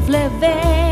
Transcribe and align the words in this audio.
la 0.00 0.91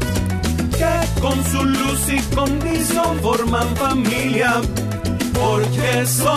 que 0.81 1.21
con 1.21 1.37
su 1.45 1.63
luz 1.63 2.01
y 2.09 2.19
condición 2.35 3.19
forman 3.21 3.67
familia, 3.75 4.61
porque 5.33 6.05
son 6.07 6.31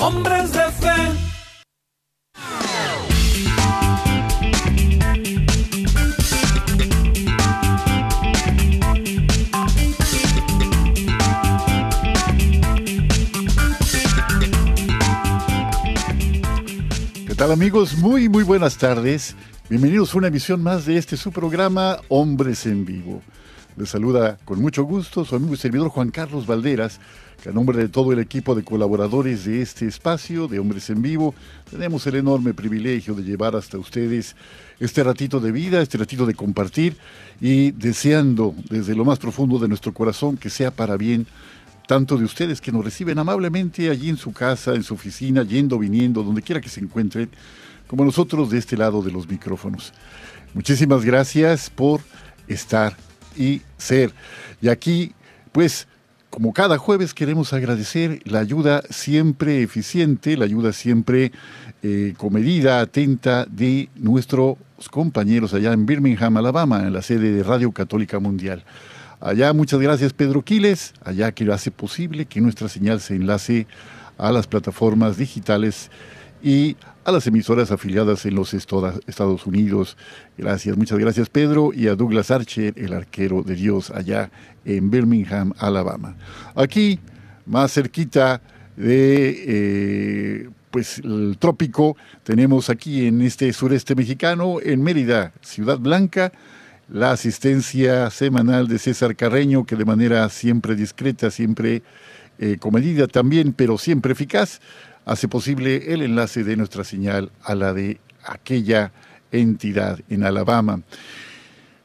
hombres 0.00 0.52
de 0.52 0.70
fe 0.82 1.26
tal 17.36 17.52
amigos? 17.52 17.96
Muy, 17.98 18.30
muy 18.30 18.44
buenas 18.44 18.78
tardes. 18.78 19.36
Bienvenidos 19.68 20.14
a 20.14 20.18
una 20.18 20.28
emisión 20.28 20.62
más 20.62 20.86
de 20.86 20.96
este 20.96 21.16
su 21.16 21.32
programa 21.32 21.98
Hombres 22.06 22.66
en 22.66 22.84
Vivo. 22.84 23.20
Les 23.76 23.88
saluda 23.88 24.38
con 24.44 24.60
mucho 24.60 24.84
gusto 24.84 25.24
su 25.24 25.34
amigo 25.34 25.54
y 25.54 25.56
servidor 25.56 25.88
Juan 25.88 26.12
Carlos 26.12 26.46
Valderas, 26.46 27.00
que 27.42 27.48
a 27.48 27.52
nombre 27.52 27.76
de 27.76 27.88
todo 27.88 28.12
el 28.12 28.20
equipo 28.20 28.54
de 28.54 28.62
colaboradores 28.62 29.44
de 29.44 29.62
este 29.62 29.88
espacio 29.88 30.46
de 30.46 30.60
Hombres 30.60 30.88
en 30.90 31.02
Vivo, 31.02 31.34
tenemos 31.68 32.06
el 32.06 32.14
enorme 32.14 32.54
privilegio 32.54 33.14
de 33.14 33.24
llevar 33.24 33.56
hasta 33.56 33.76
ustedes 33.76 34.36
este 34.78 35.02
ratito 35.02 35.40
de 35.40 35.50
vida, 35.50 35.82
este 35.82 35.98
ratito 35.98 36.26
de 36.26 36.34
compartir 36.34 36.96
y 37.40 37.72
deseando 37.72 38.54
desde 38.70 38.94
lo 38.94 39.04
más 39.04 39.18
profundo 39.18 39.58
de 39.58 39.66
nuestro 39.66 39.92
corazón 39.92 40.36
que 40.36 40.48
sea 40.48 40.70
para 40.70 40.96
bien 40.96 41.26
tanto 41.88 42.16
de 42.16 42.24
ustedes 42.24 42.60
que 42.60 42.70
nos 42.70 42.84
reciben 42.84 43.18
amablemente 43.18 43.90
allí 43.90 44.10
en 44.10 44.16
su 44.16 44.32
casa, 44.32 44.74
en 44.74 44.84
su 44.84 44.94
oficina, 44.94 45.42
yendo, 45.42 45.76
viniendo, 45.78 46.22
donde 46.22 46.42
quiera 46.42 46.60
que 46.60 46.68
se 46.68 46.80
encuentren, 46.80 47.30
como 47.86 48.04
nosotros 48.04 48.50
de 48.50 48.58
este 48.58 48.76
lado 48.76 49.02
de 49.02 49.12
los 49.12 49.28
micrófonos. 49.28 49.92
Muchísimas 50.54 51.04
gracias 51.04 51.70
por 51.70 52.00
estar 52.48 52.96
y 53.36 53.62
ser. 53.76 54.12
Y 54.60 54.68
aquí, 54.68 55.12
pues, 55.52 55.86
como 56.30 56.52
cada 56.52 56.78
jueves 56.78 57.14
queremos 57.14 57.52
agradecer 57.52 58.20
la 58.24 58.40
ayuda 58.40 58.82
siempre 58.90 59.62
eficiente, 59.62 60.36
la 60.36 60.44
ayuda 60.44 60.72
siempre 60.72 61.32
eh, 61.82 62.14
comedida, 62.16 62.80
atenta 62.80 63.46
de 63.46 63.88
nuestros 63.94 64.56
compañeros 64.90 65.54
allá 65.54 65.72
en 65.72 65.86
Birmingham, 65.86 66.36
Alabama, 66.36 66.82
en 66.82 66.92
la 66.92 67.02
sede 67.02 67.32
de 67.32 67.42
Radio 67.42 67.72
Católica 67.72 68.18
Mundial. 68.18 68.64
Allá 69.20 69.52
muchas 69.54 69.80
gracias 69.80 70.12
Pedro 70.12 70.42
Quiles, 70.42 70.92
allá 71.02 71.32
que 71.32 71.50
hace 71.50 71.70
posible 71.70 72.26
que 72.26 72.40
nuestra 72.40 72.68
señal 72.68 73.00
se 73.00 73.14
enlace 73.14 73.66
a 74.18 74.30
las 74.30 74.46
plataformas 74.46 75.16
digitales 75.16 75.90
y 76.46 76.76
a 77.04 77.10
las 77.10 77.26
emisoras 77.26 77.72
afiliadas 77.72 78.24
en 78.24 78.36
los 78.36 78.54
Estados 78.54 79.46
Unidos. 79.46 79.96
Gracias, 80.38 80.76
muchas 80.76 80.96
gracias 80.96 81.28
Pedro 81.28 81.72
y 81.74 81.88
a 81.88 81.96
Douglas 81.96 82.30
Archer, 82.30 82.72
el 82.76 82.92
arquero 82.92 83.42
de 83.42 83.56
Dios, 83.56 83.90
allá 83.90 84.30
en 84.64 84.88
Birmingham, 84.88 85.52
Alabama. 85.58 86.14
Aquí, 86.54 87.00
más 87.46 87.72
cerquita 87.72 88.40
de 88.76 89.44
eh, 89.44 90.48
pues 90.70 91.00
el 91.00 91.36
trópico, 91.36 91.96
tenemos 92.22 92.70
aquí 92.70 93.08
en 93.08 93.22
este 93.22 93.52
sureste 93.52 93.96
mexicano, 93.96 94.58
en 94.62 94.84
Mérida, 94.84 95.32
Ciudad 95.40 95.80
Blanca, 95.80 96.30
la 96.88 97.10
asistencia 97.10 98.08
semanal 98.10 98.68
de 98.68 98.78
César 98.78 99.16
Carreño, 99.16 99.64
que 99.64 99.74
de 99.74 99.84
manera 99.84 100.28
siempre 100.28 100.76
discreta, 100.76 101.32
siempre 101.32 101.82
eh, 102.38 102.58
comedida 102.60 103.08
también, 103.08 103.52
pero 103.52 103.78
siempre 103.78 104.12
eficaz, 104.12 104.60
hace 105.06 105.28
posible 105.28 105.94
el 105.94 106.02
enlace 106.02 106.44
de 106.44 106.56
nuestra 106.56 106.84
señal 106.84 107.30
a 107.42 107.54
la 107.54 107.72
de 107.72 107.98
aquella 108.24 108.92
entidad 109.32 110.00
en 110.10 110.24
Alabama. 110.24 110.82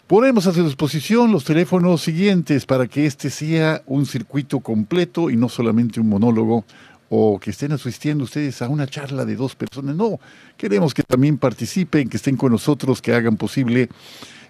Ponemos 0.08 0.46
a 0.48 0.54
su 0.54 0.66
disposición 0.66 1.32
los 1.32 1.46
teléfonos 1.46 2.02
siguientes 2.02 2.66
para 2.66 2.88
que 2.88 3.06
este 3.06 3.30
sea 3.30 3.82
un 3.86 4.06
circuito 4.06 4.60
completo 4.60 5.30
y 5.30 5.38
no 5.38 5.48
solamente 5.48 6.02
un 6.02 6.10
monólogo 6.10 6.66
o 7.10 7.40
que 7.40 7.52
estén 7.52 7.72
asistiendo 7.72 8.26
ustedes 8.26 8.62
a 8.62 8.68
una 8.68 8.88
charla 8.88 9.24
de 9.24 9.36
dos 9.36 9.56
personas. 9.56 9.96
No, 9.96 10.20
queremos 10.58 10.94
que 10.94 11.04
también 11.04 11.38
participen, 11.38 12.10
que 12.10 12.18
estén 12.18 12.36
con 12.36 12.52
nosotros, 12.52 13.02
que 13.02 13.14
hagan 13.14 13.38
posible 13.38 13.88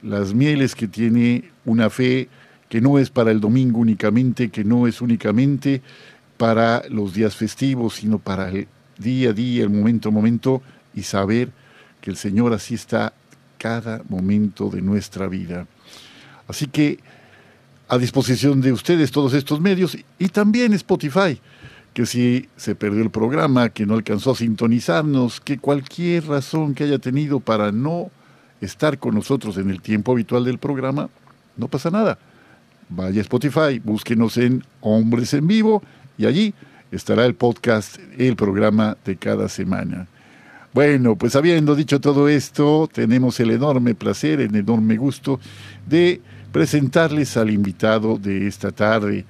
las 0.03 0.35
mieles 0.35 0.75
que 0.75 0.89
tiene 0.89 1.51
una 1.65 1.91
fe 1.91 2.29
que 2.69 2.81
no 2.81 2.99
es 2.99 3.11
para 3.11 3.31
el 3.31 3.41
domingo 3.41 3.81
únicamente, 3.81 4.51
que 4.51 4.65
no 4.65 4.87
es 4.87 5.01
únicamente 5.01 5.83
para 6.37 6.83
los 6.89 7.15
días 7.15 7.37
festivos, 7.37 7.97
sino 7.97 8.19
para 8.19 8.49
el 8.49 8.69
día 8.99 9.31
a 9.31 9.33
día, 9.33 9.63
el 9.63 9.71
momento 9.71 10.09
a 10.09 10.13
momento, 10.13 10.63
y 10.95 11.03
saber 11.03 11.51
que 12.01 12.11
el 12.11 12.17
Señor 12.17 12.53
así 12.53 12.75
está 12.75 13.13
cada 13.59 14.03
momento 14.09 14.71
de 14.71 14.81
nuestra 14.83 15.27
vida. 15.27 15.67
Así 16.49 16.67
que 16.67 16.99
a 17.89 17.99
disposición 17.99 18.61
de 18.61 18.73
ustedes 18.73 19.11
todos 19.11 19.35
estos 19.35 19.61
medios 19.61 19.99
y 20.19 20.29
también 20.29 20.73
Spotify 20.75 21.41
que 21.93 22.07
si 22.07 22.49
se 22.57 22.75
perdió 22.75 23.03
el 23.03 23.11
programa, 23.11 23.71
que 23.71 23.87
no 23.87 23.95
alcanzó 23.95 24.33
a 24.33 24.37
sintonizarnos, 24.37 25.41
que 25.41 25.59
cualquier 25.59 26.27
razón 26.27 26.75
que 26.75 26.85
haya 26.85 26.99
tenido 26.99 27.41
para 27.41 27.73
no 27.73 28.11
estar 28.61 28.99
con 28.99 29.15
nosotros 29.15 29.57
en 29.57 29.71
el 29.71 29.81
tiempo 29.81 30.13
habitual 30.13 30.45
del 30.45 30.59
programa, 30.59 31.09
no 31.57 31.69
pasa 31.69 31.91
nada. 31.91 32.19
Vaya 32.89 33.21
a 33.21 33.23
Spotify, 33.23 33.79
búsquenos 33.83 34.37
en 34.37 34.65
Hombres 34.81 35.35
en 35.35 35.47
Vivo 35.47 35.83
y 36.19 36.27
allí 36.27 36.55
estará 36.91 37.25
el 37.25 37.35
podcast, 37.35 37.99
el 38.19 38.37
programa 38.37 38.97
de 39.05 39.17
cada 39.17 39.49
semana. 39.49 40.09
Bueno, 40.73 41.17
pues 41.17 41.35
habiendo 41.35 41.75
dicho 41.75 42.01
todo 42.01 42.29
esto, 42.29 42.89
tenemos 42.93 43.41
el 43.41 43.51
enorme 43.51 43.95
placer, 43.95 44.41
el 44.41 44.55
enorme 44.55 44.97
gusto 44.97 45.41
de 45.89 46.21
presentarles 46.53 47.37
al 47.37 47.51
invitado 47.51 48.19
de 48.19 48.47
esta 48.47 48.71
tarde. 48.71 49.25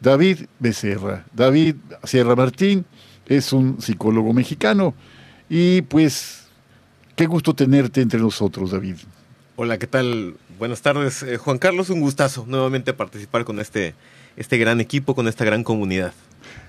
David 0.00 0.46
Becerra. 0.58 1.24
David 1.32 1.76
Sierra 2.02 2.34
Martín 2.34 2.84
es 3.26 3.52
un 3.52 3.80
psicólogo 3.80 4.32
mexicano 4.32 4.94
y 5.48 5.82
pues 5.82 6.41
qué 7.16 7.26
gusto 7.26 7.54
tenerte 7.54 8.00
entre 8.00 8.20
nosotros, 8.20 8.70
David. 8.70 8.96
Hola, 9.56 9.78
¿qué 9.78 9.86
tal? 9.86 10.34
Buenas 10.58 10.82
tardes, 10.82 11.22
eh, 11.22 11.36
Juan 11.36 11.58
Carlos. 11.58 11.90
Un 11.90 12.00
gustazo 12.00 12.44
nuevamente 12.46 12.92
participar 12.92 13.44
con 13.44 13.60
este, 13.60 13.94
este 14.36 14.58
gran 14.58 14.80
equipo, 14.80 15.14
con 15.14 15.28
esta 15.28 15.44
gran 15.44 15.64
comunidad. 15.64 16.12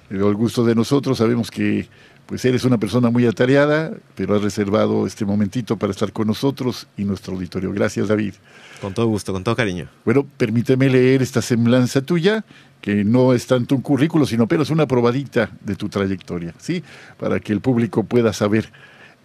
El 0.10 0.34
gusto 0.36 0.66
de 0.66 0.76
nosotros, 0.76 1.18
sabemos 1.18 1.50
que 1.50 1.88
pues 2.26 2.46
eres 2.46 2.64
una 2.64 2.78
persona 2.78 3.10
muy 3.10 3.26
atareada, 3.26 3.92
pero 4.16 4.36
has 4.36 4.42
reservado 4.42 5.06
este 5.06 5.26
momentito 5.26 5.78
para 5.78 5.92
estar 5.92 6.12
con 6.14 6.28
nosotros 6.28 6.88
y 6.98 7.04
nuestro 7.04 7.34
auditorio. 7.34 7.72
Gracias, 7.74 8.08
David. 8.08 8.34
Con 8.82 8.94
todo 8.94 9.08
gusto, 9.08 9.34
con 9.34 9.44
todo 9.44 9.56
cariño. 9.56 9.88
Bueno, 10.06 10.26
permíteme 10.38 10.90
leer 10.90 11.22
esta 11.22 11.42
semblanza 11.42 12.02
tuya, 12.02 12.46
que 12.82 13.04
no 13.04 13.34
es 13.34 13.48
tanto 13.48 13.76
un 13.76 13.82
currículo, 13.82 14.26
sino 14.26 14.48
es 14.50 14.70
una 14.70 14.88
probadita 14.88 15.52
de 15.62 15.76
tu 15.76 15.90
trayectoria, 15.90 16.54
¿sí? 16.58 16.84
Para 17.18 17.40
que 17.40 17.54
el 17.54 17.62
público 17.62 18.04
pueda 18.04 18.34
saber, 18.34 18.72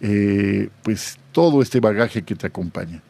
eh, 0.01 0.69
pues, 0.83 1.17
todo 1.31 1.61
este 1.61 1.79
bagaje 1.79 2.21
que 2.23 2.35
te 2.35 2.47
acompaña. 2.47 3.01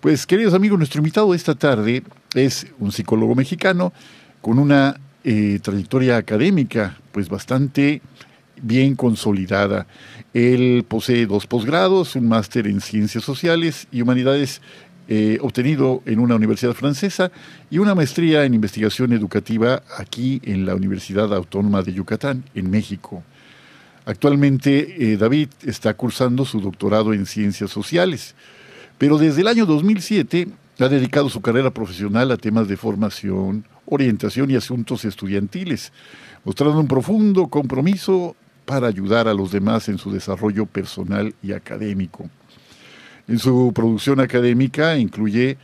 Pues, 0.00 0.26
queridos 0.26 0.54
amigos, 0.54 0.78
nuestro 0.78 0.98
invitado 0.98 1.34
esta 1.34 1.54
tarde 1.54 2.02
es 2.34 2.66
un 2.78 2.92
psicólogo 2.92 3.34
mexicano 3.34 3.92
con 4.40 4.58
una 4.58 5.00
eh, 5.22 5.58
trayectoria 5.62 6.16
académica, 6.16 6.98
pues, 7.12 7.28
bastante 7.28 8.02
bien 8.60 8.94
consolidada. 8.94 9.86
Él 10.32 10.84
posee 10.86 11.26
dos 11.26 11.46
posgrados, 11.46 12.16
un 12.16 12.28
máster 12.28 12.66
en 12.66 12.80
Ciencias 12.80 13.24
Sociales 13.24 13.86
y 13.92 14.02
Humanidades 14.02 14.60
eh, 15.06 15.36
obtenido 15.42 16.02
en 16.06 16.18
una 16.18 16.34
universidad 16.34 16.72
francesa 16.72 17.30
y 17.70 17.76
una 17.76 17.94
maestría 17.94 18.46
en 18.46 18.54
investigación 18.54 19.12
educativa 19.12 19.82
aquí 19.98 20.40
en 20.44 20.64
la 20.64 20.74
Universidad 20.74 21.34
Autónoma 21.34 21.82
de 21.82 21.92
Yucatán, 21.92 22.42
en 22.54 22.70
México. 22.70 23.22
Actualmente 24.06 25.12
eh, 25.12 25.16
David 25.16 25.48
está 25.64 25.94
cursando 25.94 26.44
su 26.44 26.60
doctorado 26.60 27.14
en 27.14 27.24
Ciencias 27.24 27.70
Sociales, 27.70 28.34
pero 28.98 29.16
desde 29.16 29.40
el 29.40 29.48
año 29.48 29.64
2007 29.64 30.48
ha 30.78 30.88
dedicado 30.88 31.28
su 31.28 31.40
carrera 31.40 31.70
profesional 31.70 32.30
a 32.30 32.36
temas 32.36 32.68
de 32.68 32.76
formación, 32.76 33.64
orientación 33.86 34.50
y 34.50 34.56
asuntos 34.56 35.04
estudiantiles, 35.04 35.92
mostrando 36.44 36.80
un 36.80 36.88
profundo 36.88 37.46
compromiso 37.46 38.36
para 38.66 38.88
ayudar 38.88 39.28
a 39.28 39.34
los 39.34 39.52
demás 39.52 39.88
en 39.88 39.98
su 39.98 40.10
desarrollo 40.10 40.66
personal 40.66 41.34
y 41.42 41.52
académico. 41.52 42.28
En 43.26 43.38
su 43.38 43.72
producción 43.74 44.20
académica 44.20 44.98
incluye 44.98 45.56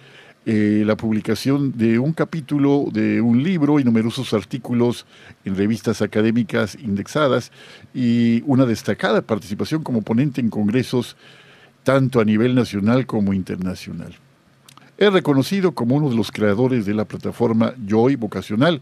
eh, 0.46 0.84
la 0.86 0.96
publicación 0.96 1.76
de 1.76 1.98
un 1.98 2.14
capítulo 2.14 2.86
de 2.90 3.20
un 3.20 3.42
libro 3.42 3.78
y 3.78 3.84
numerosos 3.84 4.32
artículos 4.32 5.04
en 5.44 5.54
revistas 5.54 6.00
académicas 6.00 6.78
indexadas 6.80 7.52
y 7.92 8.42
una 8.46 8.64
destacada 8.64 9.20
participación 9.20 9.82
como 9.82 10.00
ponente 10.00 10.40
en 10.40 10.48
congresos 10.48 11.16
tanto 11.82 12.20
a 12.20 12.24
nivel 12.24 12.54
nacional 12.54 13.04
como 13.06 13.34
internacional. 13.34 14.14
Es 14.96 15.12
reconocido 15.12 15.72
como 15.72 15.96
uno 15.96 16.08
de 16.08 16.16
los 16.16 16.32
creadores 16.32 16.86
de 16.86 16.94
la 16.94 17.04
plataforma 17.04 17.74
Joy 17.86 18.16
Vocacional, 18.16 18.80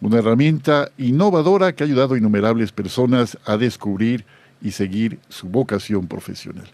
una 0.00 0.18
herramienta 0.18 0.90
innovadora 0.96 1.74
que 1.74 1.82
ha 1.82 1.86
ayudado 1.86 2.14
a 2.14 2.18
innumerables 2.18 2.72
personas 2.72 3.36
a 3.44 3.56
descubrir 3.56 4.24
y 4.62 4.70
seguir 4.70 5.18
su 5.28 5.48
vocación 5.48 6.06
profesional. 6.06 6.66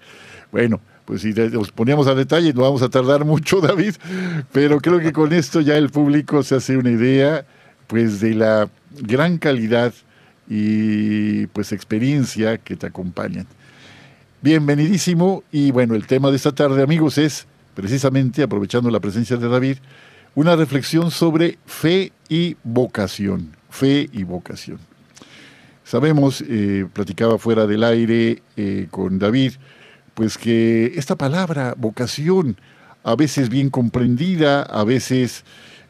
Bueno, 0.53 0.81
pues 1.07 1.23
si 1.23 1.33
nos 1.33 1.71
poníamos 1.71 2.09
a 2.09 2.15
detalle, 2.15 2.53
no 2.53 2.63
vamos 2.63 2.83
a 2.83 2.91
tardar 2.91 3.25
mucho, 3.25 3.61
David, 3.63 3.95
pero 4.53 4.81
creo 4.81 4.99
que 4.99 5.13
con 5.13 5.33
esto 5.33 5.61
ya 5.61 5.79
el 5.79 5.89
público 5.89 6.43
se 6.43 6.57
hace 6.57 6.77
una 6.77 6.91
idea 6.91 7.47
pues 7.87 8.21
de 8.21 8.35
la 8.35 8.69
gran 9.01 9.39
calidad 9.39 9.95
y 10.49 11.47
pues 11.49 11.73
experiencia 11.73 12.59
que 12.59 12.77
te 12.77 12.87
acompañan. 12.87 13.47
Bienvenidísimo 14.43 15.45
y 15.51 15.71
bueno, 15.71 15.95
el 15.95 16.07
tema 16.07 16.31
de 16.31 16.37
esta 16.37 16.53
tarde, 16.53 16.83
amigos, 16.83 17.19
es 17.19 17.47
precisamente 17.75 18.43
aprovechando 18.43 18.91
la 18.91 19.01
presencia 19.01 19.37
de 19.37 19.49
David, 19.49 19.79
una 20.35 20.57
reflexión 20.57 21.11
sobre 21.11 21.59
fe 21.67 22.13
y 22.29 22.57
vocación. 22.65 23.57
Fe 23.71 24.09
y 24.13 24.25
vocación. 24.25 24.79
Sabemos, 25.85 26.43
eh, 26.49 26.87
platicaba 26.93 27.39
fuera 27.39 27.67
del 27.67 27.85
aire 27.85 28.43
eh, 28.57 28.89
con 28.91 29.19
David, 29.19 29.53
pues 30.17 30.39
que 30.39 30.95
esta 30.97 31.15
palabra, 31.15 31.75
vocación, 31.77 32.57
a 33.05 33.15
veces 33.17 33.51
bien 33.51 33.69
comprendida, 33.69 34.63
a 34.63 34.83
veces 34.83 35.45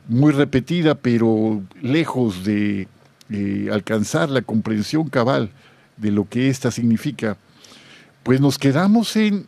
muy 0.08 0.32
repetida, 0.32 0.96
pero 0.96 1.62
lejos 1.80 2.44
de 2.44 2.88
eh, 3.30 3.68
alcanzar 3.72 4.28
la 4.28 4.42
comprensión 4.42 5.08
cabal 5.10 5.50
de 5.96 6.10
lo 6.10 6.28
que 6.28 6.48
ésta 6.48 6.72
significa, 6.72 7.36
pues 8.24 8.40
nos 8.40 8.58
quedamos 8.58 9.14
en 9.14 9.46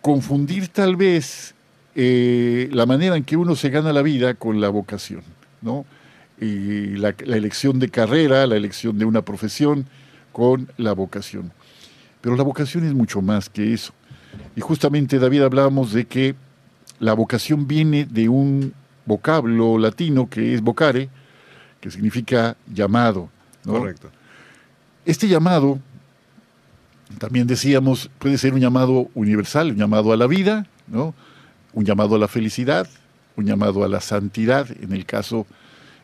confundir 0.00 0.68
tal 0.68 0.96
vez 0.96 1.54
eh, 1.94 2.70
la 2.72 2.86
manera 2.86 3.18
en 3.18 3.24
que 3.24 3.36
uno 3.36 3.54
se 3.54 3.68
gana 3.68 3.92
la 3.92 4.00
vida 4.00 4.32
con 4.32 4.62
la 4.62 4.70
vocación, 4.70 5.22
¿no? 5.60 5.84
Y 6.40 6.96
la, 6.96 7.10
elección 7.26 7.78
de 7.78 7.90
carrera, 7.90 8.46
la 8.46 8.56
elección 8.56 8.98
de 8.98 9.04
una 9.04 9.20
profesión 9.20 9.84
con 10.32 10.72
la 10.78 10.94
vocación. 10.94 11.52
Pero 12.20 12.36
la 12.36 12.42
vocación 12.42 12.84
es 12.84 12.94
mucho 12.94 13.22
más 13.22 13.48
que 13.48 13.72
eso. 13.72 13.92
Y 14.56 14.60
justamente, 14.60 15.18
David, 15.18 15.42
hablábamos 15.42 15.92
de 15.92 16.06
que 16.06 16.34
la 16.98 17.14
vocación 17.14 17.66
viene 17.66 18.04
de 18.04 18.28
un 18.28 18.74
vocablo 19.06 19.78
latino 19.78 20.28
que 20.28 20.54
es 20.54 20.60
vocare, 20.60 21.08
que 21.80 21.90
significa 21.90 22.56
llamado. 22.72 23.30
Correcto. 23.64 24.10
Este 25.04 25.28
llamado, 25.28 25.78
también 27.18 27.46
decíamos, 27.46 28.10
puede 28.18 28.38
ser 28.38 28.54
un 28.54 28.60
llamado 28.60 29.08
universal, 29.14 29.70
un 29.70 29.76
llamado 29.76 30.12
a 30.12 30.16
la 30.16 30.26
vida, 30.26 30.66
¿no? 30.86 31.14
un 31.72 31.84
llamado 31.84 32.16
a 32.16 32.18
la 32.18 32.28
felicidad, 32.28 32.86
un 33.36 33.46
llamado 33.46 33.84
a 33.84 33.88
la 33.88 34.00
santidad 34.00 34.68
en 34.82 34.92
el 34.92 35.06
caso 35.06 35.46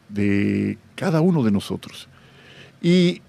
de 0.09 0.79
cada 0.95 1.21
uno 1.21 1.43
de 1.43 1.51
nosotros. 1.51 2.09
Y 2.81 3.21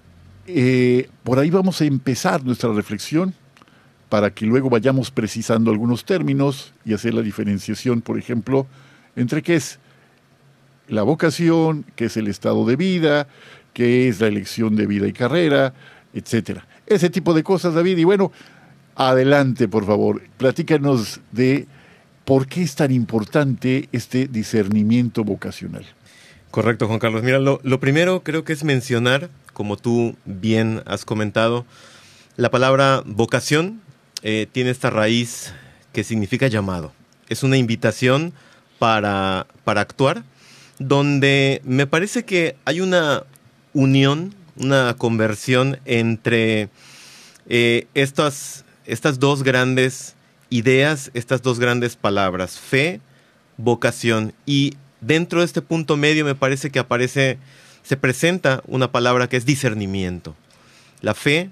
eh, 0.47 1.09
por 1.23 1.39
ahí 1.39 1.49
vamos 1.49 1.81
a 1.81 1.85
empezar 1.85 2.43
nuestra 2.43 2.71
reflexión 2.73 3.33
para 4.09 4.33
que 4.33 4.45
luego 4.45 4.69
vayamos 4.69 5.11
precisando 5.11 5.69
algunos 5.69 6.05
términos 6.05 6.73
y 6.85 6.93
hacer 6.93 7.13
la 7.13 7.21
diferenciación, 7.21 8.01
por 8.01 8.17
ejemplo, 8.17 8.65
entre 9.15 9.41
qué 9.41 9.55
es 9.55 9.79
la 10.87 11.03
vocación, 11.03 11.85
qué 11.95 12.05
es 12.05 12.17
el 12.17 12.27
estado 12.27 12.65
de 12.65 12.77
vida, 12.77 13.27
qué 13.73 14.07
es 14.07 14.21
la 14.21 14.27
elección 14.27 14.75
de 14.75 14.87
vida 14.87 15.07
y 15.07 15.13
carrera, 15.13 15.73
etcétera. 16.13 16.65
Ese 16.85 17.09
tipo 17.09 17.33
de 17.33 17.43
cosas, 17.43 17.73
David. 17.73 17.97
Y 17.97 18.05
bueno, 18.05 18.31
adelante, 18.95 19.67
por 19.67 19.85
favor, 19.85 20.21
platícanos 20.37 21.19
de 21.33 21.67
¿Por 22.27 22.45
qué 22.45 22.61
es 22.61 22.75
tan 22.75 22.91
importante 22.91 23.87
este 23.93 24.27
discernimiento 24.27 25.23
vocacional? 25.23 25.85
Correcto, 26.51 26.85
Juan 26.85 26.99
Carlos. 26.99 27.23
Mira, 27.23 27.39
lo, 27.39 27.79
primero 27.79 28.21
creo 28.21 28.43
que 28.43 28.51
es 28.51 28.65
mencionar, 28.65 29.29
como 29.57 29.75
tú 29.75 30.15
bien 30.25 30.83
has 30.85 31.03
comentado, 31.03 31.65
la 32.35 32.51
palabra 32.51 33.01
vocación 33.07 33.81
eh, 34.21 34.45
tiene 34.51 34.69
esta 34.69 34.91
raíz 34.91 35.51
que 35.93 36.03
significa 36.03 36.45
llamado. 36.45 36.93
Es 37.27 37.41
una 37.41 37.57
invitación 37.57 38.33
para, 38.77 39.47
para 39.63 39.81
actuar, 39.81 40.21
donde 40.77 41.63
me 41.65 41.87
parece 41.87 42.23
que 42.23 42.55
hay 42.65 42.81
una 42.81 43.23
unión, 43.73 44.35
una 44.57 44.93
conversión 44.95 45.79
entre 45.85 46.69
eh, 47.49 47.87
estas, 47.95 48.63
estas 48.85 49.17
dos 49.17 49.41
grandes 49.41 50.13
ideas, 50.51 51.09
estas 51.15 51.41
dos 51.41 51.57
grandes 51.57 51.95
palabras, 51.95 52.59
fe, 52.59 53.01
vocación. 53.57 54.33
Y 54.45 54.75
dentro 55.01 55.39
de 55.39 55.47
este 55.47 55.63
punto 55.63 55.97
medio 55.97 56.25
me 56.25 56.35
parece 56.35 56.69
que 56.69 56.77
aparece, 56.77 57.39
se 57.87 57.95
presenta 57.95 58.61
una 58.67 58.91
palabra 58.91 59.29
que 59.29 59.37
es 59.37 59.45
discernimiento. 59.45 60.35
La 60.99 61.13
fe 61.13 61.51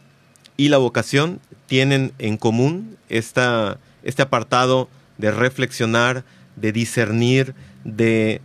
y 0.57 0.67
la 0.67 0.77
vocación 0.77 1.39
tienen 1.67 2.11
en 2.19 2.35
común 2.35 2.97
esta, 3.07 3.77
este 4.03 4.21
apartado 4.21 4.89
de 5.17 5.31
reflexionar, 5.31 6.25
de 6.57 6.73
discernir, 6.73 7.55
de 7.85 8.41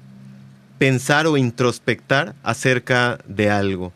pensar 0.78 1.26
o 1.26 1.36
introspectar 1.36 2.36
acerca 2.44 3.18
de 3.26 3.50
algo. 3.50 3.92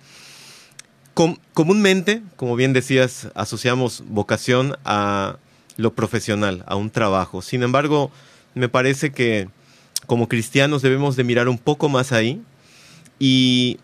comúnmente, 1.53 2.21
como 2.35 2.57
bien 2.57 2.73
decías, 2.73 3.29
asociamos 3.37 4.03
vocación 4.09 4.77
a 4.85 5.37
lo 5.77 5.95
profesional, 5.95 6.65
a 6.67 6.75
un 6.75 6.91
trabajo. 6.91 7.43
Sin 7.43 7.63
embargo, 7.63 8.11
me 8.55 8.69
parece 8.69 9.13
que 9.13 9.49
como 10.09 10.29
cristianos 10.29 10.83
debemos 10.83 11.15
de 11.15 11.23
mirar 11.23 11.49
un 11.49 11.59
poco 11.59 11.89
más 11.89 12.11
ahí 12.11 12.43
y 13.21 13.79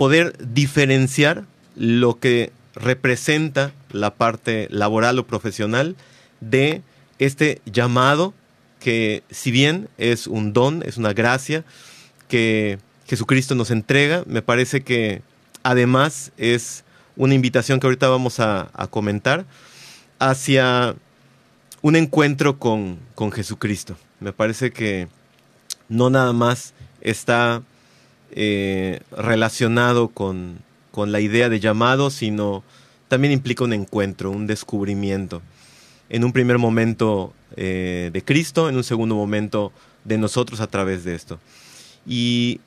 poder 0.00 0.34
diferenciar 0.38 1.44
lo 1.76 2.18
que 2.18 2.52
representa 2.74 3.70
la 3.90 4.14
parte 4.14 4.66
laboral 4.70 5.18
o 5.18 5.26
profesional 5.26 5.94
de 6.40 6.80
este 7.18 7.60
llamado 7.66 8.32
que 8.78 9.22
si 9.30 9.50
bien 9.50 9.90
es 9.98 10.26
un 10.26 10.54
don, 10.54 10.82
es 10.86 10.96
una 10.96 11.12
gracia 11.12 11.64
que 12.28 12.78
Jesucristo 13.08 13.54
nos 13.54 13.70
entrega, 13.70 14.24
me 14.24 14.40
parece 14.40 14.80
que 14.80 15.20
además 15.64 16.32
es 16.38 16.82
una 17.14 17.34
invitación 17.34 17.78
que 17.78 17.86
ahorita 17.86 18.08
vamos 18.08 18.40
a, 18.40 18.70
comentar 18.88 19.44
hacia 20.18 20.94
un 21.82 21.96
encuentro 21.96 22.58
con, 22.58 22.98
con 23.14 23.32
Jesucristo. 23.32 23.98
Me 24.18 24.32
parece 24.32 24.70
que 24.70 25.08
no 25.90 26.08
nada 26.08 26.32
más 26.32 26.72
está 27.02 27.60
eh, 28.32 29.00
relacionado 29.16 30.08
con, 30.08 30.58
con, 30.90 31.12
la 31.12 31.20
idea 31.20 31.48
de 31.48 31.60
llamado, 31.60 32.10
sino 32.10 32.62
también 33.08 33.32
implica 33.32 33.64
un 33.64 33.72
encuentro, 33.72 34.30
un 34.30 34.46
descubrimiento. 34.46 35.42
En 36.08 36.24
un 36.24 36.32
primer 36.32 36.58
momento 36.58 37.32
eh, 37.56 38.10
de 38.12 38.22
Cristo, 38.22 38.68
en 38.68 38.76
un 38.76 38.84
segundo 38.84 39.14
momento 39.14 39.72
de 40.04 40.18
nosotros 40.18 40.60
a 40.60 40.66
través 40.66 41.04
de 41.04 41.14
esto. 41.14 41.38
Y 42.06 42.60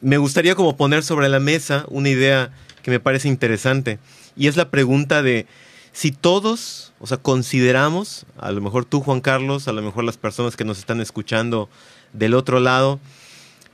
me 0.00 0.18
gustaría 0.18 0.54
como 0.54 0.76
poner 0.76 1.02
sobre 1.02 1.28
la 1.28 1.40
mesa 1.40 1.84
una 1.88 2.08
idea 2.08 2.50
que 2.82 2.90
me 2.90 3.00
parece 3.00 3.28
interesante, 3.28 3.98
y 4.36 4.46
es 4.46 4.56
la 4.56 4.70
pregunta 4.70 5.22
de 5.22 5.46
si 5.92 6.12
todos, 6.12 6.92
o 7.00 7.06
sea, 7.06 7.16
consideramos, 7.16 8.24
a 8.38 8.52
lo 8.52 8.60
mejor 8.60 8.84
tú 8.84 9.00
Juan 9.00 9.20
Carlos, 9.20 9.66
a 9.66 9.72
lo 9.72 9.82
mejor 9.82 10.04
las 10.04 10.16
personas 10.16 10.56
que 10.56 10.64
nos 10.64 10.78
están 10.78 11.00
escuchando 11.00 11.68
del 12.12 12.34
otro 12.34 12.60
lado, 12.60 13.00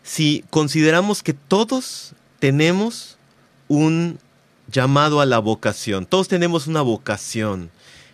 si 0.05 0.45
consideramos 0.51 1.23
que 1.23 1.33
todos 1.33 2.13
tenemos 2.39 3.17
un 3.69 4.19
llamado 4.71 5.21
a 5.21 5.27
la 5.27 5.39
vocación, 5.39 6.05
todos 6.07 6.29
tenemos 6.29 6.67
una 6.67 6.83
vocación. 6.83 7.71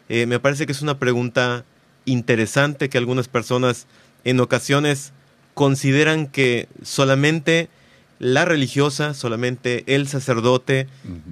Eh, 0.09 0.25
me 0.27 0.39
parece 0.39 0.67
que 0.67 0.73
es 0.73 0.83
una 0.83 0.99
pregunta 0.99 1.65
interesante 2.05 2.89
que 2.89 2.97
algunas 2.97 3.29
personas 3.29 3.87
en 4.25 4.41
ocasiones 4.41 5.13
consideran 5.55 6.29
que 6.29 6.69
solamente 6.83 7.69
la 8.21 8.45
religiosa, 8.45 9.13
solamente 9.13 9.83
el 9.87 10.07
sacerdote 10.07 10.87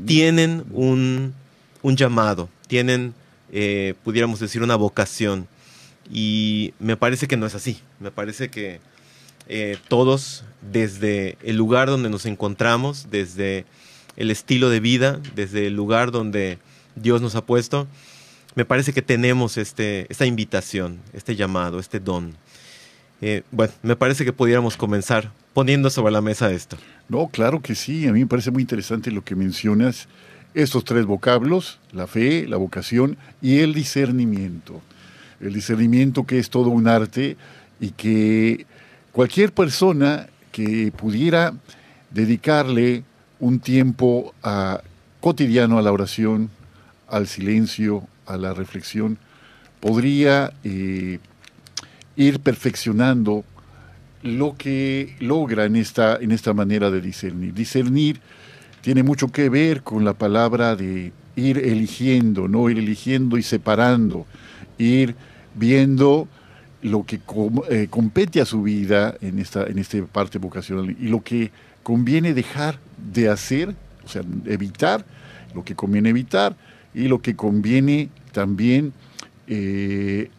tienen 0.07 0.65
un, 0.73 1.35
un 1.83 1.97
llamado, 1.97 2.49
tienen, 2.67 3.15
eh, 3.53 3.95
pudiéramos 4.03 4.41
decir, 4.41 4.63
una 4.63 4.77
vocación. 4.77 5.47
Y 6.11 6.73
me 6.81 6.97
parece 6.97 7.29
que 7.29 7.37
no 7.37 7.47
es 7.47 7.55
así. 7.55 7.81
Me 8.01 8.11
parece 8.11 8.49
que 8.49 8.81
eh, 9.49 9.79
todos, 9.89 10.45
desde 10.61 11.39
el 11.43 11.57
lugar 11.57 11.89
donde 11.89 12.11
nos 12.11 12.27
encontramos, 12.27 13.09
desde 13.11 13.65
el 14.17 14.31
estilo 14.31 14.71
de 14.71 14.81
vida, 14.81 15.21
desde 15.35 15.67
el 15.67 15.75
lugar 15.75 16.11
donde 16.11 16.59
Dios 16.97 17.23
nos 17.23 17.35
ha 17.35 17.45
puesto, 17.45 17.87
me 18.55 18.65
parece 18.65 18.93
que 18.93 19.03
tenemos 19.03 19.57
este, 19.57 20.07
esta 20.09 20.27
invitación, 20.27 20.99
este 21.13 21.37
llamado, 21.37 21.79
este 21.79 22.01
don. 22.01 22.35
Eh, 23.21 23.43
bueno, 23.51 23.73
me 23.83 23.97
parece 23.97 24.25
que 24.25 24.33
pudiéramos 24.33 24.77
comenzar 24.77 25.33
poniendo 25.55 25.91
sobre 25.91 26.13
la 26.13 26.21
mesa 26.21 26.51
esto. 26.51 26.77
No, 27.09 27.29
claro 27.29 27.63
que 27.63 27.75
sí. 27.75 28.07
A 28.07 28.13
mí 28.13 28.21
me 28.21 28.27
parece 28.27 28.51
muy 28.51 28.63
interesante 28.63 29.11
lo 29.11 29.25
que 29.25 29.35
mencionas 29.35 30.09
estos 30.55 30.85
tres 30.85 31.07
vocablos, 31.07 31.79
la 31.93 32.07
fe, 32.07 32.47
la 32.47 32.57
vocación 32.57 33.17
y 33.41 33.59
el 33.59 33.75
discernimiento. 33.75 34.81
El 35.41 35.55
discernimiento 35.55 36.25
que 36.25 36.39
es 36.39 36.51
todo 36.51 36.71
un 36.71 36.89
arte 36.89 37.37
y 37.81 37.91
que 37.91 38.67
cualquier 39.13 39.53
persona 39.53 40.29
que 40.53 40.93
pudiera 40.97 41.55
dedicarle 42.11 43.05
un 43.41 43.61
tiempo 43.61 44.35
cotidiano 45.21 45.79
a 45.79 45.83
la 45.83 45.93
oración, 45.93 46.51
al 47.09 47.27
silencio, 47.27 48.07
a 48.27 48.37
la 48.37 48.55
reflexión, 48.55 49.19
podría 49.81 50.53
eh, 50.65 51.19
ir 52.17 52.41
perfeccionando 52.41 53.45
lo 54.23 54.57
que 54.57 55.17
logra 55.21 55.65
en 55.65 55.77
esta, 55.77 56.17
en 56.17 56.33
esta 56.33 56.53
manera 56.53 56.91
de 56.91 57.01
discernir. 57.01 57.55
Discernir 57.55 58.21
tiene 58.81 59.03
mucho 59.03 59.29
que 59.29 59.49
ver 59.49 59.83
con 59.83 60.05
la 60.05 60.15
palabra 60.15 60.75
de 60.75 61.13
ir 61.37 61.59
eligiendo, 61.59 62.49
¿no? 62.49 62.69
Ir 62.69 62.79
eligiendo 62.79 63.39
y 63.39 63.43
separando, 63.43 64.27
ir 64.77 65.15
viendo 65.55 66.29
lo 66.83 67.05
que 67.05 67.21
eh, 67.71 67.89
compete 67.91 68.41
a 68.41 68.45
su 68.45 68.63
vida 68.63 69.17
en 69.21 69.39
esta, 69.39 69.67
en 69.67 69.79
esta 69.79 70.03
parte 70.05 70.39
vocacional 70.39 70.91
y 70.91 71.09
lo 71.09 71.23
que 71.23 71.51
conviene 71.83 72.35
dejar 72.35 72.79
de 73.13 73.29
hacer, 73.29 73.75
o 74.05 74.09
sea, 74.09 74.23
evitar, 74.47 75.05
lo 75.55 75.65
que 75.65 75.75
conviene 75.75 76.11
evitar 76.11 76.55
y 76.95 77.09
lo 77.09 77.21
que 77.21 77.35
conviene 77.35 78.11
también 78.33 78.93
eh, 79.47 80.31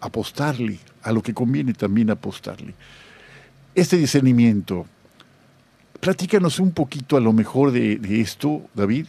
apostarle, 0.00 0.78
a 1.02 1.12
lo 1.12 1.22
que 1.22 1.34
conviene 1.34 1.72
también 1.72 2.10
apostarle. 2.10 2.74
Este 3.74 3.96
discernimiento, 3.96 4.86
Platícanos 6.00 6.60
un 6.60 6.70
poquito 6.70 7.16
a 7.16 7.20
lo 7.20 7.32
mejor 7.32 7.72
de, 7.72 8.20
esto, 8.20 8.62
David, 8.74 9.06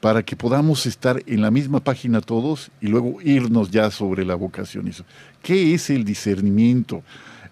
para 0.00 0.22
que 0.22 0.36
podamos 0.36 0.86
estar 0.86 1.22
en 1.26 1.42
la 1.42 1.50
misma 1.50 1.80
página 1.80 2.20
todos 2.20 2.70
y 2.80 2.86
luego 2.86 3.20
irnos 3.22 3.70
ya 3.70 3.90
sobre 3.90 4.24
la 4.24 4.34
vocación. 4.34 4.90
¿Qué 5.42 5.74
es 5.74 5.90
el 5.90 6.04
discernimiento? 6.04 7.02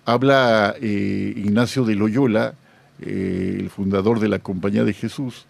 Habla 0.04 0.76
eh, 0.80 1.34
Ignacio 1.36 1.84
de 1.84 1.96
Loyola, 1.96 2.54
eh, 3.00 3.56
el 3.58 3.70
fundador 3.70 4.20
de 4.20 4.28
la 4.28 4.38
Compañía 4.38 4.84
de 4.84 4.92
Jesús, 4.92 5.46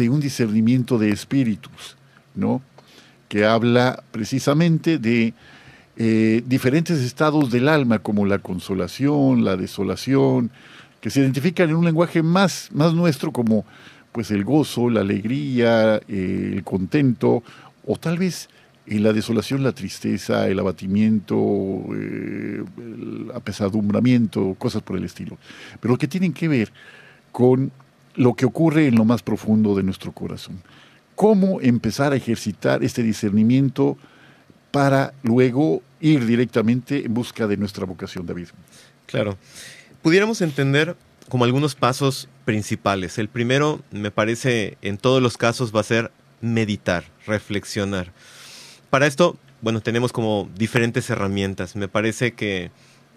un 0.00 0.20
discernimiento 0.20 0.98
de 0.98 1.10
espíritus, 1.10 1.96
¿no? 2.34 2.62
que 3.28 3.46
habla 3.46 4.02
precisamente 4.10 4.98
de 4.98 5.32
eh, 5.96 6.42
diferentes 6.46 7.00
estados 7.00 7.50
del 7.50 7.68
alma, 7.68 8.00
como 8.00 8.26
la 8.26 8.38
consolación, 8.38 9.44
la 9.44 9.56
desolación, 9.56 10.50
que 11.00 11.08
se 11.08 11.20
identifican 11.20 11.70
en 11.70 11.76
un 11.76 11.84
lenguaje 11.84 12.22
más, 12.22 12.68
más 12.72 12.92
nuestro 12.92 13.32
como 13.32 13.64
pues 14.12 14.30
el 14.30 14.44
gozo, 14.44 14.90
la 14.90 15.00
alegría, 15.00 15.96
eh, 16.08 16.52
el 16.52 16.64
contento, 16.64 17.42
o 17.86 17.96
tal 17.96 18.18
vez 18.18 18.48
en 18.86 19.02
la 19.02 19.12
desolación, 19.12 19.62
la 19.62 19.72
tristeza, 19.72 20.48
el 20.48 20.58
abatimiento, 20.58 21.34
eh, 21.94 22.64
el 22.78 23.32
apesadumbramiento, 23.34 24.54
cosas 24.58 24.82
por 24.82 24.96
el 24.96 25.04
estilo. 25.04 25.38
Pero 25.80 25.96
que 25.96 26.08
tienen 26.08 26.32
que 26.32 26.48
ver 26.48 26.72
con 27.30 27.72
lo 28.14 28.34
que 28.34 28.44
ocurre 28.44 28.86
en 28.86 28.96
lo 28.96 29.04
más 29.04 29.22
profundo 29.22 29.74
de 29.74 29.82
nuestro 29.82 30.12
corazón. 30.12 30.62
Cómo 31.14 31.60
empezar 31.60 32.12
a 32.12 32.16
ejercitar 32.16 32.84
este 32.84 33.02
discernimiento 33.02 33.96
para 34.70 35.14
luego 35.22 35.82
ir 36.00 36.26
directamente 36.26 37.04
en 37.04 37.14
busca 37.14 37.46
de 37.46 37.56
nuestra 37.56 37.86
vocación, 37.86 38.26
David. 38.26 38.48
Claro 39.06 39.36
pudiéramos 40.02 40.42
entender 40.42 40.96
como 41.32 41.46
algunos 41.46 41.74
pasos 41.74 42.28
principales. 42.44 43.16
El 43.16 43.30
primero, 43.30 43.80
me 43.90 44.10
parece, 44.10 44.76
en 44.82 44.98
todos 44.98 45.22
los 45.22 45.38
casos 45.38 45.74
va 45.74 45.80
a 45.80 45.82
ser 45.82 46.12
meditar, 46.42 47.04
reflexionar. 47.26 48.12
Para 48.90 49.06
esto, 49.06 49.38
bueno, 49.62 49.80
tenemos 49.80 50.12
como 50.12 50.50
diferentes 50.54 51.08
herramientas. 51.08 51.74
Me 51.74 51.88
parece 51.88 52.32
que 52.32 52.70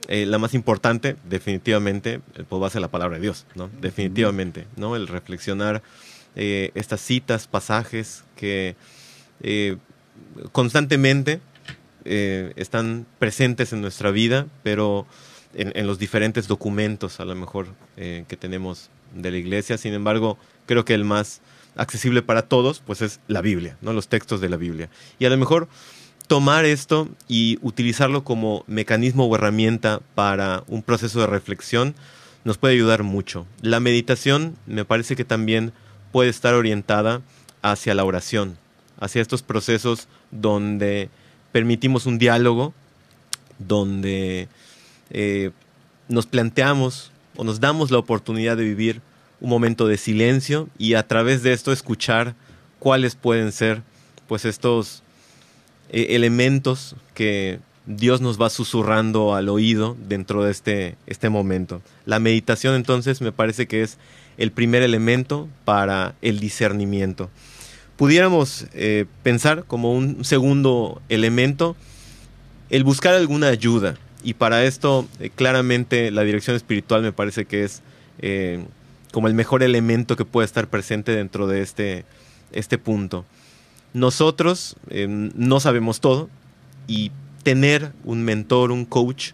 eh, 0.07 0.25
la 0.25 0.37
más 0.37 0.53
importante, 0.53 1.17
definitivamente, 1.29 2.21
pues 2.47 2.61
va 2.61 2.67
a 2.67 2.69
ser 2.69 2.79
la 2.79 2.87
palabra 2.87 3.17
de 3.17 3.21
Dios, 3.21 3.45
¿no? 3.53 3.69
Definitivamente, 3.81 4.65
¿no? 4.77 4.95
El 4.95 5.09
reflexionar 5.09 5.83
eh, 6.37 6.71
estas 6.73 7.01
citas, 7.01 7.47
pasajes 7.47 8.23
que 8.37 8.77
eh, 9.41 9.75
constantemente 10.53 11.41
están 12.05 13.07
presentes 13.19 13.73
en 13.73 13.81
nuestra 13.81 14.11
vida, 14.11 14.47
pero 14.63 15.05
en, 15.55 15.87
los 15.87 15.99
diferentes 15.99 16.47
documentos 16.47 17.19
a 17.19 17.25
lo 17.25 17.35
mejor 17.35 17.67
eh, 17.97 18.25
que 18.27 18.37
tenemos 18.37 18.89
de 19.13 19.31
la 19.31 19.37
iglesia. 19.37 19.77
Sin 19.77 19.93
embargo, 19.93 20.37
creo 20.65 20.85
que 20.85 20.93
el 20.93 21.03
más 21.03 21.41
accesible 21.75 22.21
para 22.21 22.43
todos 22.43 22.81
pues 22.85 23.01
es 23.01 23.19
la 23.27 23.41
Biblia, 23.41 23.77
¿no? 23.81 23.93
los 23.93 24.07
textos 24.07 24.41
de 24.41 24.49
la 24.49 24.57
Biblia. 24.57 24.89
Y 25.19 25.25
a 25.25 25.29
lo 25.29 25.37
mejor 25.37 25.67
tomar 26.27 26.65
esto 26.65 27.09
y 27.27 27.59
utilizarlo 27.61 28.23
como 28.23 28.63
mecanismo 28.67 29.25
o 29.25 29.35
herramienta 29.35 30.01
para 30.15 30.63
un 30.67 30.83
proceso 30.83 31.19
de 31.19 31.27
reflexión 31.27 31.95
nos 32.43 32.57
puede 32.57 32.75
ayudar 32.75 33.03
mucho. 33.03 33.45
La 33.61 33.79
meditación 33.79 34.55
me 34.65 34.85
parece 34.85 35.15
que 35.15 35.25
también 35.25 35.73
puede 36.11 36.29
estar 36.29 36.53
orientada 36.53 37.21
hacia 37.61 37.95
la 37.95 38.03
oración, 38.03 38.57
hacia 38.99 39.21
estos 39.21 39.41
procesos 39.41 40.07
donde 40.31 41.09
permitimos 41.51 42.05
un 42.05 42.17
diálogo, 42.17 42.73
donde 43.59 44.47
eh, 45.09 45.51
nos 46.07 46.25
planteamos 46.25 47.11
o 47.35 47.43
nos 47.43 47.59
damos 47.59 47.91
la 47.91 47.97
oportunidad 47.97 48.57
de 48.57 48.63
vivir 48.63 49.01
un 49.41 49.49
momento 49.49 49.87
de 49.87 49.97
silencio 49.97 50.69
y 50.77 50.93
a 50.93 51.07
través 51.07 51.43
de 51.43 51.53
esto 51.53 51.71
escuchar 51.71 52.35
cuáles 52.79 53.15
pueden 53.15 53.51
ser 53.51 53.81
pues 54.27 54.45
estos 54.45 55.03
eh, 55.89 56.07
elementos 56.11 56.95
que 57.13 57.59
Dios 57.85 58.21
nos 58.21 58.41
va 58.41 58.49
susurrando 58.49 59.35
al 59.35 59.49
oído 59.49 59.95
dentro 60.07 60.43
de 60.43 60.51
este, 60.51 60.95
este 61.05 61.29
momento. 61.29 61.81
La 62.05 62.19
meditación 62.19 62.75
entonces 62.75 63.21
me 63.21 63.31
parece 63.31 63.67
que 63.67 63.83
es 63.83 63.97
el 64.37 64.51
primer 64.51 64.81
elemento 64.81 65.47
para 65.65 66.15
el 66.21 66.39
discernimiento. 66.39 67.29
Pudiéramos 67.95 68.65
eh, 68.73 69.05
pensar 69.23 69.63
como 69.65 69.93
un 69.93 70.25
segundo 70.25 71.01
elemento 71.07 71.75
el 72.69 72.83
buscar 72.83 73.13
alguna 73.13 73.47
ayuda, 73.47 73.95
y 74.25 74.33
para 74.33 74.65
esto, 74.65 75.07
eh, 75.19 75.29
claramente, 75.29 76.09
la 76.09 76.23
dirección 76.23 76.55
espiritual 76.55 77.03
me 77.03 77.11
parece 77.11 77.45
que 77.45 77.63
es 77.63 77.83
eh, 78.17 78.65
como 79.11 79.27
el 79.27 79.35
mejor 79.35 79.61
elemento 79.61 80.15
que 80.15 80.25
puede 80.25 80.45
estar 80.45 80.67
presente 80.67 81.15
dentro 81.15 81.45
de 81.45 81.61
este, 81.61 82.05
este 82.51 82.79
punto. 82.79 83.23
Nosotros 83.93 84.77
eh, 84.89 85.05
no 85.07 85.59
sabemos 85.59 86.01
todo 86.01 86.27
y 86.87 87.11
tener 87.43 87.91
un 88.03 88.23
mentor, 88.23 88.71
un 88.71 88.85
coach, 88.85 89.33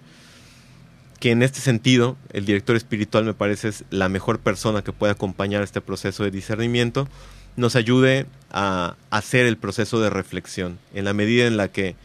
que 1.22 1.32
en 1.32 1.42
este 1.42 1.62
sentido 1.62 2.18
el 2.34 2.46
director 2.46 2.76
espiritual 2.76 3.24
me 3.24 3.34
parece 3.34 3.70
es 3.70 3.86
la 3.92 4.10
mejor 4.10 4.40
persona 4.40 4.82
que 4.82 4.92
puede 4.92 5.14
acompañar 5.14 5.64
este 5.64 5.80
proceso 5.80 6.26
de 6.26 6.32
discernimiento, 6.32 7.08
nos 7.56 7.78
ayude 7.78 8.26
a 8.52 8.96
hacer 9.10 9.46
el 9.46 9.56
proceso 9.56 10.02
de 10.02 10.10
reflexión, 10.10 10.80
en 10.94 11.06
la 11.06 11.14
medida 11.14 11.48
en 11.48 11.56
la 11.56 11.70
que 11.70 11.96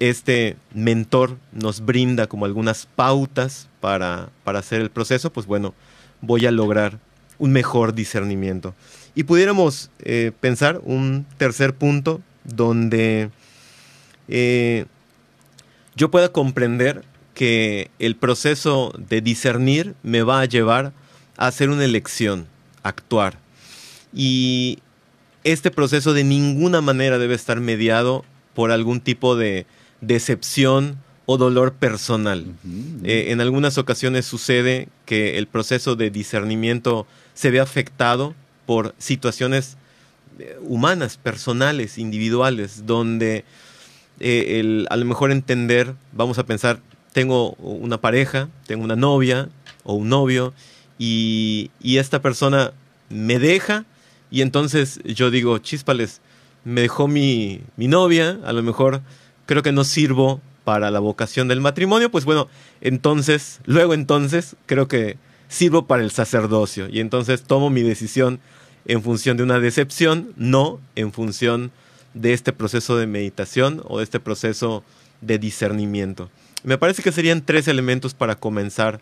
este 0.00 0.56
mentor 0.72 1.38
nos 1.52 1.84
brinda 1.84 2.26
como 2.26 2.44
algunas 2.44 2.86
pautas 2.86 3.68
para, 3.80 4.28
para 4.44 4.58
hacer 4.58 4.80
el 4.80 4.90
proceso, 4.90 5.32
pues 5.32 5.46
bueno, 5.46 5.74
voy 6.20 6.46
a 6.46 6.50
lograr 6.50 6.98
un 7.38 7.52
mejor 7.52 7.94
discernimiento. 7.94 8.74
Y 9.14 9.24
pudiéramos 9.24 9.90
eh, 10.00 10.32
pensar 10.40 10.80
un 10.84 11.26
tercer 11.38 11.74
punto 11.74 12.20
donde 12.44 13.30
eh, 14.28 14.86
yo 15.96 16.10
pueda 16.10 16.30
comprender 16.30 17.04
que 17.34 17.90
el 17.98 18.16
proceso 18.16 18.92
de 18.96 19.20
discernir 19.20 19.94
me 20.02 20.22
va 20.22 20.40
a 20.40 20.44
llevar 20.44 20.92
a 21.36 21.46
hacer 21.46 21.70
una 21.70 21.84
elección, 21.84 22.46
actuar. 22.82 23.38
Y 24.12 24.78
este 25.42 25.70
proceso 25.70 26.12
de 26.12 26.24
ninguna 26.24 26.80
manera 26.80 27.18
debe 27.18 27.34
estar 27.34 27.60
mediado 27.60 28.24
por 28.54 28.70
algún 28.70 29.00
tipo 29.00 29.36
de 29.36 29.66
decepción 30.06 30.98
o 31.26 31.38
dolor 31.38 31.72
personal. 31.72 32.44
Eh, 33.02 33.26
en 33.28 33.40
algunas 33.40 33.78
ocasiones 33.78 34.26
sucede 34.26 34.88
que 35.06 35.38
el 35.38 35.46
proceso 35.46 35.96
de 35.96 36.10
discernimiento 36.10 37.06
se 37.32 37.50
ve 37.50 37.60
afectado 37.60 38.34
por 38.66 38.94
situaciones 38.98 39.76
eh, 40.38 40.58
humanas, 40.62 41.16
personales, 41.16 41.96
individuales, 41.96 42.86
donde 42.86 43.44
eh, 44.20 44.60
el, 44.60 44.86
a 44.90 44.96
lo 44.96 45.04
mejor 45.06 45.30
entender, 45.30 45.94
vamos 46.12 46.38
a 46.38 46.46
pensar, 46.46 46.80
tengo 47.12 47.52
una 47.52 48.00
pareja, 48.00 48.48
tengo 48.66 48.84
una 48.84 48.96
novia 48.96 49.48
o 49.84 49.94
un 49.94 50.08
novio, 50.08 50.52
y, 50.98 51.70
y 51.80 51.98
esta 51.98 52.20
persona 52.20 52.72
me 53.08 53.38
deja, 53.38 53.84
y 54.30 54.42
entonces 54.42 55.00
yo 55.04 55.30
digo, 55.30 55.58
chispales, 55.58 56.20
me 56.64 56.82
dejó 56.82 57.08
mi, 57.08 57.60
mi 57.76 57.88
novia, 57.88 58.38
a 58.44 58.52
lo 58.52 58.62
mejor 58.62 59.02
creo 59.46 59.62
que 59.62 59.72
no 59.72 59.84
sirvo 59.84 60.40
para 60.64 60.90
la 60.90 61.00
vocación 61.00 61.48
del 61.48 61.60
matrimonio, 61.60 62.10
pues 62.10 62.24
bueno, 62.24 62.48
entonces, 62.80 63.60
luego 63.64 63.94
entonces, 63.94 64.56
creo 64.66 64.88
que 64.88 65.18
sirvo 65.48 65.86
para 65.86 66.02
el 66.02 66.10
sacerdocio 66.10 66.88
y 66.90 67.00
entonces 67.00 67.42
tomo 67.42 67.70
mi 67.70 67.82
decisión 67.82 68.40
en 68.86 69.02
función 69.02 69.36
de 69.36 69.42
una 69.42 69.60
decepción, 69.60 70.32
no 70.36 70.80
en 70.96 71.12
función 71.12 71.70
de 72.14 72.32
este 72.32 72.52
proceso 72.52 72.96
de 72.96 73.06
meditación 73.06 73.82
o 73.84 73.98
de 73.98 74.04
este 74.04 74.20
proceso 74.20 74.82
de 75.20 75.38
discernimiento. 75.38 76.30
Me 76.62 76.78
parece 76.78 77.02
que 77.02 77.12
serían 77.12 77.44
tres 77.44 77.68
elementos 77.68 78.14
para 78.14 78.36
comenzar 78.36 79.00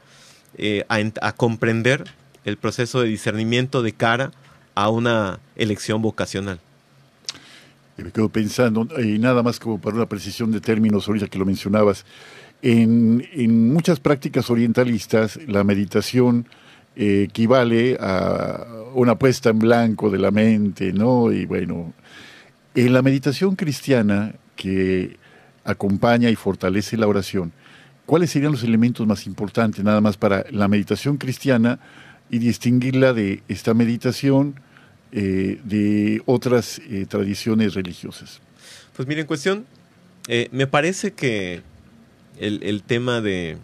eh, 0.59 0.85
a, 0.89 0.99
a 1.27 1.33
comprender 1.33 2.05
el 2.45 2.57
proceso 2.57 3.01
de 3.01 3.09
discernimiento 3.09 3.83
de 3.83 3.93
cara 3.93 4.33
a 4.75 4.89
una 4.89 5.41
elección 5.57 6.03
vocacional. 6.03 6.61
Me 8.03 8.11
quedo 8.11 8.29
pensando, 8.29 8.89
y 9.01 9.19
nada 9.19 9.43
más 9.43 9.61
como 9.61 9.81
para 9.81 9.97
una 9.97 10.07
precisión 10.07 10.51
de 10.51 10.61
términos, 10.61 11.07
ahorita 11.07 11.29
que 11.29 11.39
lo 11.39 11.47
mencionabas, 11.47 12.05
en, 12.63 13.27
en 13.33 13.73
muchas 13.73 14.01
prácticas 14.01 14.51
orientalistas 14.51 15.39
la 15.47 15.65
meditación 15.65 16.47
eh, 16.95 17.27
equivale 17.29 17.97
a 18.01 18.67
una 18.95 19.19
puesta 19.19 19.51
en 19.51 19.59
blanco 19.59 20.11
de 20.11 20.19
la 20.19 20.31
mente, 20.31 20.93
¿no? 20.93 21.33
Y 21.33 21.47
bueno, 21.47 21.95
en 22.75 22.93
la 22.93 23.03
meditación 23.03 23.57
cristiana 23.57 24.35
que 24.57 25.17
acompaña 25.65 26.29
y 26.29 26.37
fortalece 26.37 26.97
la 26.97 27.07
oración, 27.07 27.53
¿cuáles 28.05 28.31
serían 28.31 28.53
los 28.53 28.63
elementos 28.63 29.07
más 29.07 29.27
importantes 29.27 29.83
nada 29.83 30.01
más 30.01 30.19
para 30.19 30.45
la 30.51 30.69
meditación 30.69 31.17
cristiana 31.17 31.81
y 32.31 32.39
distinguirla 32.39 33.13
de 33.13 33.43
esta 33.49 33.73
meditación? 33.75 34.57
Eh, 35.15 35.61
de 35.65 36.23
otras 36.25 36.81
eh, 36.89 37.05
tradiciones 37.07 37.75
religiosas? 37.75 38.41
Pues 38.97 39.07
mire, 39.07 39.21
en 39.21 39.27
cuestión, 39.27 39.67
eh, 40.27 40.49
me 40.53 40.67
parece 40.67 41.13
que 41.13 41.61
el, 42.39 42.83
tema 42.83 43.21
de 43.21 43.59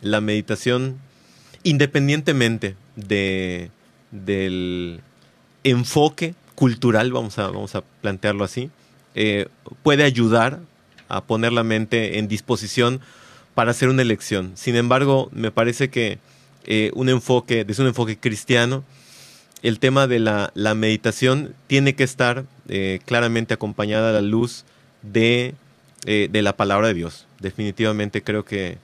la 0.00 0.22
meditación, 0.22 0.96
independientemente 1.64 2.76
de, 2.94 3.70
del 4.10 5.00
enfoque 5.64 6.34
cultural, 6.54 7.12
vamos 7.12 7.38
a, 7.38 7.48
vamos 7.48 7.74
a 7.74 7.82
plantearlo 7.82 8.42
así, 8.42 8.70
puede 9.82 10.02
ayudar 10.02 10.60
a 11.08 11.24
poner 11.24 11.52
la 11.52 11.62
mente 11.62 12.18
en 12.18 12.26
disposición 12.26 13.02
para 13.54 13.72
hacer 13.72 13.90
una 13.90 14.00
elección. 14.00 14.52
Sin 14.54 14.76
embargo, 14.76 15.28
me 15.32 15.50
parece 15.50 15.90
que 15.90 16.18
un 16.94 17.10
enfoque, 17.10 17.66
desde 17.66 17.82
un 17.82 17.88
enfoque 17.88 18.16
cristiano, 18.16 18.82
el 19.62 19.78
tema 19.78 20.06
de 20.06 20.18
la, 20.18 20.74
meditación 20.74 21.54
tiene 21.66 21.94
que 21.94 22.04
estar 22.04 22.44
eh, 22.68 23.00
claramente 23.04 23.54
acompañada 23.54 24.10
a 24.10 24.12
la 24.12 24.20
luz 24.20 24.64
de, 25.02 25.54
eh, 26.04 26.28
de, 26.30 26.42
la 26.42 26.56
palabra 26.56 26.88
de 26.88 26.94
Dios. 26.94 27.26
Definitivamente 27.40 28.22
creo 28.22 28.44
que 28.44 28.78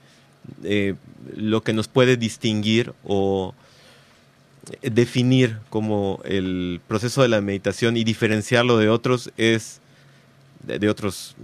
eh, 0.64 0.94
lo 1.37 1.62
que 1.62 1.72
nos 1.72 1.88
puede 1.88 2.16
distinguir 2.16 2.92
o 3.04 3.54
definir 4.82 5.58
como 5.70 6.20
el 6.24 6.80
proceso 6.88 7.22
de 7.22 7.28
la 7.28 7.40
meditación 7.40 7.96
y 7.96 8.04
diferenciarlo 8.04 8.78
de 8.78 8.88
otros 8.88 9.30
es 9.37 9.80
de, 10.66 10.88
otros 10.88 11.35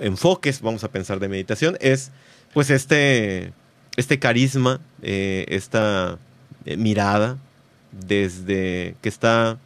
enfoques, 0.00 0.60
vamos 0.60 0.84
a 0.84 0.90
pensar 0.90 1.18
de 1.18 1.28
meditación, 1.28 1.78
es 1.80 2.10
pues 2.52 2.68
este, 2.68 3.52
este 3.96 4.18
carisma, 4.18 4.80
esta 5.00 6.18
mirada 6.76 7.38
desde 7.92 8.96
que 9.02 9.08
está 9.08 9.58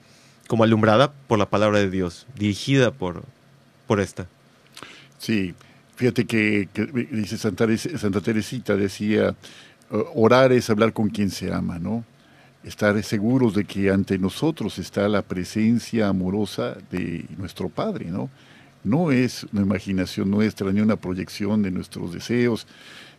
como 0.48 0.64
alumbrada 0.64 1.12
por 1.28 1.38
la 1.38 1.48
palabra 1.48 1.78
de 1.78 1.90
Dios, 1.90 2.26
dirigida 2.36 2.90
por, 2.90 3.24
por 3.86 4.00
esta. 4.00 4.26
Sí, 5.18 5.54
fíjate 5.96 6.26
que, 6.26 6.68
dice 7.10 7.38
Santa, 7.38 7.66
Santa, 7.76 8.20
Teresita, 8.20 8.76
decía, 8.76 9.34
orar 10.14 10.52
es 10.52 10.68
hablar 10.68 10.92
con 10.92 11.08
quien 11.08 11.30
se 11.30 11.52
ama, 11.52 11.78
¿no? 11.78 12.04
Estar 12.64 13.00
seguros 13.02 13.54
de 13.54 13.64
que 13.64 13.90
ante 13.90 14.18
nosotros 14.18 14.78
está 14.78 15.08
la 15.08 15.22
presencia 15.22 16.08
amorosa 16.08 16.76
de 16.90 17.24
nuestro 17.38 17.68
Padre, 17.68 18.06
¿no? 18.06 18.30
No 18.84 19.12
es 19.12 19.44
una 19.52 19.62
imaginación 19.62 20.30
nuestra 20.30 20.72
ni 20.72 20.80
una 20.80 20.96
proyección 20.96 21.62
de 21.62 21.70
nuestros 21.70 22.12
deseos, 22.12 22.66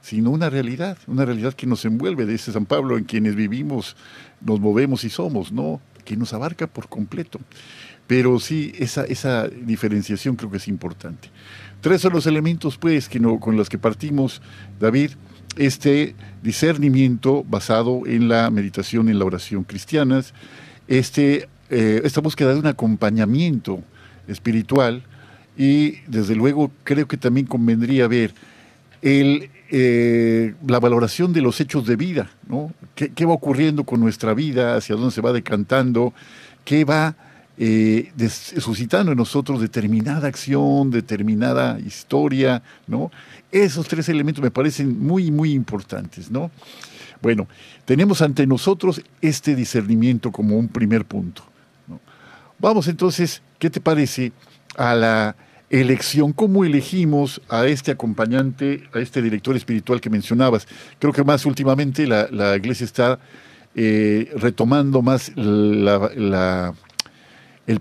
sino 0.03 0.31
una 0.31 0.49
realidad, 0.49 0.97
una 1.07 1.23
realidad 1.23 1.53
que 1.53 1.65
nos 1.65 1.85
envuelve, 1.85 2.25
dice 2.25 2.51
San 2.51 2.65
Pablo, 2.65 2.97
en 2.97 3.05
quienes 3.05 3.35
vivimos, 3.35 3.95
nos 4.41 4.59
movemos 4.59 5.05
y 5.05 5.09
somos, 5.09 5.53
¿no? 5.53 5.79
Que 6.03 6.17
nos 6.17 6.33
abarca 6.33 6.67
por 6.67 6.89
completo. 6.89 7.39
Pero 8.05 8.37
sí, 8.41 8.73
esa, 8.77 9.05
esa 9.05 9.47
diferenciación 9.47 10.35
creo 10.35 10.51
que 10.51 10.57
es 10.57 10.67
importante. 10.67 11.29
Tres 11.79 12.01
son 12.01 12.11
los 12.11 12.27
elementos, 12.27 12.77
pues, 12.77 13.07
que 13.07 13.21
no, 13.21 13.39
con 13.39 13.55
los 13.55 13.69
que 13.69 13.77
partimos, 13.77 14.41
David, 14.77 15.11
este 15.55 16.15
discernimiento 16.41 17.45
basado 17.45 18.01
en 18.05 18.27
la 18.27 18.49
meditación, 18.49 19.07
en 19.07 19.19
la 19.19 19.25
oración 19.25 19.63
cristianas, 19.63 20.33
este, 20.89 21.47
eh, 21.69 22.01
esta 22.03 22.19
búsqueda 22.19 22.53
de 22.53 22.59
un 22.59 22.67
acompañamiento 22.67 23.81
espiritual 24.27 25.03
y 25.57 26.01
desde 26.07 26.35
luego 26.35 26.71
creo 26.83 27.07
que 27.07 27.15
también 27.15 27.45
convendría 27.45 28.07
ver 28.09 28.33
el 29.01 29.49
eh, 29.75 30.53
la 30.67 30.79
valoración 30.79 31.33
de 31.33 31.41
los 31.41 31.59
hechos 31.59 31.88
de 31.88 31.95
vida, 31.95 32.29
¿no? 32.47 32.71
¿Qué, 32.93 33.25
va 33.25 33.33
ocurriendo 33.33 33.86
con 33.86 33.99
nuestra 33.99 34.36
vida? 34.36 34.75
¿Hacia 34.75 34.95
dónde 34.95 35.09
se 35.09 35.21
va 35.21 35.33
decantando? 35.33 36.13
¿Qué 36.63 36.86
va 36.86 37.15
eh, 37.57 38.12
suscitando 38.29 39.13
en 39.13 39.17
nosotros 39.17 39.59
determinada 39.59 40.27
acción, 40.27 40.91
determinada 40.91 41.79
historia, 41.79 42.62
¿no? 42.86 43.09
Esos 43.51 43.88
tres 43.88 44.07
elementos 44.09 44.43
me 44.43 44.51
parecen 44.51 44.99
muy, 44.99 45.31
muy 45.31 45.53
importantes, 45.53 46.29
¿no? 46.29 46.51
Bueno, 47.23 47.47
tenemos 47.86 48.21
ante 48.21 48.45
nosotros 48.45 49.01
este 49.21 49.55
discernimiento 49.55 50.31
como 50.31 50.55
un 50.55 50.67
primer 50.67 51.03
punto. 51.03 51.41
Vamos 52.59 52.88
entonces, 52.88 53.41
¿qué 53.57 53.71
te 53.71 53.81
parece 53.81 54.33
a 54.77 54.93
la 54.93 55.36
elección, 55.73 56.33
cómo 56.33 56.63
elegimos 56.63 57.41
a 57.49 57.65
este 57.65 57.91
acompañante, 57.91 58.83
a 58.93 58.99
este 58.99 59.23
director 59.23 59.55
espiritual 59.55 59.99
que 59.99 60.12
mencionabas. 60.12 60.67
Creo 60.99 61.12
que 61.12 61.23
más 61.23 61.47
últimamente 61.47 62.05
la, 62.05 62.55
iglesia 62.55 62.86
está 62.86 63.19
eh, 63.73 64.31
retomando 64.36 65.01
más 65.01 65.31
el 65.36 66.75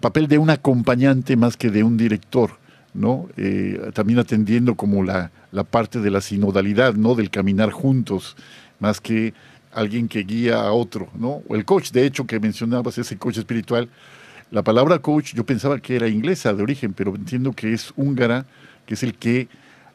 papel 0.00 0.26
de 0.26 0.38
un 0.38 0.48
acompañante 0.48 1.37
más 1.37 1.59
que 1.59 1.70
de 1.70 1.85
un 1.85 1.98
director, 1.98 2.52
¿no? 2.94 3.28
Eh, 3.37 3.90
también 3.92 4.18
atendiendo 4.18 4.74
como 4.74 5.05
la, 5.05 5.31
la 5.50 5.64
parte 5.64 6.00
de 6.00 6.11
la 6.11 6.22
sinodalidad, 6.22 6.94
¿no? 6.94 7.14
Del 7.14 7.28
caminar 7.28 7.72
juntos, 7.72 8.37
más 8.81 9.02
que 9.02 9.35
alguien 9.70 10.09
que 10.09 10.20
guía 10.20 10.62
a 10.62 10.72
otro, 10.72 11.11
¿no? 11.14 11.42
O 11.46 11.57
el 11.57 11.66
coach, 11.66 11.90
de 11.90 12.07
hecho, 12.07 12.26
que 12.26 12.40
mencionabas, 12.40 12.96
ese 12.96 13.18
coach 13.18 13.37
espiritual, 13.37 13.90
la 14.53 14.62
palabra 14.62 14.99
coach 14.99 15.33
yo 15.35 15.47
pensaba 15.47 15.81
que 15.81 15.97
era 15.97 16.09
inglesa 16.09 16.53
de 16.53 16.62
origen, 16.62 16.93
pero 16.93 17.17
entiendo 17.17 17.53
que 17.53 17.73
es 17.73 17.91
húngara, 17.97 18.45
que 18.85 18.95
es 18.95 19.03
el 19.03 19.15
que 19.15 19.49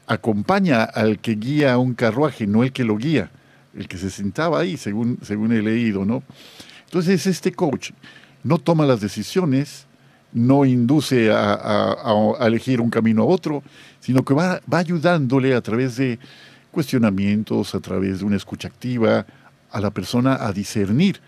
acompaña 0.08 0.84
al 0.84 1.20
que 1.20 1.36
guía 1.36 1.78
un 1.78 1.94
carruaje, 1.94 2.48
no 2.48 2.64
el 2.64 2.72
que 2.72 2.84
lo 2.84 2.98
guía, 2.98 3.30
el 3.76 3.88
que 3.88 4.00
se 4.00 4.10
sentaba 4.10 4.60
ahí, 4.60 4.76
según, 4.76 5.20
según 5.22 5.54
he 5.54 5.62
leído, 5.62 6.06
¿no? 6.06 6.24
Entonces 6.86 7.28
este 7.28 7.52
coach 7.52 7.92
no 8.44 8.58
toma 8.58 8.88
las 8.88 9.00
decisiones, 9.00 9.86
no 10.34 10.66
induce 10.66 11.30
a, 11.32 12.36
elegir 12.42 12.82
un 12.82 12.90
camino 12.90 13.22
a 13.22 13.26
otro, 13.26 13.62
sino 14.00 14.26
que 14.26 14.34
va, 14.34 14.60
va 14.72 14.80
ayudándole 14.80 15.54
a 15.54 15.62
través 15.62 15.98
de 15.98 16.18
cuestionamientos, 16.72 17.76
a 17.76 17.80
través 17.80 18.20
de 18.20 18.26
una 18.26 18.38
escucha 18.38 18.70
activa, 18.70 19.28
a 19.70 19.80
la 19.80 19.92
persona 19.92 20.38
a 20.42 20.52
discernir 20.52 21.20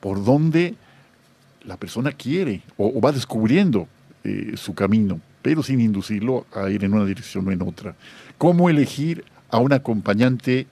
por 0.00 0.24
dónde 0.24 0.74
la 1.66 1.76
persona 1.76 2.12
quiere 2.12 2.62
o, 2.76 3.00
va 3.00 3.12
descubriendo 3.12 3.88
eh, 4.22 4.52
su 4.56 4.74
camino, 4.74 5.20
pero 5.42 5.62
sin 5.62 5.80
inducirlo 5.80 6.46
a 6.54 6.70
ir 6.70 6.84
en 6.84 6.94
una 6.94 7.04
dirección 7.04 7.46
o 7.48 7.52
en 7.52 7.62
otra. 7.62 7.94
¿Cómo 8.38 8.68
elegir 8.68 9.24
a 9.50 9.58
un 9.58 9.72
acompañante 9.72 10.66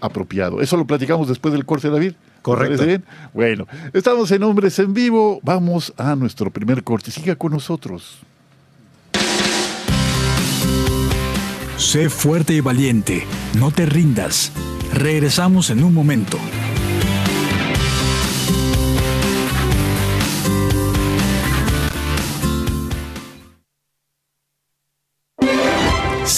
apropiado? 0.00 0.60
Eso 0.60 0.76
lo 0.76 0.86
platicamos 0.86 1.28
después 1.28 1.52
del 1.52 1.64
corte, 1.64 1.90
David. 1.90 2.14
Correcto. 2.42 2.84
Bien? 2.84 3.04
Bueno, 3.32 3.68
estamos 3.92 4.30
en 4.32 4.42
Hombres 4.42 4.78
en 4.80 4.92
Vivo. 4.92 5.40
Vamos 5.42 5.94
a 5.96 6.16
nuestro 6.16 6.50
primer 6.50 6.82
corte. 6.82 7.10
Siga 7.10 7.36
con 7.36 7.52
nosotros. 7.52 8.18
Sé 11.76 12.10
fuerte 12.10 12.54
y 12.54 12.60
valiente. 12.60 13.24
No 13.58 13.70
te 13.70 13.86
rindas. 13.86 14.52
Regresamos 14.92 15.70
en 15.70 15.84
un 15.84 15.94
momento. 15.94 16.38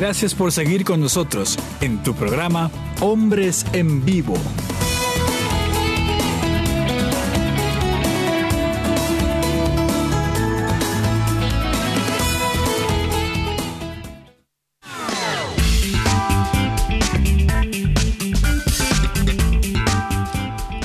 Gracias 0.00 0.34
por 0.34 0.50
seguir 0.50 0.82
con 0.82 0.98
nosotros 0.98 1.58
en 1.82 2.02
tu 2.02 2.14
programa 2.14 2.70
Hombres 3.02 3.66
en 3.74 4.02
Vivo. 4.02 4.32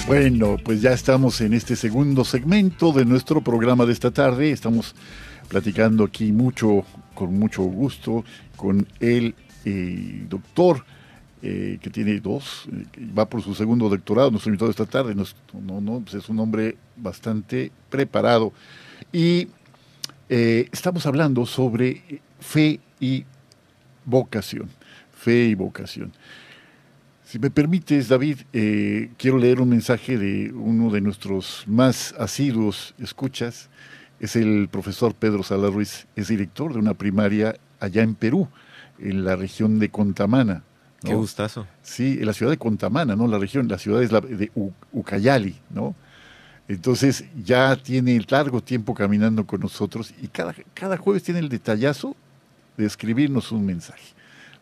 Bueno, 0.07 0.57
pues 0.61 0.81
ya 0.81 0.91
estamos 0.91 1.39
en 1.39 1.53
este 1.53 1.77
segundo 1.77 2.25
segmento 2.25 2.91
de 2.91 3.05
nuestro 3.05 3.41
programa 3.41 3.85
de 3.85 3.93
esta 3.93 4.11
tarde. 4.11 4.51
Estamos 4.51 4.93
platicando 5.47 6.03
aquí 6.03 6.33
mucho, 6.33 6.83
con 7.15 7.33
mucho 7.39 7.63
gusto, 7.63 8.23
con 8.55 8.85
el 8.99 9.33
eh, 9.63 10.25
doctor 10.29 10.85
eh, 11.41 11.79
que 11.81 11.89
tiene 11.89 12.19
dos, 12.19 12.67
eh, 12.71 12.85
va 13.17 13.27
por 13.27 13.41
su 13.41 13.55
segundo 13.55 13.89
doctorado, 13.89 14.29
nuestro 14.29 14.51
invitado 14.51 14.69
esta 14.69 14.85
tarde, 14.85 15.15
no, 15.15 15.81
no, 15.81 16.01
pues 16.01 16.15
es 16.15 16.29
un 16.29 16.39
hombre 16.39 16.77
bastante 16.95 17.71
preparado. 17.89 18.53
Y 19.11 19.47
estamos 20.27 21.05
hablando 21.05 21.45
sobre 21.45 22.21
fe 22.39 22.79
y 22.99 23.23
vocación, 24.05 24.69
fe 25.15 25.45
y 25.45 25.55
vocación. 25.55 26.11
Si 27.23 27.37
me 27.37 27.51
permites, 27.51 28.07
David, 28.07 28.39
quiero 29.17 29.37
leer 29.37 29.61
un 29.61 29.69
mensaje 29.69 30.17
de 30.17 30.51
uno 30.51 30.89
de 30.89 31.01
nuestros 31.01 31.63
más 31.67 32.15
asiduos 32.17 32.95
escuchas, 32.97 33.69
es 34.25 34.35
el 34.35 34.67
profesor 34.69 35.13
Pedro 35.13 35.43
Sala 35.43 35.69
Ruiz, 35.69 36.07
es 36.15 36.27
director 36.27 36.73
de 36.73 36.79
una 36.79 36.93
primaria 36.93 37.55
allá 37.79 38.03
en 38.03 38.15
Perú, 38.15 38.47
en 38.99 39.23
la 39.23 39.35
región 39.35 39.79
de 39.79 39.89
Contamana. 39.89 40.63
Qué 41.03 41.13
gustazo. 41.13 41.67
Sí, 41.83 42.17
en 42.19 42.25
la 42.25 42.33
ciudad 42.33 42.51
de 42.51 42.57
Contamana, 42.57 43.15
¿no? 43.15 43.27
La 43.27 43.37
región, 43.37 43.67
la 43.67 43.77
ciudad 43.77 44.01
es 44.01 44.11
la 44.11 44.21
de 44.21 44.51
Ucayali, 44.91 45.55
¿no? 45.69 45.95
Entonces 46.67 47.25
ya 47.43 47.75
tiene 47.75 48.19
largo 48.27 48.61
tiempo 48.61 48.95
caminando 48.95 49.45
con 49.45 49.61
nosotros 49.61 50.13
y 50.19 50.27
cada, 50.27 50.55
cada 50.73 50.97
jueves 50.97 51.21
tiene 51.21 51.39
el 51.39 51.49
detallazo 51.49 52.15
de 52.75 52.85
escribirnos 52.85 53.51
un 53.51 53.65
mensaje. 53.65 54.15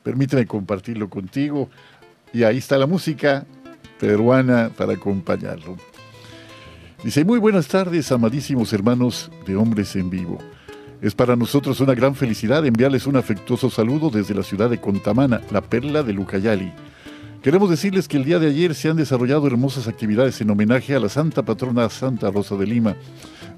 Permíteme 0.03 0.45
compartirlo 0.45 1.09
contigo. 1.09 1.69
Y 2.33 2.43
ahí 2.43 2.57
está 2.57 2.77
la 2.77 2.87
música 2.87 3.45
peruana 3.99 4.69
para 4.75 4.93
acompañarlo. 4.93 5.77
Dice, 7.03 7.25
muy 7.25 7.37
buenas 7.37 7.67
tardes, 7.67 8.13
amadísimos 8.13 8.71
hermanos 8.71 9.29
de 9.45 9.57
Hombres 9.57 9.97
en 9.97 10.09
Vivo. 10.09 10.37
Es 11.01 11.13
para 11.13 11.35
nosotros 11.35 11.81
una 11.81 11.95
gran 11.95 12.15
felicidad 12.15 12.65
enviarles 12.65 13.07
un 13.07 13.17
afectuoso 13.17 13.69
saludo 13.69 14.09
desde 14.09 14.33
la 14.33 14.41
ciudad 14.41 14.69
de 14.69 14.79
Contamana, 14.79 15.41
la 15.51 15.59
perla 15.59 16.01
de 16.01 16.13
Lucayali. 16.13 16.71
Queremos 17.41 17.69
decirles 17.69 18.07
que 18.07 18.15
el 18.15 18.23
día 18.23 18.39
de 18.39 18.47
ayer 18.47 18.73
se 18.73 18.87
han 18.87 18.95
desarrollado 18.95 19.47
hermosas 19.47 19.89
actividades 19.89 20.39
en 20.39 20.49
homenaje 20.49 20.95
a 20.95 20.99
la 21.01 21.09
Santa 21.09 21.43
Patrona 21.43 21.89
Santa 21.89 22.31
Rosa 22.31 22.55
de 22.55 22.67
Lima, 22.67 22.95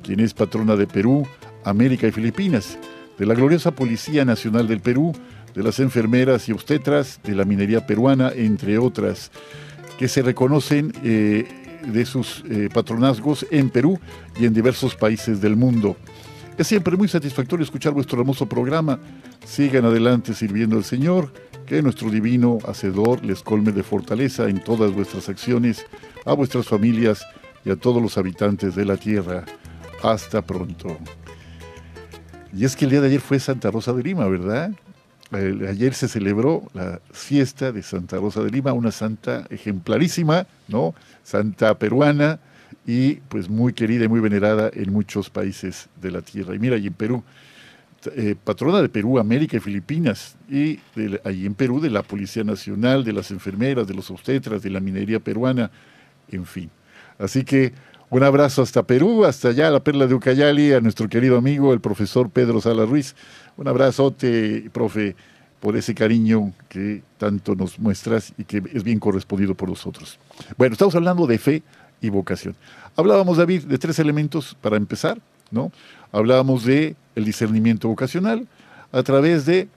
quien 0.02 0.22
es 0.22 0.34
patrona 0.34 0.76
de 0.76 0.88
Perú, 0.88 1.28
América 1.64 2.08
y 2.08 2.12
Filipinas, 2.12 2.80
de 3.20 3.28
la 3.28 3.36
gloriosa 3.36 3.76
Policía 3.76 4.26
Nacional 4.26 4.68
del 4.68 4.82
Perú, 4.82 5.14
de 5.54 5.62
las 5.62 5.80
enfermeras 5.80 6.50
y 6.50 6.52
obstetras, 6.52 7.20
de 7.24 7.36
la 7.36 7.46
minería 7.46 7.86
peruana, 7.86 8.32
entre 8.36 8.80
otras, 8.80 9.30
que 10.00 10.08
se 10.08 10.24
reconocen 10.24 10.94
eh, 11.04 11.48
de 11.86 12.06
sus 12.06 12.44
eh, 12.50 12.70
patronazgos 12.74 13.46
en 13.52 13.70
Perú 13.70 14.00
y 14.40 14.46
en 14.46 14.54
diversos 14.54 14.96
países 14.96 15.42
del 15.42 15.56
mundo. 15.56 15.96
Es 16.58 16.68
siempre 16.68 16.96
muy 16.96 17.08
satisfactorio 17.08 17.64
escuchar 17.64 17.94
vuestro 17.94 18.20
hermoso 18.20 18.46
programa. 18.48 19.00
Sigan 19.46 19.86
adelante 19.86 20.34
sirviendo 20.34 20.78
al 20.78 20.84
Señor, 20.84 21.32
que 21.66 21.82
nuestro 21.82 22.10
divino 22.10 22.60
Hacedor 22.66 23.26
les 23.26 23.42
colme 23.42 23.72
de 23.72 23.84
fortaleza 23.84 24.48
en 24.48 24.64
todas 24.64 24.94
vuestras 24.94 25.28
acciones, 25.30 25.86
a 26.26 26.34
vuestras 26.34 26.68
familias 26.68 27.26
y 27.66 27.72
a 27.72 27.76
todos 27.76 28.02
los 28.02 28.18
habitantes 28.18 28.76
de 28.76 28.86
la 28.86 28.98
tierra. 28.98 29.44
Hasta 30.04 30.42
pronto. 30.42 30.98
Y 32.56 32.64
es 32.64 32.76
que 32.76 32.86
el 32.86 32.92
día 32.92 33.02
de 33.02 33.08
ayer 33.08 33.22
fue 33.22 33.40
Santa 33.40 33.70
Rosa 33.70 33.92
de 33.92 34.04
Lima, 34.04 34.28
¿verdad? 34.28 34.72
Ayer 35.32 35.94
se 35.94 36.08
celebró 36.08 36.64
la 36.74 37.02
fiesta 37.12 37.72
de 37.72 37.82
Santa 37.82 38.18
Rosa 38.18 38.42
de 38.44 38.52
Lima, 38.52 38.72
una 38.72 38.92
santa 38.92 39.46
ejemplarísima, 39.50 40.48
¿no? 40.68 40.94
Santa 41.26 41.78
peruana, 41.78 42.40
y 42.86 43.16
pues 43.16 43.50
muy 43.50 43.74
querida 43.74 44.06
y 44.06 44.08
muy 44.08 44.20
venerada 44.20 44.70
en 44.72 44.94
muchos 44.94 45.32
países 45.32 45.90
de 46.00 46.12
la 46.12 46.22
tierra. 46.22 46.54
Y 46.54 46.60
mira, 46.60 46.76
allí 46.76 46.88
en 46.88 46.94
Perú, 46.94 47.24
eh, 48.16 48.36
patrona 48.42 48.80
de 48.82 48.90
Perú, 48.90 49.18
América 49.18 49.58
y 49.58 49.60
Filipinas, 49.60 50.38
y 50.48 50.80
allí 51.24 51.48
en 51.48 51.56
Perú 51.56 51.82
de 51.82 51.90
la 51.90 52.04
Policía 52.04 52.44
Nacional, 52.44 53.04
de 53.04 53.14
las 53.14 53.32
enfermeras, 53.32 53.88
de 53.88 53.96
los 53.96 54.12
obstetras, 54.12 54.62
de 54.62 54.70
la 54.70 54.80
minería 54.80 55.20
peruana, 55.20 55.72
en 56.30 56.46
fin. 56.46 56.70
Así 57.18 57.44
que 57.44 57.74
un 58.12 58.22
abrazo 58.22 58.62
hasta 58.62 58.84
Perú, 58.84 59.26
hasta 59.26 59.50
allá, 59.50 59.72
la 59.72 59.84
perla 59.84 60.06
de 60.06 60.14
Ucayali, 60.14 60.74
a 60.74 60.80
nuestro 60.80 61.10
querido 61.10 61.38
amigo, 61.38 61.74
el 61.74 61.82
profesor 61.82 62.30
Pedro 62.30 62.62
Sala 62.62 62.86
Ruiz. 62.86 63.16
Un 63.58 63.68
abrazote, 63.68 64.70
profe, 64.72 65.16
por 65.66 65.76
ese 65.76 65.96
cariño 65.96 66.54
que 66.70 67.02
tanto 67.18 67.56
nos 67.56 67.80
muestras 67.80 68.36
y 68.38 68.44
que 68.44 68.62
es 68.72 68.84
bien 68.84 69.00
correspondido 69.00 69.56
por 69.56 69.68
nosotros. 69.68 70.20
Bueno, 70.60 70.74
estamos 70.74 70.94
hablando 70.94 71.26
de 71.26 71.40
fe, 71.40 71.64
y 72.02 72.10
vocación. 72.10 72.56
Hablábamos, 72.96 73.38
David, 73.38 73.64
de 73.64 73.80
tres 73.80 73.98
elementos 73.98 74.56
para 74.62 74.78
empezar, 74.78 75.18
¿no? 75.50 75.72
Hablábamos 76.12 76.66
de 76.66 76.96
el 77.16 77.26
discernimiento 77.26 77.88
vocacional 77.88 78.48
a 78.92 79.02
través 79.02 79.48
de 79.48 79.68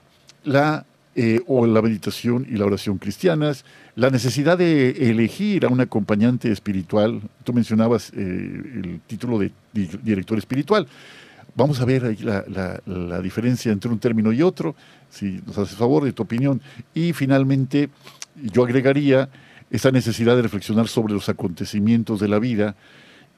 la 0.43 0.85
eh, 1.15 1.41
o 1.47 1.65
la 1.65 1.81
meditación 1.81 2.45
y 2.47 2.57
la 2.57 2.65
oración 2.65 2.99
cristianas, 2.99 3.65
la 3.95 4.11
necesidad 4.11 4.59
de 4.59 5.09
elegir 5.09 5.65
a 5.65 5.69
un 5.69 5.81
acompañante 5.81 6.51
espiritual. 6.51 7.19
Tú 7.43 7.51
mencionabas 7.51 8.11
eh, 8.15 8.19
el 8.19 9.01
título 9.07 9.39
de 9.39 9.51
director 9.73 10.37
espiritual. 10.37 10.87
Vamos 11.55 11.81
a 11.81 11.85
ver 11.85 12.19
la, 12.21 12.81
la, 12.85 13.21
diferencia 13.21 13.71
entre 13.71 13.91
un 13.91 13.99
término 13.99 14.31
y 14.31 14.41
otro, 14.41 14.75
si 15.09 15.41
nos 15.45 15.57
haces 15.57 15.77
favor 15.77 16.03
de 16.03 16.13
tu 16.13 16.23
opinión. 16.23 16.61
Y 16.93 17.13
finalmente, 17.13 17.89
yo 18.35 18.63
agregaría 18.63 19.29
esa 19.69 19.91
necesidad 19.91 20.35
de 20.35 20.41
reflexionar 20.41 20.87
sobre 20.87 21.13
los 21.13 21.29
acontecimientos 21.29 22.19
de 22.19 22.27
la 22.27 22.39
vida 22.39 22.75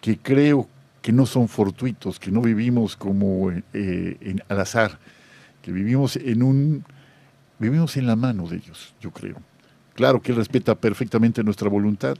que 0.02 0.17
creo 0.17 0.67
que 1.02 1.12
no 1.12 1.26
son 1.26 1.47
fortuitos, 1.47 2.19
que 2.19 2.32
no 2.32 2.41
vivimos 2.41 2.95
como 2.95 3.52
eh, 3.52 3.62
en, 4.21 4.43
al 4.50 4.60
azar, 4.60 5.00
que 5.62 5.71
vivimos 5.71 6.15
en 6.15 6.43
un 6.43 6.86
vivimos 7.60 7.95
en 7.97 8.08
la 8.08 8.15
mano 8.15 8.47
de 8.47 8.58
Dios, 8.58 8.93
yo 9.00 9.12
creo. 9.12 9.36
Claro 9.93 10.21
que 10.21 10.32
Él 10.32 10.38
respeta 10.38 10.74
perfectamente 10.76 11.43
nuestra 11.43 11.69
voluntad, 11.69 12.17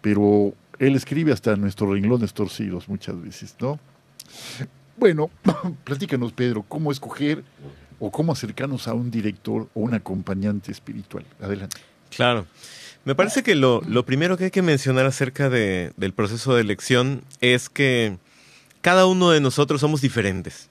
pero 0.00 0.54
Él 0.78 0.96
escribe 0.96 1.32
hasta 1.32 1.56
nuestros 1.56 1.90
renglones 1.90 2.32
torcidos 2.32 2.88
muchas 2.88 3.20
veces, 3.20 3.54
¿no? 3.60 3.78
Bueno, 4.96 5.30
platícanos, 5.84 6.32
Pedro, 6.32 6.64
cómo 6.66 6.92
escoger 6.92 7.44
o 7.98 8.10
cómo 8.10 8.32
acercarnos 8.32 8.88
a 8.88 8.94
un 8.94 9.10
director 9.10 9.68
o 9.74 9.80
un 9.80 9.94
acompañante 9.94 10.72
espiritual. 10.72 11.24
Adelante. 11.40 11.76
Claro. 12.14 12.46
Me 13.04 13.14
parece 13.14 13.42
que 13.42 13.54
lo, 13.54 13.82
primero 14.04 14.36
que 14.36 14.44
hay 14.44 14.50
que 14.50 14.62
mencionar 14.62 15.06
acerca 15.06 15.48
de, 15.48 15.92
del 15.96 16.12
proceso 16.12 16.54
de 16.54 16.60
elección 16.60 17.22
es 17.40 17.68
que 17.68 18.18
cada 18.80 19.06
uno 19.06 19.30
de 19.30 19.40
nosotros 19.40 19.80
somos 19.80 20.00
diferentes. 20.00 20.68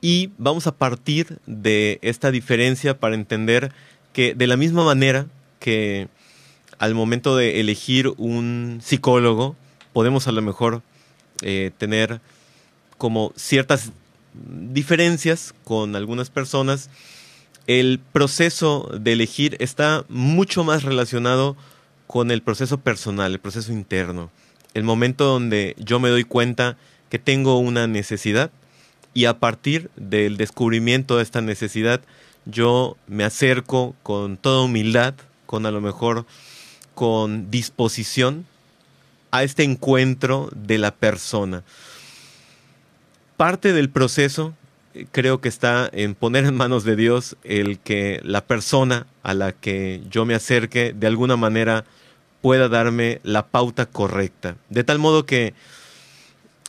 Y 0.00 0.30
vamos 0.38 0.66
a 0.66 0.72
partir 0.72 1.38
de 1.46 1.98
esta 2.02 2.30
diferencia 2.30 2.98
para 2.98 3.14
entender 3.14 3.72
que 4.12 4.34
de 4.34 4.46
la 4.46 4.56
misma 4.56 4.84
manera 4.84 5.26
que 5.60 6.08
al 6.78 6.94
momento 6.94 7.36
de 7.36 7.60
elegir 7.60 8.08
un 8.16 8.80
psicólogo, 8.82 9.54
podemos 9.92 10.26
a 10.26 10.32
lo 10.32 10.40
mejor 10.40 10.82
eh, 11.42 11.70
tener 11.76 12.20
como 13.00 13.32
ciertas 13.34 13.92
diferencias 14.34 15.54
con 15.64 15.96
algunas 15.96 16.28
personas, 16.28 16.90
el 17.66 17.98
proceso 18.12 18.90
de 18.92 19.14
elegir 19.14 19.56
está 19.58 20.04
mucho 20.10 20.64
más 20.64 20.82
relacionado 20.82 21.56
con 22.06 22.30
el 22.30 22.42
proceso 22.42 22.76
personal, 22.76 23.32
el 23.32 23.40
proceso 23.40 23.72
interno, 23.72 24.30
el 24.74 24.84
momento 24.84 25.24
donde 25.24 25.74
yo 25.78 25.98
me 25.98 26.10
doy 26.10 26.24
cuenta 26.24 26.76
que 27.08 27.18
tengo 27.18 27.58
una 27.58 27.86
necesidad 27.86 28.50
y 29.14 29.24
a 29.24 29.38
partir 29.38 29.90
del 29.96 30.36
descubrimiento 30.36 31.16
de 31.16 31.22
esta 31.22 31.40
necesidad 31.40 32.02
yo 32.44 32.98
me 33.06 33.24
acerco 33.24 33.94
con 34.02 34.36
toda 34.36 34.60
humildad, 34.60 35.14
con 35.46 35.64
a 35.64 35.70
lo 35.70 35.80
mejor 35.80 36.26
con 36.94 37.50
disposición 37.50 38.44
a 39.30 39.42
este 39.42 39.62
encuentro 39.62 40.50
de 40.54 40.76
la 40.76 40.94
persona 40.94 41.62
parte 43.40 43.72
del 43.72 43.88
proceso 43.88 44.52
eh, 44.92 45.06
creo 45.10 45.40
que 45.40 45.48
está 45.48 45.88
en 45.94 46.14
poner 46.14 46.44
en 46.44 46.54
manos 46.54 46.84
de 46.84 46.94
Dios 46.94 47.38
el 47.42 47.78
que 47.78 48.20
la 48.22 48.44
persona 48.44 49.06
a 49.22 49.32
la 49.32 49.52
que 49.52 50.02
yo 50.10 50.26
me 50.26 50.34
acerque 50.34 50.92
de 50.92 51.06
alguna 51.06 51.38
manera 51.38 51.86
pueda 52.42 52.68
darme 52.68 53.18
la 53.22 53.46
pauta 53.46 53.86
correcta. 53.86 54.56
De 54.68 54.84
tal 54.84 54.98
modo 54.98 55.24
que 55.24 55.54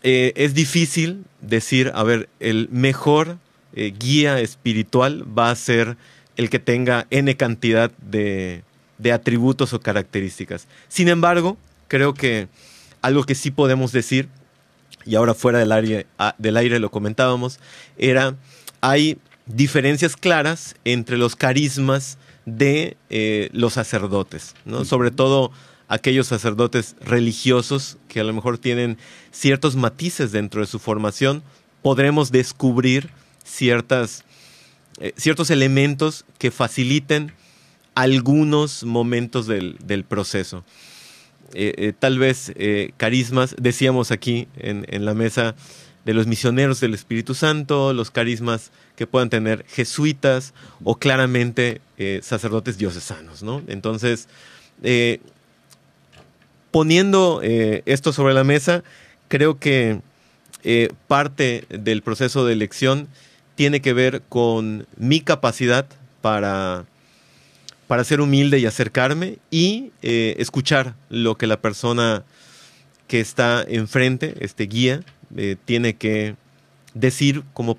eh, 0.03 0.31
es 0.37 0.53
difícil 0.53 1.25
decir, 1.41 1.91
a 1.93 2.03
ver, 2.03 2.29
el 2.39 2.69
mejor 2.71 3.37
eh, 3.75 3.91
guía 3.99 4.39
espiritual 4.39 5.25
va 5.37 5.51
a 5.51 5.55
ser 5.57 5.97
el 6.37 6.49
que 6.49 6.59
tenga 6.59 7.05
n 7.09 7.35
cantidad 7.35 7.91
de, 7.97 8.63
de 8.97 9.11
atributos 9.11 9.73
o 9.73 9.81
características. 9.81 10.69
Sin 10.87 11.09
embargo, 11.09 11.57
creo 11.89 12.13
que 12.13 12.47
algo 13.01 13.25
que 13.25 13.35
sí 13.35 13.51
podemos 13.51 13.91
decir 13.91 14.29
y 15.05 15.15
ahora 15.15 15.33
fuera 15.33 15.59
del 15.59 15.71
aire, 15.71 16.07
ah, 16.17 16.35
del 16.37 16.57
aire 16.57 16.79
lo 16.79 16.91
comentábamos, 16.91 17.59
era, 17.97 18.35
hay 18.81 19.17
diferencias 19.45 20.15
claras 20.15 20.75
entre 20.85 21.17
los 21.17 21.35
carismas 21.35 22.17
de 22.45 22.97
eh, 23.09 23.49
los 23.53 23.73
sacerdotes, 23.73 24.55
¿no? 24.65 24.85
sobre 24.85 25.11
todo 25.11 25.51
aquellos 25.87 26.27
sacerdotes 26.27 26.95
religiosos 27.01 27.97
que 28.07 28.21
a 28.21 28.23
lo 28.23 28.33
mejor 28.33 28.57
tienen 28.57 28.97
ciertos 29.31 29.75
matices 29.75 30.31
dentro 30.31 30.61
de 30.61 30.67
su 30.67 30.79
formación, 30.79 31.43
podremos 31.81 32.31
descubrir 32.31 33.09
ciertas, 33.43 34.23
eh, 34.99 35.13
ciertos 35.17 35.49
elementos 35.49 36.25
que 36.37 36.51
faciliten 36.51 37.33
algunos 37.93 38.83
momentos 38.83 39.47
del, 39.47 39.77
del 39.83 40.05
proceso. 40.05 40.63
Eh, 41.53 41.73
eh, 41.77 41.93
tal 41.97 42.19
vez 42.19 42.51
eh, 42.55 42.91
carismas, 42.97 43.55
decíamos 43.59 44.11
aquí 44.11 44.47
en, 44.57 45.05
la 45.05 45.13
mesa, 45.13 45.55
de 46.05 46.13
los 46.13 46.25
misioneros 46.27 46.79
del 46.79 46.93
Espíritu 46.93 47.35
Santo, 47.35 47.93
los 47.93 48.09
carismas 48.09 48.71
que 48.95 49.05
puedan 49.05 49.29
tener 49.29 49.65
jesuitas 49.67 50.53
o 50.83 50.95
claramente 50.95 51.81
sacerdotes 52.23 52.79
diocesanos, 52.79 53.43
¿no? 53.43 53.61
Entonces, 53.67 54.27
poniendo 56.71 57.41
esto 57.43 58.13
sobre 58.13 58.33
la 58.33 58.43
mesa, 58.43 58.83
creo 59.27 59.59
que 59.59 60.01
parte 61.07 61.65
del 61.69 62.01
proceso 62.01 62.47
de 62.47 62.53
elección 62.53 63.07
tiene 63.53 63.79
que 63.79 63.93
ver 63.93 64.23
con 64.27 64.87
mi 64.97 65.21
capacidad 65.21 65.85
para 66.21 66.85
para 67.91 68.05
ser 68.05 68.21
humilde 68.21 68.57
y 68.57 68.65
acercarme 68.65 69.39
y 69.49 69.91
eh, 70.01 70.35
escuchar 70.39 70.95
lo 71.09 71.35
que 71.35 71.45
la 71.45 71.59
persona 71.59 72.23
que 73.07 73.19
está 73.19 73.65
enfrente, 73.67 74.33
este 74.39 74.63
guía, 74.63 75.03
eh, 75.35 75.57
tiene 75.65 75.97
que 75.97 76.37
decir 76.93 77.43
como 77.51 77.77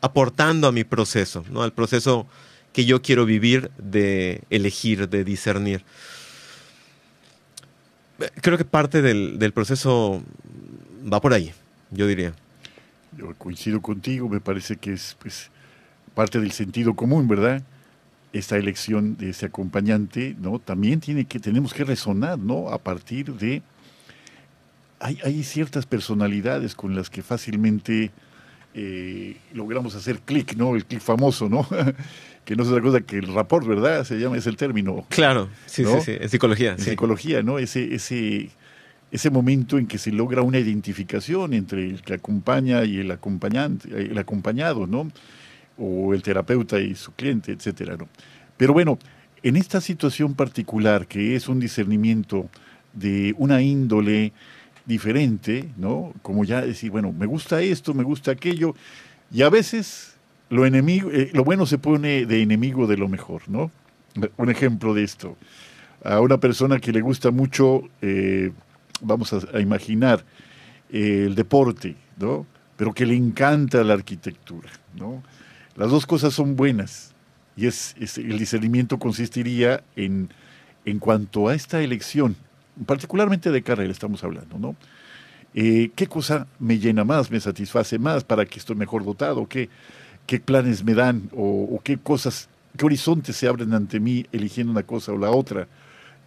aportando 0.00 0.68
a 0.68 0.72
mi 0.72 0.84
proceso, 0.84 1.44
¿no? 1.50 1.62
al 1.62 1.74
proceso 1.74 2.26
que 2.72 2.86
yo 2.86 3.02
quiero 3.02 3.26
vivir 3.26 3.70
de 3.76 4.40
elegir, 4.48 5.06
de 5.06 5.22
discernir. 5.22 5.84
Creo 8.40 8.56
que 8.56 8.64
parte 8.64 9.02
del, 9.02 9.52
proceso 9.52 10.22
va 11.12 11.20
por 11.20 11.34
ahí, 11.34 11.52
yo 11.90 12.06
diría. 12.06 12.32
Yo 13.18 13.34
coincido 13.34 13.82
contigo, 13.82 14.30
me 14.30 14.40
parece 14.40 14.76
que 14.76 14.94
es 14.94 15.14
pues, 15.20 15.50
parte 16.14 16.40
del 16.40 16.52
sentido 16.52 16.96
común, 16.96 17.28
¿verdad? 17.28 17.62
Esta 18.38 18.56
elección 18.56 19.16
de 19.16 19.30
ese 19.30 19.46
acompañante, 19.46 20.36
¿no? 20.40 20.58
También 20.58 21.00
tiene 21.00 21.24
que, 21.24 21.38
tenemos 21.40 21.72
que 21.72 21.84
resonar, 21.84 22.38
¿no? 22.38 22.70
A 22.70 22.78
partir 22.78 23.32
de 23.32 23.62
hay, 24.98 25.18
hay 25.24 25.42
ciertas 25.44 25.86
personalidades 25.86 26.74
con 26.74 26.94
las 26.94 27.10
que 27.10 27.22
fácilmente 27.22 28.10
eh, 28.74 29.36
logramos 29.54 29.94
hacer 29.94 30.20
clic, 30.20 30.54
¿no? 30.54 30.76
El 30.76 30.84
clic 30.84 31.00
famoso, 31.00 31.48
¿no? 31.48 31.66
que 32.44 32.56
no 32.56 32.62
es 32.62 32.68
otra 32.68 32.82
cosa 32.82 33.00
que 33.00 33.16
el 33.16 33.32
rapport, 33.32 33.66
¿verdad? 33.66 34.04
Se 34.04 34.18
llama, 34.18 34.36
es 34.36 34.46
el 34.46 34.56
término. 34.56 35.06
Claro, 35.08 35.48
sí, 35.66 35.84
sí, 35.84 36.00
sí, 36.04 36.16
en 36.20 36.28
psicología. 36.28 36.72
En 36.72 36.78
psicología, 36.78 37.42
¿no? 37.42 37.58
Ese, 37.58 37.94
ese, 37.94 38.50
ese 39.10 39.30
momento 39.30 39.78
en 39.78 39.86
que 39.86 39.98
se 39.98 40.12
logra 40.12 40.42
una 40.42 40.58
identificación 40.58 41.54
entre 41.54 41.86
el 41.86 42.02
que 42.02 42.14
acompaña 42.14 42.84
y 42.84 42.98
el 42.98 43.10
acompañante, 43.10 43.88
el 43.88 44.18
acompañado, 44.18 44.86
¿no? 44.86 45.10
O 45.78 46.14
el 46.14 46.22
terapeuta 46.22 46.80
y 46.80 46.94
su 46.94 47.12
cliente, 47.12 47.52
etcétera. 47.52 47.96
¿no? 47.96 48.08
Pero 48.56 48.72
bueno, 48.72 48.98
en 49.42 49.56
esta 49.56 49.80
situación 49.80 50.34
particular, 50.34 51.06
que 51.06 51.36
es 51.36 51.48
un 51.48 51.60
discernimiento 51.60 52.48
de 52.92 53.34
una 53.38 53.62
índole 53.62 54.32
diferente, 54.86 55.68
¿no? 55.76 56.12
Como 56.22 56.44
ya 56.44 56.62
decir, 56.62 56.90
bueno, 56.90 57.12
me 57.12 57.26
gusta 57.26 57.60
esto, 57.60 57.92
me 57.92 58.04
gusta 58.04 58.30
aquello, 58.30 58.74
y 59.32 59.42
a 59.42 59.50
veces 59.50 60.16
lo 60.48 60.64
enemigo, 60.64 61.10
eh, 61.12 61.30
lo 61.32 61.44
bueno 61.44 61.66
se 61.66 61.78
pone 61.78 62.24
de 62.24 62.42
enemigo 62.42 62.86
de 62.86 62.96
lo 62.96 63.08
mejor, 63.08 63.42
¿no? 63.48 63.70
Un 64.36 64.50
ejemplo 64.50 64.94
de 64.94 65.02
esto. 65.04 65.36
A 66.04 66.20
una 66.20 66.38
persona 66.38 66.78
que 66.78 66.92
le 66.92 67.00
gusta 67.00 67.30
mucho, 67.30 67.82
eh, 68.00 68.52
vamos 69.00 69.32
a, 69.32 69.60
imaginar, 69.60 70.24
eh, 70.90 71.24
el 71.26 71.34
deporte, 71.34 71.96
¿no? 72.18 72.46
Pero 72.76 72.94
que 72.94 73.04
le 73.04 73.14
encanta 73.14 73.82
la 73.82 73.94
arquitectura, 73.94 74.70
¿no? 74.94 75.22
Las 75.76 75.90
dos 75.90 76.06
cosas 76.06 76.34
son 76.34 76.56
buenas 76.56 77.12
y 77.56 77.66
es, 77.66 77.94
el 78.16 78.38
discernimiento 78.38 78.98
consistiría 78.98 79.82
en, 79.94 80.30
en 80.84 80.98
cuanto 80.98 81.48
a 81.48 81.54
esta 81.54 81.80
elección, 81.80 82.36
particularmente 82.84 83.50
de 83.50 83.62
carrera 83.62 83.92
estamos 83.92 84.24
hablando, 84.24 84.58
¿no? 84.58 84.76
Eh, 85.54 85.90
¿Qué 85.94 86.06
cosa 86.06 86.46
me 86.58 86.78
llena 86.78 87.04
más, 87.04 87.30
me 87.30 87.40
satisface 87.40 87.98
más, 87.98 88.24
para 88.24 88.44
que 88.44 88.58
estoy 88.58 88.76
mejor 88.76 89.04
dotado? 89.04 89.48
¿Qué, 89.48 89.70
qué 90.26 90.38
planes 90.38 90.84
me 90.84 90.92
dan 90.92 91.30
o, 91.34 91.80
qué 91.82 91.96
cosas, 91.96 92.50
qué 92.76 92.84
horizontes 92.84 93.36
se 93.36 93.48
abren 93.48 93.72
ante 93.72 93.98
mí 93.98 94.26
eligiendo 94.32 94.72
una 94.72 94.82
cosa 94.82 95.12
o 95.12 95.18
la 95.18 95.30
otra? 95.30 95.66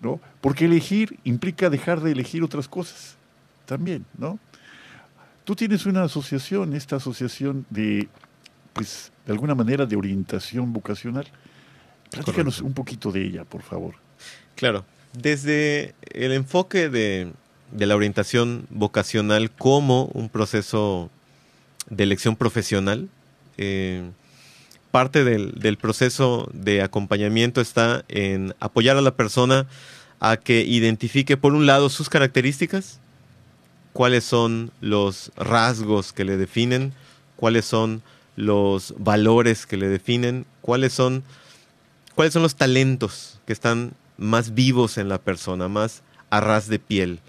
¿no? 0.02 0.20
Porque 0.42 0.66
elegir 0.66 1.20
implica 1.26 1.70
dejar 1.70 2.02
de 2.02 2.12
elegir 2.12 2.44
otras 2.44 2.68
cosas 2.68 3.18
también, 3.66 4.06
¿no? 4.18 4.40
Tú 5.44 5.56
tienes 5.56 5.86
una 5.86 6.04
asociación, 6.04 6.74
esta 6.74 6.96
asociación 6.96 7.66
de 7.70 8.08
pues, 8.74 9.12
de 9.26 9.34
alguna 9.34 9.56
manera 9.56 9.86
de 9.86 9.96
orientación 9.96 10.74
vocacional. 10.74 11.28
Platícanos 12.12 12.62
un 12.62 12.74
poquito 12.74 13.12
de 13.12 13.26
ella, 13.26 13.44
por 13.46 13.62
favor. 13.62 13.96
Claro, 14.56 14.86
desde 15.14 15.94
el 16.12 16.32
enfoque 16.32 16.90
de, 16.90 17.32
la 17.78 17.96
orientación 17.96 18.66
vocacional 18.70 19.52
como 19.52 20.06
un 20.06 20.30
proceso 20.30 21.10
de 21.90 22.04
elección 22.04 22.36
profesional, 22.36 23.10
eh, 23.58 24.10
parte 24.92 25.24
del, 25.24 25.52
del, 25.60 25.78
proceso 25.78 26.50
de 26.52 26.82
acompañamiento 26.82 27.62
está 27.62 28.04
en 28.08 28.56
apoyar 28.60 28.98
a 28.98 29.02
la 29.02 29.16
persona 29.16 29.68
a 30.20 30.38
que 30.38 30.62
identifique, 30.62 31.38
por 31.38 31.54
un 31.54 31.66
lado, 31.68 31.90
sus 31.90 32.10
características 32.10 33.00
cuáles 33.94 34.24
son 34.24 34.72
los 34.82 35.32
rasgos 35.36 36.14
que 36.14 36.26
le 36.26 36.38
definen, 36.38 36.94
cuáles 37.36 37.66
son 37.66 38.02
los 38.40 38.94
valores 38.98 39.66
que 39.66 39.76
le 39.76 39.90
definen, 39.90 40.46
cuáles 40.62 40.94
son, 40.94 41.24
cuáles 42.16 42.32
son 42.32 42.42
los 42.42 42.56
talentos 42.56 43.42
que 43.46 43.52
están 43.52 43.92
más 44.18 44.54
vivos 44.54 44.98
en 44.98 45.10
la 45.10 45.18
persona, 45.20 45.68
más 45.68 46.04
a 46.30 46.40
ras 46.40 46.70
de 46.70 46.80
piel. 46.80 47.20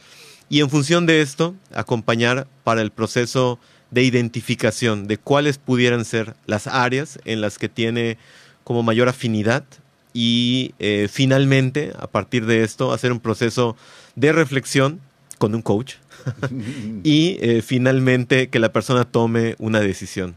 Y 0.49 0.61
en 0.61 0.71
función 0.71 1.07
de 1.07 1.21
esto, 1.21 1.57
acompañar 1.75 2.47
para 2.63 2.81
el 2.81 2.93
proceso 2.93 3.59
de 3.91 4.05
identificación 4.05 5.09
de 5.09 5.19
cuáles 5.19 5.59
pudieran 5.59 6.05
ser 6.05 6.37
las 6.47 6.69
áreas 6.69 7.19
en 7.25 7.41
las 7.41 7.59
que 7.59 7.69
tiene 7.69 8.17
como 8.63 8.85
mayor 8.85 9.09
afinidad 9.09 9.65
y 10.13 10.75
eh, 10.79 11.09
finalmente, 11.11 11.93
a 11.99 12.07
partir 12.07 12.47
de 12.47 12.63
esto, 12.63 12.93
hacer 12.93 13.11
un 13.11 13.19
proceso 13.19 13.77
de 14.15 14.33
reflexión 14.33 15.01
con 15.39 15.57
un 15.57 15.63
coach 15.63 15.95
y 17.03 17.37
eh, 17.41 17.63
finalmente 17.67 18.49
que 18.49 18.61
la 18.61 18.73
persona 18.73 19.05
tome 19.05 19.57
una 19.59 19.81
decisión. 19.81 20.37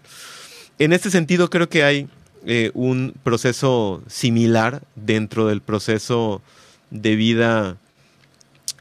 En 0.80 0.94
este 0.94 1.12
sentido, 1.12 1.50
creo 1.50 1.70
que 1.70 1.84
hay 1.84 2.08
eh, 2.46 2.72
un 2.74 3.14
proceso 3.24 4.02
similar 4.08 4.82
dentro 4.96 5.48
del 5.48 5.62
proceso 5.62 6.42
de 6.90 7.16
vida 7.16 7.78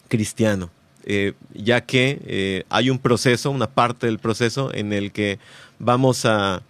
cristiano, 0.09 0.71
ya 1.55 1.81
que 1.81 2.65
hay 2.69 2.91
un 2.91 2.99
proceso, 2.99 3.51
una 3.51 3.67
parte 3.67 4.07
del 4.07 4.19
proceso 4.19 4.73
en 4.75 4.93
el 4.93 5.11
que 5.11 5.39
vamos 5.79 6.27
a 6.27 6.63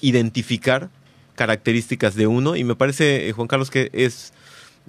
identificar 0.00 0.90
características 1.38 2.16
de 2.16 2.26
uno 2.26 2.56
y 2.56 2.64
me 2.64 2.74
parece, 2.74 3.28
eh, 3.28 3.32
Juan 3.32 3.46
Carlos, 3.46 3.70
que 3.70 3.90
es 3.92 4.32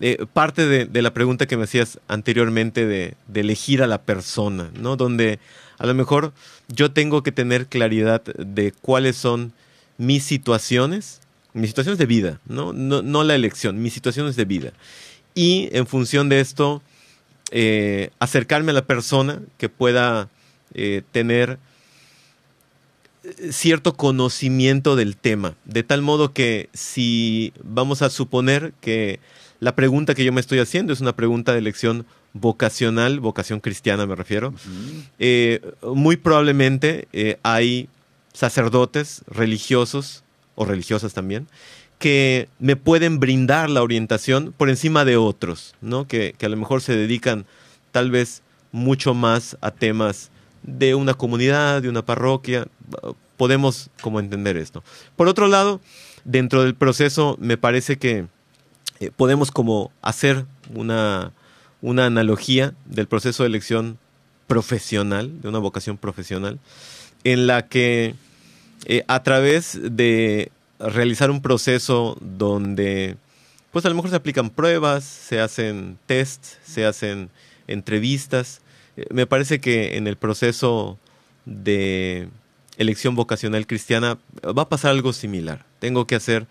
eh, 0.02 0.25
parte 0.34 0.65
de, 0.65 1.02
la 1.02 1.13
pregunta 1.13 1.45
que 1.45 1.58
me 1.58 1.65
hacías 1.65 1.99
anteriormente 2.08 2.88
de, 2.88 3.15
elegir 3.36 3.84
a 3.84 3.88
la 3.88 4.02
persona, 4.02 4.71
¿no? 4.80 4.95
Donde 4.95 5.39
a 5.78 5.86
lo 5.86 5.93
mejor 5.93 6.34
yo 6.67 6.91
tengo 6.91 7.21
que 7.21 7.32
tener 7.32 7.67
claridad 7.67 8.23
de 8.23 8.71
cuáles 8.71 9.15
son 9.15 9.54
mis 9.99 10.23
situaciones, 10.23 11.21
mis 11.53 11.69
situaciones 11.69 11.99
de 11.99 12.07
vida, 12.07 12.41
¿no? 12.47 12.73
No, 12.73 13.23
la 13.23 13.35
elección, 13.35 13.79
mis 13.79 13.93
situaciones 13.93 14.35
de 14.35 14.45
vida. 14.45 14.73
Y 15.35 15.69
en 15.71 15.85
función 15.85 16.27
de 16.27 16.39
esto, 16.39 16.81
eh, 17.51 18.09
acercarme 18.17 18.71
a 18.71 18.73
la 18.73 18.85
persona 18.85 19.39
que 19.59 19.69
pueda 19.69 20.29
tener 21.12 21.57
cierto 23.51 23.95
conocimiento 23.95 24.95
del 24.95 25.17
tema, 25.17 25.55
de 25.65 25.83
tal 25.83 26.01
modo 26.01 26.31
que 26.31 26.69
si 26.73 27.53
vamos 27.63 28.01
a 28.01 28.09
suponer 28.09 28.73
que 28.81 29.19
la 29.59 29.75
pregunta 29.75 30.15
que 30.15 30.23
yo 30.23 30.31
me 30.31 30.41
estoy 30.41 30.59
haciendo 30.59 30.93
es 30.93 31.01
una 31.01 31.15
pregunta 31.15 31.51
de 31.51 31.59
elección 31.59 32.05
vocacional, 32.33 33.19
vocación 33.19 33.59
cristiana 33.59 34.05
me 34.05 34.15
refiero, 34.15 34.53
eh, 35.17 35.62
muy 35.81 36.17
probablemente 36.17 37.07
eh, 37.12 37.38
hay 37.43 37.89
sacerdotes 38.39 39.21
religiosos 39.28 40.23
o 40.56 40.63
religiosas 40.63 41.13
también 41.13 41.47
que 41.97 42.47
me 42.58 42.78
pueden 42.78 43.19
brindar 43.19 43.69
la 43.69 43.84
orientación 43.84 44.54
por 44.56 44.69
encima 44.69 45.04
de 45.04 45.17
otros, 45.17 45.75
¿no? 45.82 46.08
que, 46.08 46.34
que 46.38 46.45
a 46.45 46.49
lo 46.49 46.56
mejor 46.56 46.82
se 46.82 46.95
dedican 46.95 47.45
tal 47.91 48.12
vez 48.12 48.41
mucho 48.71 49.13
más 49.13 49.58
a 49.60 49.71
temas 49.71 50.30
de 50.63 50.95
una 50.95 51.15
comunidad, 51.15 51.82
de 51.82 51.89
una 51.89 52.06
parroquia. 52.06 52.65
Podemos 53.36 53.89
como 53.99 54.21
entender 54.21 54.56
esto. 54.56 54.86
Por 55.17 55.28
otro 55.28 55.49
lado, 55.49 55.82
dentro 56.23 56.63
del 56.63 56.75
proceso 56.75 57.36
me 57.41 57.58
parece 57.58 57.97
que 57.97 58.28
eh, 59.02 59.12
podemos 59.13 59.52
como 59.52 59.91
hacer 60.02 60.45
una, 60.73 61.34
una 61.82 62.06
analogía 62.06 62.73
del 62.86 63.08
proceso 63.08 63.43
de 63.43 63.47
elección 63.47 63.97
profesional, 64.47 65.41
de 65.41 65.49
una 65.49 65.60
vocación 65.60 65.97
profesional, 65.97 66.60
en 67.25 67.45
la 67.45 67.67
que 67.67 68.15
eh, 68.91 69.04
a 69.08 69.21
través 69.21 69.80
de 69.82 70.52
realizar 70.80 71.30
un 71.30 71.43
proceso 71.43 72.17
donde 72.21 73.17
pues 73.71 73.86
a 73.86 73.89
lo 73.89 73.93
mejor 73.93 74.10
se 74.10 74.15
aplican 74.15 74.49
pruebas, 74.49 75.04
se 75.04 75.39
hacen 75.39 75.99
tests, 76.08 76.58
se 76.63 76.88
hacen 76.88 77.30
entrevistas, 77.67 78.62
me 79.12 79.28
parece 79.28 79.60
que 79.60 79.95
en 79.95 80.08
el 80.08 80.15
proceso 80.17 80.97
de 81.45 82.30
elección 82.80 83.13
vocacional 83.13 83.67
cristiana 83.67 84.17
va 84.43 84.63
a 84.63 84.69
pasar 84.69 84.89
algo 84.89 85.13
similar. 85.13 85.65
Tengo 85.78 86.08
que 86.08 86.15
hacer 86.15 86.47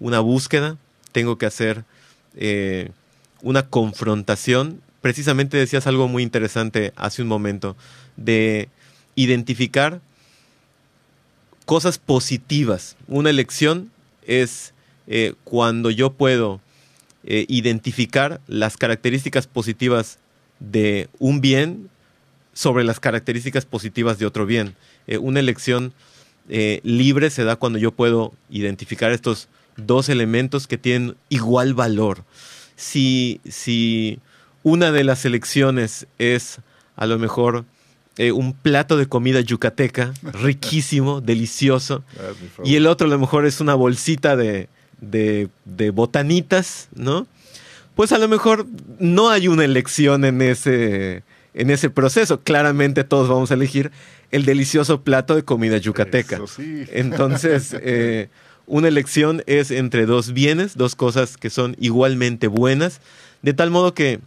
una 0.00 0.18
búsqueda, 0.18 0.76
tengo 1.12 1.38
que 1.38 1.46
hacer 1.46 1.84
eh, 2.34 2.90
una 3.42 3.62
confrontación. 3.68 4.80
Precisamente 5.02 5.56
decías 5.56 5.86
algo 5.86 6.08
muy 6.08 6.24
interesante 6.24 6.92
hace 6.96 7.22
un 7.22 7.28
momento, 7.28 7.76
de 8.16 8.68
identificar 9.14 10.00
cosas 11.66 11.98
positivas. 11.98 12.96
Una 13.08 13.28
elección 13.28 13.90
es 14.24 14.72
eh, 15.08 15.34
cuando 15.44 15.90
yo 15.90 16.12
puedo 16.12 16.60
eh, 17.24 17.44
identificar 17.48 18.40
las 18.46 18.76
características 18.78 19.46
positivas 19.46 20.18
de 20.60 21.08
un 21.18 21.40
bien 21.42 21.90
sobre 22.54 22.84
las 22.84 23.00
características 23.00 23.66
positivas 23.66 24.18
de 24.18 24.26
otro 24.26 24.46
bien. 24.46 24.74
Eh, 25.06 25.18
una 25.18 25.40
elección 25.40 25.92
libre 26.48 27.30
se 27.30 27.42
da 27.42 27.56
cuando 27.56 27.76
yo 27.76 27.90
puedo 27.90 28.32
identificar 28.50 29.10
estos 29.10 29.48
dos 29.76 30.08
elementos 30.08 30.68
que 30.68 30.78
tienen 30.78 31.16
igual 31.28 31.74
valor. 31.74 32.22
Si, 32.76 33.40
si 33.48 34.20
una 34.62 34.92
de 34.92 35.02
las 35.02 35.24
elecciones 35.24 36.06
es 36.20 36.60
a 36.94 37.06
lo 37.06 37.18
mejor 37.18 37.64
eh, 38.18 38.32
un 38.32 38.52
plato 38.52 38.96
de 38.96 39.06
comida 39.06 39.40
yucateca, 39.40 40.12
riquísimo, 40.42 41.20
delicioso, 41.20 42.04
y 42.64 42.76
el 42.76 42.86
otro 42.86 43.06
a 43.06 43.10
lo 43.10 43.18
mejor 43.18 43.46
es 43.46 43.60
una 43.60 43.74
bolsita 43.74 44.36
de, 44.36 44.68
de, 45.00 45.48
de 45.64 45.90
botanitas, 45.90 46.88
¿no? 46.94 47.26
pues 47.96 48.12
a 48.12 48.18
lo 48.18 48.28
mejor 48.28 48.66
no 49.00 49.30
hay 49.30 49.48
una 49.48 49.64
elección 49.64 50.24
en 50.26 50.42
ese, 50.42 51.24
en 51.54 51.70
ese 51.70 51.90
proceso. 51.90 52.40
Claramente 52.42 53.02
todos 53.04 53.28
vamos 53.28 53.50
a 53.50 53.54
elegir 53.54 53.90
el 54.30 54.44
delicioso 54.44 55.00
plato 55.00 55.34
de 55.34 55.42
comida 55.42 55.78
yucateca. 55.78 56.38
Entonces, 56.92 57.74
eh, 57.80 58.28
una 58.66 58.88
elección 58.88 59.42
es 59.46 59.70
entre 59.70 60.04
dos 60.04 60.32
bienes, 60.34 60.76
dos 60.76 60.94
cosas 60.94 61.38
que 61.38 61.48
son 61.48 61.74
igualmente 61.80 62.48
buenas, 62.48 63.00
de 63.40 63.54
tal 63.54 63.70
modo 63.70 63.94
que 63.94 64.20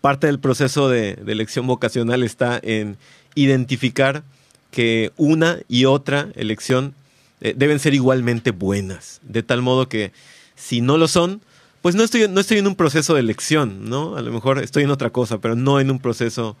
parte 0.00 0.26
del 0.26 0.38
proceso 0.38 0.88
de, 0.88 1.18
elección 1.26 1.66
vocacional 1.66 2.22
está 2.22 2.58
en 2.62 2.96
identificar 3.34 4.22
que 4.70 5.12
una 5.16 5.58
y 5.68 5.84
otra 5.84 6.28
elección 6.34 6.94
eh, 7.40 7.54
deben 7.56 7.78
ser 7.78 7.94
igualmente 7.94 8.50
buenas, 8.50 9.20
de 9.22 9.42
tal 9.42 9.62
modo 9.62 9.88
que 9.88 10.12
si 10.54 10.80
no 10.80 10.96
lo 10.96 11.08
son, 11.08 11.40
pues 11.82 11.94
no 11.94 12.04
estoy, 12.04 12.28
no 12.28 12.40
estoy 12.40 12.58
en 12.58 12.66
un 12.66 12.76
proceso 12.76 13.14
de 13.14 13.20
elección, 13.20 13.88
¿no? 13.88 14.16
A 14.16 14.22
lo 14.22 14.32
mejor 14.32 14.58
estoy 14.58 14.84
en 14.84 14.90
otra 14.90 15.10
cosa, 15.10 15.38
pero 15.38 15.56
no 15.56 15.80
en 15.80 15.90
un 15.90 15.98
proceso 15.98 16.56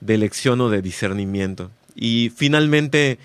de 0.00 0.14
elección 0.14 0.60
o 0.60 0.68
de 0.68 0.82
discernimiento. 0.82 1.70
Y 1.94 2.30
finalmente, 2.34 3.18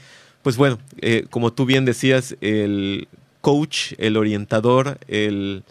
pues 0.43 0.57
bueno, 0.57 0.79
eh, 1.01 1.25
como 1.29 1.51
tú 1.51 1.65
bien 1.65 1.85
decías, 1.85 2.35
el 2.41 3.07
coach, 3.41 3.93
el 3.97 4.17
orientador, 4.17 4.97
el 5.07 5.63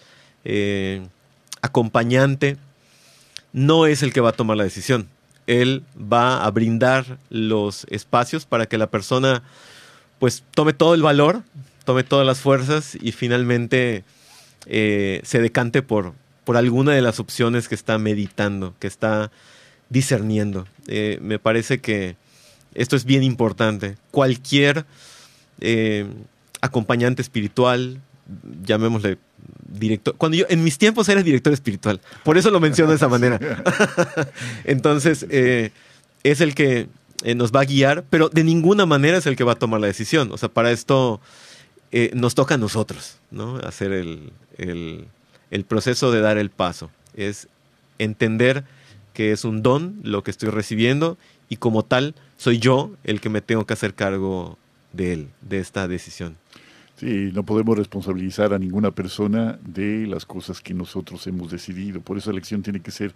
eh, 0.44 1.06
acompañante, 1.62 2.56
no 3.54 3.86
es 3.86 4.02
el 4.02 4.12
que 4.12 4.20
va 4.20 4.30
a 4.30 4.32
tomar 4.32 4.58
la 4.58 4.64
decisión. 4.64 5.08
Él 5.46 5.84
va 5.96 6.44
a 6.44 6.50
brindar 6.50 7.18
los 7.30 7.86
espacios 7.88 8.44
para 8.44 8.66
que 8.66 8.76
la 8.76 8.90
persona 8.90 9.42
pues 10.18 10.42
tome 10.50 10.72
todo 10.72 10.94
el 10.94 11.02
valor, 11.02 11.42
tome 11.84 12.02
todas 12.02 12.26
las 12.26 12.40
fuerzas 12.40 12.98
y 13.00 13.12
finalmente 13.12 14.04
eh, 14.66 15.20
se 15.22 15.40
decante 15.40 15.82
por, 15.82 16.14
por 16.44 16.56
alguna 16.56 16.92
de 16.92 17.02
las 17.02 17.20
opciones 17.20 17.68
que 17.68 17.74
está 17.76 17.96
meditando, 17.96 18.74
que 18.80 18.88
está 18.88 19.30
discerniendo. 19.88 20.66
Eh, 20.88 21.18
me 21.22 21.38
parece 21.38 21.80
que 21.80 22.16
esto 22.74 22.96
es 22.96 23.04
bien 23.04 23.22
importante. 23.22 23.96
Cualquier 24.10 24.84
eh, 25.60 26.06
acompañante 26.60 27.22
espiritual, 27.22 28.00
llamémosle 28.64 29.18
director. 29.66 30.14
Cuando 30.16 30.36
yo, 30.36 30.46
en 30.48 30.64
mis 30.64 30.78
tiempos 30.78 31.08
era 31.08 31.22
director 31.22 31.52
espiritual, 31.52 32.00
por 32.22 32.38
eso 32.38 32.50
lo 32.50 32.60
menciono 32.60 32.90
de 32.90 32.96
esa 32.96 33.08
manera. 33.08 33.38
Entonces, 34.64 35.26
es 35.28 36.40
el 36.40 36.54
que 36.54 36.88
nos 37.34 37.52
va 37.52 37.60
a 37.60 37.64
guiar, 37.64 38.04
pero 38.10 38.28
de 38.28 38.44
ninguna 38.44 38.84
manera 38.84 39.16
es 39.16 39.26
el 39.26 39.36
que 39.36 39.44
va 39.44 39.52
a 39.52 39.58
tomar 39.58 39.80
la 39.80 39.86
decisión. 39.86 40.30
O 40.32 40.36
sea, 40.36 40.50
para 40.50 40.70
esto 40.70 41.20
eh, 41.96 42.10
nos 42.12 42.34
toca 42.34 42.56
a 42.56 42.58
nosotros, 42.58 43.18
¿no? 43.30 43.56
Hacer 43.58 43.92
el, 43.92 44.32
el, 44.58 45.64
proceso 45.64 46.10
de 46.10 46.20
dar 46.20 46.38
el 46.38 46.50
paso. 46.50 46.90
Es 47.16 47.48
entender 47.98 48.64
que 49.14 49.30
es 49.30 49.44
un 49.44 49.62
don 49.62 50.00
lo 50.02 50.24
que 50.24 50.32
estoy 50.32 50.50
recibiendo 50.50 51.16
y 51.48 51.56
como 51.56 51.84
tal 51.84 52.16
soy 52.36 52.58
yo 52.58 52.90
el 53.04 53.20
que 53.20 53.28
me 53.28 53.40
tengo 53.40 53.64
que 53.64 53.74
hacer 53.74 53.94
cargo 53.94 54.58
de 54.92 55.12
él, 55.12 55.28
de 55.40 55.60
esta 55.60 55.86
decisión. 55.86 56.36
No 57.04 57.42
podemos 57.42 57.76
responsabilizar 57.76 58.54
a 58.54 58.58
ninguna 58.58 58.90
persona 58.90 59.58
de 59.62 60.06
las 60.06 60.24
cosas 60.24 60.62
que 60.62 60.72
nosotros 60.72 61.26
hemos 61.26 61.50
decidido. 61.50 62.00
Por 62.00 62.16
eso 62.16 62.30
la 62.30 62.36
elección 62.36 62.62
tiene 62.62 62.80
que 62.80 62.90
ser 62.90 63.12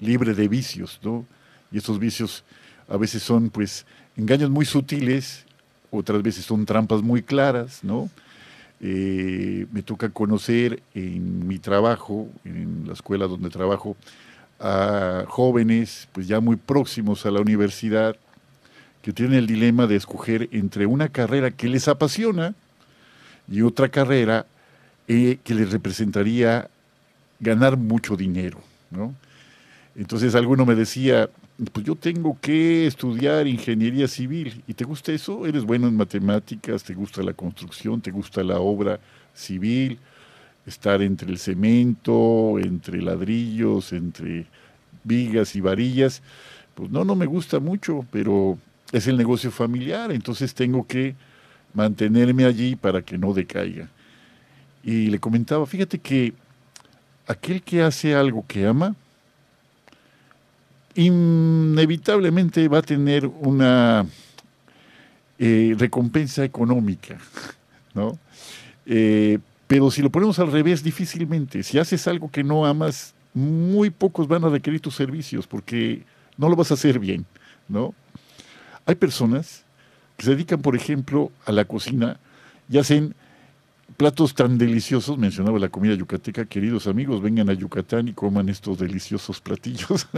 libre 0.00 0.34
de 0.34 0.48
vicios, 0.48 1.00
¿no? 1.02 1.24
Y 1.70 1.78
estos 1.78 1.98
vicios 1.98 2.44
a 2.88 2.98
veces 2.98 3.22
son 3.22 3.48
pues 3.48 3.86
engaños 4.18 4.50
muy 4.50 4.66
sutiles, 4.66 5.46
otras 5.90 6.22
veces 6.22 6.44
son 6.44 6.66
trampas 6.66 7.00
muy 7.00 7.22
claras, 7.22 7.82
¿no? 7.82 8.10
Eh, 8.80 9.66
me 9.72 9.82
toca 9.82 10.10
conocer 10.10 10.82
en 10.92 11.48
mi 11.48 11.58
trabajo, 11.58 12.28
en 12.44 12.84
la 12.86 12.92
escuela 12.92 13.26
donde 13.28 13.48
trabajo, 13.48 13.96
a 14.60 15.24
jóvenes 15.26 16.06
pues 16.12 16.28
ya 16.28 16.40
muy 16.40 16.56
próximos 16.56 17.24
a 17.24 17.30
la 17.30 17.40
universidad 17.40 18.14
que 19.00 19.14
tienen 19.14 19.38
el 19.38 19.46
dilema 19.46 19.86
de 19.86 19.96
escoger 19.96 20.50
entre 20.52 20.84
una 20.84 21.08
carrera 21.08 21.50
que 21.50 21.68
les 21.68 21.88
apasiona 21.88 22.54
y 23.52 23.60
otra 23.60 23.90
carrera 23.90 24.46
eh, 25.06 25.38
que 25.44 25.54
les 25.54 25.70
representaría 25.70 26.70
ganar 27.38 27.76
mucho 27.76 28.16
dinero, 28.16 28.58
¿no? 28.90 29.14
Entonces 29.94 30.34
alguno 30.34 30.64
me 30.64 30.74
decía, 30.74 31.28
pues 31.70 31.84
yo 31.84 31.94
tengo 31.94 32.38
que 32.40 32.86
estudiar 32.86 33.46
ingeniería 33.46 34.08
civil. 34.08 34.62
¿Y 34.66 34.72
te 34.72 34.84
gusta 34.84 35.12
eso? 35.12 35.46
¿Eres 35.46 35.64
bueno 35.64 35.86
en 35.86 35.96
matemáticas? 35.96 36.82
¿Te 36.82 36.94
gusta 36.94 37.22
la 37.22 37.34
construcción? 37.34 38.00
¿Te 38.00 38.10
gusta 38.10 38.42
la 38.42 38.58
obra 38.58 38.98
civil? 39.34 39.98
Estar 40.64 41.02
entre 41.02 41.30
el 41.30 41.38
cemento, 41.38 42.58
entre 42.58 43.02
ladrillos, 43.02 43.92
entre 43.92 44.46
vigas 45.04 45.54
y 45.56 45.60
varillas. 45.60 46.22
Pues 46.74 46.90
no, 46.90 47.04
no 47.04 47.14
me 47.14 47.26
gusta 47.26 47.60
mucho, 47.60 48.06
pero 48.10 48.56
es 48.92 49.06
el 49.08 49.18
negocio 49.18 49.50
familiar, 49.50 50.10
entonces 50.10 50.54
tengo 50.54 50.86
que 50.86 51.14
mantenerme 51.74 52.44
allí 52.44 52.76
para 52.76 53.02
que 53.02 53.18
no 53.18 53.32
decaiga. 53.32 53.88
Y 54.82 55.06
le 55.06 55.18
comentaba, 55.18 55.66
fíjate 55.66 55.98
que 55.98 56.34
aquel 57.26 57.62
que 57.62 57.82
hace 57.82 58.14
algo 58.14 58.44
que 58.46 58.66
ama, 58.66 58.94
inevitablemente 60.94 62.68
va 62.68 62.78
a 62.78 62.82
tener 62.82 63.26
una 63.26 64.06
eh, 65.38 65.74
recompensa 65.78 66.44
económica, 66.44 67.18
¿no? 67.94 68.18
Eh, 68.86 69.38
pero 69.66 69.90
si 69.90 70.02
lo 70.02 70.10
ponemos 70.10 70.38
al 70.38 70.52
revés, 70.52 70.82
difícilmente. 70.82 71.62
Si 71.62 71.78
haces 71.78 72.06
algo 72.06 72.30
que 72.30 72.44
no 72.44 72.66
amas, 72.66 73.14
muy 73.32 73.88
pocos 73.88 74.28
van 74.28 74.44
a 74.44 74.50
requerir 74.50 74.80
tus 74.80 74.94
servicios 74.94 75.46
porque 75.46 76.02
no 76.36 76.48
lo 76.48 76.56
vas 76.56 76.70
a 76.70 76.74
hacer 76.74 76.98
bien, 76.98 77.24
¿no? 77.68 77.94
Hay 78.84 78.96
personas 78.96 79.64
se 80.22 80.30
dedican, 80.30 80.62
por 80.62 80.76
ejemplo, 80.76 81.32
a 81.44 81.52
la 81.52 81.64
cocina 81.64 82.18
y 82.70 82.78
hacen 82.78 83.14
platos 83.96 84.34
tan 84.34 84.58
deliciosos, 84.58 85.18
mencionaba 85.18 85.58
la 85.58 85.68
comida 85.68 85.94
yucateca, 85.94 86.44
queridos 86.44 86.86
amigos, 86.86 87.20
vengan 87.20 87.50
a 87.50 87.52
Yucatán 87.52 88.08
y 88.08 88.12
coman 88.12 88.48
estos 88.48 88.78
deliciosos 88.78 89.40
platillos. 89.40 90.06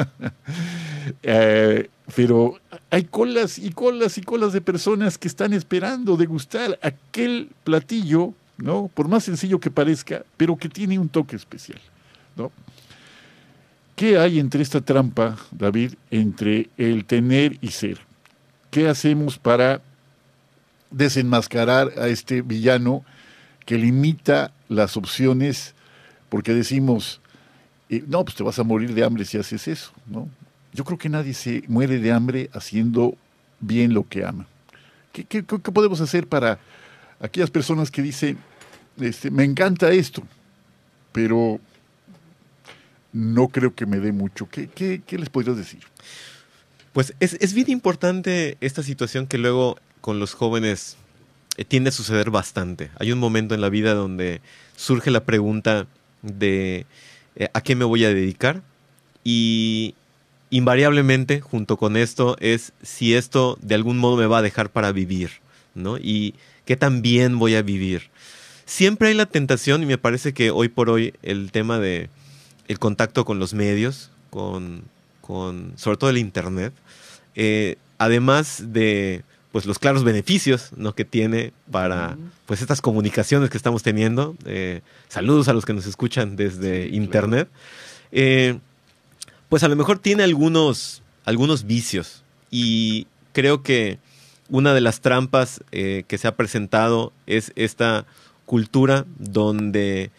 Eh, 1.22 1.90
pero 2.16 2.58
hay 2.90 3.04
colas 3.04 3.58
y 3.58 3.68
colas 3.72 4.16
y 4.16 4.22
colas 4.22 4.54
de 4.54 4.62
personas 4.62 5.18
que 5.18 5.28
están 5.28 5.52
esperando 5.52 6.16
degustar 6.16 6.78
aquel 6.80 7.50
platillo, 7.62 8.32
¿no? 8.56 8.88
Por 8.94 9.08
más 9.08 9.24
sencillo 9.24 9.60
que 9.60 9.70
parezca, 9.70 10.24
pero 10.38 10.56
que 10.56 10.70
tiene 10.70 10.98
un 10.98 11.10
toque 11.10 11.36
especial, 11.36 11.78
¿no? 12.36 12.50
¿Qué 13.96 14.16
hay 14.16 14.38
entre 14.38 14.62
esta 14.62 14.80
trampa, 14.80 15.36
David, 15.50 15.92
entre 16.10 16.70
el 16.78 17.04
tener 17.04 17.58
y 17.60 17.68
ser? 17.68 17.98
¿Qué 18.70 18.88
hacemos 18.88 19.38
para 19.38 19.82
desenmascarar 20.90 21.92
a 21.98 22.08
este 22.08 22.42
villano 22.42 23.04
que 23.66 23.78
limita 23.78 24.52
las 24.68 24.96
opciones 24.96 25.74
porque 26.28 26.52
decimos, 26.52 27.20
eh, 27.88 28.02
no, 28.06 28.24
pues 28.24 28.36
te 28.36 28.42
vas 28.42 28.58
a 28.58 28.64
morir 28.64 28.94
de 28.94 29.04
hambre 29.04 29.24
si 29.24 29.38
haces 29.38 29.68
eso, 29.68 29.92
¿no? 30.06 30.28
Yo 30.72 30.84
creo 30.84 30.98
que 30.98 31.08
nadie 31.08 31.34
se 31.34 31.62
muere 31.68 31.98
de 32.00 32.10
hambre 32.10 32.50
haciendo 32.52 33.16
bien 33.60 33.94
lo 33.94 34.08
que 34.08 34.24
ama. 34.24 34.46
¿Qué, 35.12 35.24
qué, 35.24 35.44
qué 35.44 35.72
podemos 35.72 36.00
hacer 36.00 36.26
para 36.26 36.58
aquellas 37.20 37.50
personas 37.50 37.90
que 37.90 38.02
dicen, 38.02 38.38
este, 38.98 39.30
me 39.30 39.44
encanta 39.44 39.92
esto, 39.92 40.24
pero 41.12 41.60
no 43.12 43.48
creo 43.48 43.74
que 43.74 43.86
me 43.86 44.00
dé 44.00 44.10
mucho? 44.10 44.48
¿Qué, 44.48 44.68
qué, 44.68 45.18
les 45.18 45.28
podrías 45.28 45.56
decir? 45.56 45.84
Pues 46.92 47.14
es, 47.20 47.34
es 47.34 47.54
bien 47.54 47.70
importante 47.70 48.56
esta 48.60 48.82
situación 48.82 49.28
que 49.28 49.38
luego 49.38 49.78
con 50.04 50.20
los 50.20 50.34
jóvenes 50.34 50.98
eh, 51.56 51.64
tiende 51.64 51.88
a 51.88 51.92
suceder 51.92 52.28
bastante. 52.28 52.90
Hay 52.98 53.10
un 53.10 53.18
momento 53.18 53.54
en 53.54 53.62
la 53.62 53.70
vida 53.70 53.94
donde 53.94 54.42
surge 54.76 55.10
la 55.10 55.24
pregunta 55.24 55.86
de 56.20 56.84
eh, 57.36 57.48
a 57.54 57.62
qué 57.62 57.74
me 57.74 57.86
voy 57.86 58.04
a 58.04 58.12
dedicar 58.12 58.60
y 59.24 59.94
invariablemente 60.50 61.40
junto 61.40 61.78
con 61.78 61.96
esto 61.96 62.36
es 62.40 62.74
si 62.82 63.14
esto 63.14 63.56
de 63.62 63.76
algún 63.76 63.96
modo 63.96 64.18
me 64.18 64.26
va 64.26 64.38
a 64.38 64.42
dejar 64.42 64.68
para 64.68 64.92
vivir, 64.92 65.30
¿no? 65.74 65.96
Y 65.96 66.34
qué 66.66 66.76
tan 66.76 67.00
bien 67.00 67.38
voy 67.38 67.54
a 67.54 67.62
vivir. 67.62 68.10
Siempre 68.66 69.08
hay 69.08 69.14
la 69.14 69.24
tentación 69.24 69.82
y 69.82 69.86
me 69.86 69.96
parece 69.96 70.34
que 70.34 70.50
hoy 70.50 70.68
por 70.68 70.90
hoy 70.90 71.14
el 71.22 71.50
tema 71.50 71.78
de 71.78 72.10
el 72.68 72.78
contacto 72.78 73.24
con 73.24 73.38
los 73.38 73.54
medios, 73.54 74.10
con, 74.28 74.82
con 75.22 75.72
sobre 75.76 75.96
todo 75.96 76.10
el 76.10 76.18
internet, 76.18 76.74
eh, 77.36 77.76
además 77.96 78.64
de 78.66 79.24
pues 79.54 79.66
los 79.66 79.78
claros 79.78 80.02
beneficios 80.02 80.70
¿no? 80.74 80.96
que 80.96 81.04
tiene 81.04 81.52
para 81.70 82.18
pues 82.44 82.60
estas 82.60 82.80
comunicaciones 82.80 83.50
que 83.50 83.56
estamos 83.56 83.84
teniendo. 83.84 84.34
Eh, 84.46 84.80
saludos 85.06 85.46
a 85.46 85.52
los 85.52 85.64
que 85.64 85.72
nos 85.72 85.86
escuchan 85.86 86.34
desde 86.34 86.88
internet. 86.88 87.48
Eh, 88.10 88.58
pues 89.48 89.62
a 89.62 89.68
lo 89.68 89.76
mejor 89.76 90.00
tiene 90.00 90.24
algunos, 90.24 91.04
algunos 91.24 91.66
vicios 91.66 92.24
y 92.50 93.06
creo 93.32 93.62
que 93.62 93.98
una 94.48 94.74
de 94.74 94.80
las 94.80 95.00
trampas 95.00 95.62
eh, 95.70 96.02
que 96.08 96.18
se 96.18 96.26
ha 96.26 96.34
presentado 96.34 97.12
es 97.28 97.52
esta 97.54 98.06
cultura 98.46 99.06
donde 99.20 100.10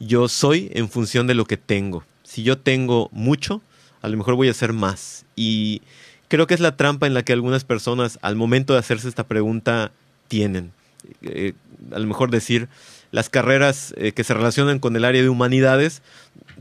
yo 0.00 0.30
soy 0.30 0.70
en 0.72 0.88
función 0.88 1.26
de 1.26 1.34
lo 1.34 1.44
que 1.44 1.58
tengo. 1.58 2.04
Si 2.22 2.42
yo 2.42 2.56
tengo 2.56 3.10
mucho, 3.12 3.60
a 4.00 4.08
lo 4.08 4.16
mejor 4.16 4.34
voy 4.36 4.48
a 4.48 4.52
hacer 4.52 4.72
más. 4.72 5.26
Y 5.36 5.82
creo 6.28 6.46
que 6.46 6.54
es 6.54 6.60
la 6.60 6.76
trampa 6.76 7.06
en 7.06 7.14
la 7.14 7.22
que 7.22 7.32
algunas 7.32 7.64
personas 7.64 8.18
al 8.22 8.36
momento 8.36 8.72
de 8.72 8.78
hacerse 8.78 9.08
esta 9.08 9.26
pregunta 9.26 9.90
tienen. 10.28 10.72
Eh, 11.22 11.54
a 11.92 11.98
lo 11.98 12.06
mejor 12.06 12.30
decir, 12.30 12.68
las 13.10 13.30
carreras 13.30 13.94
eh, 13.96 14.12
que 14.12 14.24
se 14.24 14.34
relacionan 14.34 14.78
con 14.78 14.94
el 14.96 15.04
área 15.04 15.22
de 15.22 15.28
humanidades, 15.28 16.02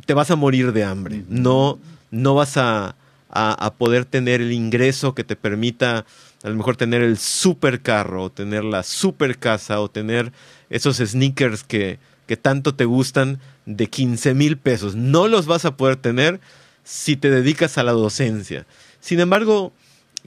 te 0.05 0.13
vas 0.13 0.31
a 0.31 0.35
morir 0.35 0.71
de 0.73 0.83
hambre. 0.83 1.23
No, 1.27 1.79
no 2.11 2.35
vas 2.35 2.57
a, 2.57 2.95
a, 3.29 3.73
poder 3.77 4.05
tener 4.05 4.41
el 4.41 4.51
ingreso 4.51 5.13
que 5.13 5.23
te 5.23 5.35
permita 5.35 6.05
a 6.43 6.49
lo 6.49 6.55
mejor 6.55 6.77
tener 6.77 7.01
el 7.01 7.17
super 7.17 7.81
carro, 7.81 8.23
o 8.23 8.31
tener 8.31 8.63
la 8.63 8.83
super 8.83 9.37
casa, 9.37 9.81
o 9.81 9.89
tener 9.89 10.31
esos 10.69 10.97
sneakers 10.97 11.63
que, 11.63 11.99
que 12.27 12.37
tanto 12.37 12.75
te 12.75 12.85
gustan 12.85 13.39
de 13.65 13.87
15 13.87 14.33
mil 14.33 14.57
pesos. 14.57 14.95
No 14.95 15.27
los 15.27 15.45
vas 15.45 15.65
a 15.65 15.75
poder 15.75 15.97
tener 15.97 16.39
si 16.83 17.17
te 17.17 17.29
dedicas 17.29 17.77
a 17.77 17.83
la 17.83 17.91
docencia. 17.91 18.65
Sin 18.99 19.19
embargo, 19.19 19.73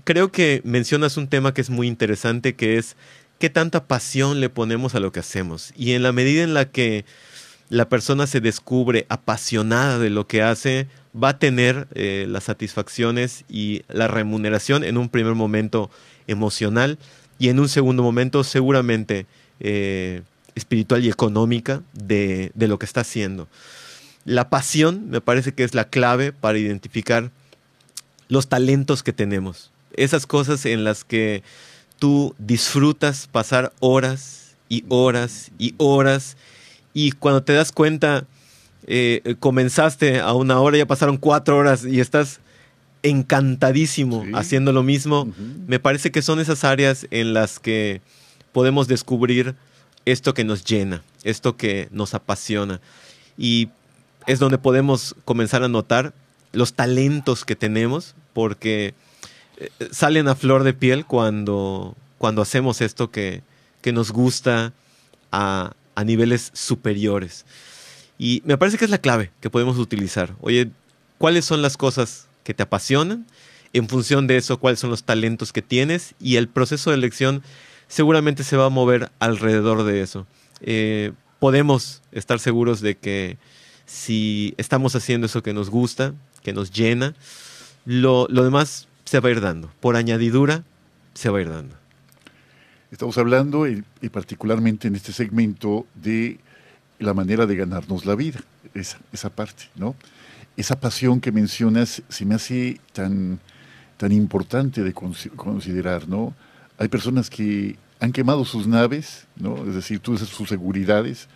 creo 0.05 0.33
que 0.33 0.61
mencionas 0.65 1.17
un 1.17 1.29
tema 1.29 1.55
que 1.55 1.61
es 1.61 1.71
muy 1.71 1.87
interesante, 1.87 2.55
que 2.55 2.79
es 2.79 2.97
qué 3.39 3.51
tanta 3.51 3.85
pasión 3.85 4.41
le 4.41 4.51
ponemos 4.51 4.95
a 4.95 5.01
lo 5.01 5.13
que 5.13 5.21
hacemos. 5.21 5.73
Y 5.77 5.93
en 5.93 6.03
la 6.03 6.13
medida 6.13 6.43
en 6.43 6.55
la 6.55 6.67
que 6.67 7.05
la 7.69 7.89
persona 7.89 8.27
se 8.27 8.41
descubre 8.41 9.07
apasionada 9.09 9.99
de 9.99 10.11
lo 10.11 10.27
que 10.27 10.43
hace, 10.43 10.89
va 11.15 11.31
a 11.31 11.39
tener 11.39 11.89
eh, 11.95 12.27
las 12.29 12.45
satisfacciones 12.45 13.45
y 13.49 13.83
la 13.89 14.09
remuneración 14.09 14.85
en 14.85 14.99
un 14.99 15.09
primer 15.09 15.35
momento 15.35 15.91
emocional 16.27 16.99
y 17.39 17.49
en 17.49 17.61
un 17.61 17.69
segundo 17.69 18.03
momento 18.03 18.45
seguramente 18.45 19.27
eh, 19.61 20.23
espiritual 20.55 21.05
y 21.05 21.09
económica 21.09 21.83
de, 21.95 22.53
de 22.55 22.69
lo 22.69 22.79
que 22.79 22.87
está 22.87 23.01
haciendo. 23.01 23.49
La 24.25 24.51
pasión 24.51 25.09
me 25.09 25.21
parece 25.21 25.55
que 25.55 25.65
es 25.65 25.75
la 25.75 25.89
clave 25.89 26.33
para 26.33 26.59
identificar 26.59 27.31
los 28.31 28.49
talentos 28.49 29.03
que 29.03 29.13
tenemos, 29.13 29.71
esas 29.93 30.27
cosas 30.27 30.65
en 30.65 30.85
las 30.85 31.05
que 31.05 31.43
tú 31.99 32.35
disfrutas 32.39 33.29
pasar 33.31 33.75
horas 33.81 34.57
y 34.71 34.85
horas 34.89 35.51
y 35.59 35.75
horas 35.77 36.39
y 36.95 37.13
cuando 37.13 37.43
te 37.43 37.53
das 37.53 37.73
cuenta 37.73 38.25
eh, 38.87 39.37
comenzaste 39.39 40.21
a 40.21 40.33
una 40.33 40.59
hora, 40.61 40.79
ya 40.79 40.87
pasaron 40.87 41.19
cuatro 41.19 41.59
horas 41.59 41.85
y 41.85 42.01
estás 42.01 42.41
encantadísimo 43.03 44.25
haciendo 44.35 44.73
lo 44.73 44.83
mismo. 44.83 45.29
Me 45.67 45.79
parece 45.79 46.11
que 46.11 46.23
son 46.23 46.41
esas 46.41 46.65
áreas 46.65 47.07
en 47.11 47.35
las 47.35 47.59
que 47.59 48.01
podemos 48.53 48.89
descubrir 48.89 49.55
esto 50.07 50.35
que 50.35 50.45
nos 50.45 50.65
llena, 50.65 51.03
esto 51.25 51.57
que 51.57 51.89
nos 51.91 52.15
apasiona. 52.15 52.81
Y 53.37 53.69
es 54.27 54.39
donde 54.39 54.59
podemos 54.59 55.15
comenzar 55.25 55.63
a 55.63 55.69
notar 55.69 56.13
los 56.53 56.75
talentos 56.75 57.45
que 57.45 57.57
tenemos, 57.57 58.15
porque 58.33 58.95
eh, 59.59 59.71
salen 59.91 60.29
a 60.29 60.35
flor 60.35 60.65
de 60.65 60.75
piel 60.75 61.07
cuando, 61.07 61.97
cuando 62.19 62.43
hacemos 62.43 62.81
esto 62.81 63.11
que, 63.11 63.43
que 63.81 63.93
nos 63.93 64.11
gusta 64.13 64.73
a, 65.33 65.73
a, 65.95 66.05
niveles 66.05 66.51
superiores. 66.55 67.47
Y 68.19 68.43
me 68.45 68.59
parece 68.59 68.79
que 68.79 68.85
es 68.85 68.91
la 68.91 68.99
clave 68.99 69.31
que 69.41 69.51
podemos 69.51 69.79
utilizar. 69.79 70.35
Oye, 70.41 70.71
¿cuáles 71.19 71.45
son 71.45 71.63
las 71.63 71.77
cosas 71.77 72.29
que 72.45 72.55
te 72.55 72.63
apasionan? 72.63 73.27
en 73.73 73.89
función 73.89 74.27
de 74.27 74.37
eso 74.37 74.59
cuáles 74.59 74.81
son 74.81 74.91
los 74.91 75.05
talentos 75.05 75.53
que 75.53 75.63
tienes 75.63 76.15
y 76.21 76.37
el 76.37 76.49
proceso 76.49 76.91
de 76.91 76.97
elección 76.97 77.43
seguramente 77.89 78.45
se 78.45 78.57
va 78.57 78.67
a 78.67 78.71
mover 78.71 79.11
alrededor 79.19 79.85
de 79.85 80.03
eso. 80.03 80.27
Eh, 80.61 81.13
podemos 81.39 82.03
estar 82.13 82.39
seguros 82.39 82.81
de 82.81 82.97
que 82.97 83.39
si 83.87 84.55
estamos 84.57 84.95
haciendo 84.95 85.27
eso 85.27 85.43
que 85.43 85.53
nos 85.53 85.71
gusta, 85.71 86.15
que 86.51 86.55
nos 86.55 86.73
llena, 86.73 87.15
lo, 87.85 88.27
lo 88.29 88.43
demás 88.43 88.89
se 89.05 89.21
va 89.21 89.29
a 89.29 89.33
ir 89.33 89.41
dando. 89.41 89.71
Por 89.81 89.95
añadidura, 89.95 90.65
se 91.15 91.31
va 91.31 91.39
a 91.39 91.43
ir 91.43 91.49
dando. 91.49 91.77
Estamos 92.91 93.17
hablando, 93.19 93.69
y, 93.69 93.85
particularmente 94.11 94.89
en 94.89 94.97
este 94.97 95.13
segmento, 95.13 95.87
de 95.95 96.41
la 96.99 97.15
manera 97.15 97.47
de 97.47 97.55
ganarnos 97.55 98.05
la 98.05 98.17
vida, 98.17 98.41
esa, 98.75 98.99
esa 99.13 99.31
parte, 99.31 99.71
¿no? 99.77 99.95
Esa 100.57 100.81
pasión 100.81 101.21
que 101.21 101.31
mencionas 101.31 102.03
se 102.09 102.25
me 102.27 102.35
hace 102.35 102.81
tan, 102.93 103.39
tan 103.97 104.11
importante 104.11 104.83
de 104.83 104.93
considerar, 104.93 106.09
¿no? 106.09 106.35
Hay 106.79 106.89
personas 106.89 107.31
que 107.31 107.77
han 108.01 108.11
quemado 108.11 108.45
sus 108.45 108.67
naves, 108.67 109.27
¿no? 109.37 109.69
Es 109.69 109.75
decir, 109.77 110.01
todas 110.01 110.21
sus 110.23 110.49
seguridades, 110.49 111.29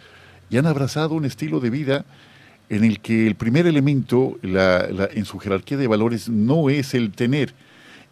y 0.50 0.56
han 0.56 0.66
abrazado 0.66 1.14
un 1.14 1.24
estilo 1.24 1.60
de 1.60 1.70
vida 1.70 2.04
en 2.68 2.84
el 2.84 3.00
que 3.00 3.26
el 3.26 3.34
primer 3.34 3.66
elemento 3.66 4.38
en 4.42 5.24
su 5.24 5.38
jerarquía 5.38 5.76
de 5.76 5.86
valores 5.86 6.28
no 6.28 6.70
es 6.70 6.94
el 6.94 7.12
tener. 7.12 7.54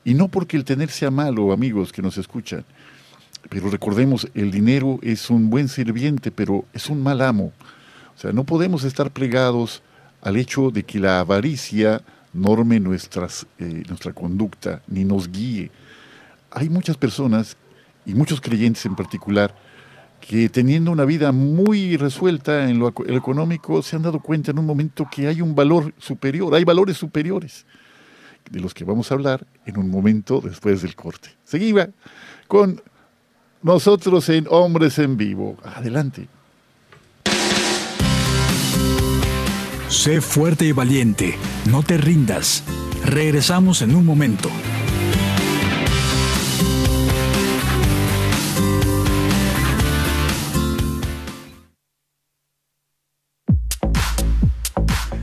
Y 0.04 0.14
no 0.14 0.28
porque 0.28 0.56
el 0.56 0.64
tener 0.64 0.90
sea 0.90 1.10
malo, 1.10 1.52
amigos 1.52 1.92
que 1.92 2.02
nos 2.02 2.18
escuchan. 2.18 2.64
Pero 3.48 3.70
recordemos, 3.70 4.28
el 4.34 4.50
dinero 4.50 4.98
es 5.02 5.30
un 5.30 5.50
buen 5.50 5.68
sirviente, 5.68 6.30
pero 6.30 6.64
es 6.72 6.88
un 6.88 7.02
mal 7.02 7.22
amo. 7.22 7.52
O 8.16 8.18
sea, 8.18 8.32
no 8.32 8.44
podemos 8.44 8.84
estar 8.84 9.10
plegados 9.10 9.82
al 10.20 10.36
hecho 10.36 10.70
de 10.70 10.84
que 10.84 10.98
la 10.98 11.20
avaricia 11.20 12.02
norme 12.32 12.80
nuestras, 12.80 13.46
eh, 13.58 13.82
nuestra 13.88 14.12
conducta, 14.12 14.82
ni 14.86 15.04
nos 15.04 15.30
guíe. 15.30 15.70
Hay 16.50 16.68
muchas 16.68 16.96
personas, 16.96 17.56
y 18.04 18.14
muchos 18.14 18.40
creyentes 18.40 18.84
en 18.86 18.96
particular, 18.96 19.54
que 20.26 20.48
teniendo 20.48 20.92
una 20.92 21.04
vida 21.04 21.32
muy 21.32 21.96
resuelta 21.96 22.68
en 22.70 22.78
lo 22.78 22.88
económico, 23.08 23.82
se 23.82 23.96
han 23.96 24.02
dado 24.02 24.20
cuenta 24.20 24.52
en 24.52 24.58
un 24.58 24.66
momento 24.66 25.06
que 25.10 25.26
hay 25.26 25.40
un 25.40 25.54
valor 25.54 25.92
superior, 25.98 26.54
hay 26.54 26.64
valores 26.64 26.96
superiores, 26.96 27.66
de 28.50 28.60
los 28.60 28.72
que 28.72 28.84
vamos 28.84 29.10
a 29.10 29.14
hablar 29.14 29.46
en 29.66 29.78
un 29.78 29.90
momento 29.90 30.40
después 30.40 30.82
del 30.82 30.94
corte. 30.94 31.30
Seguimos 31.44 31.88
con 32.46 32.80
nosotros 33.62 34.28
en 34.28 34.46
Hombres 34.48 34.98
en 34.98 35.16
Vivo. 35.16 35.56
Adelante. 35.64 36.28
Sé 39.88 40.20
fuerte 40.20 40.64
y 40.64 40.72
valiente, 40.72 41.36
no 41.68 41.82
te 41.82 41.98
rindas. 41.98 42.64
Regresamos 43.04 43.82
en 43.82 43.94
un 43.94 44.06
momento. 44.06 44.48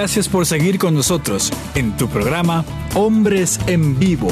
Gracias 0.00 0.30
por 0.30 0.46
seguir 0.46 0.78
con 0.78 0.94
nosotros 0.94 1.52
en 1.74 1.94
tu 1.98 2.08
programa 2.08 2.64
Hombres 2.94 3.60
en 3.66 3.98
Vivo. 3.98 4.28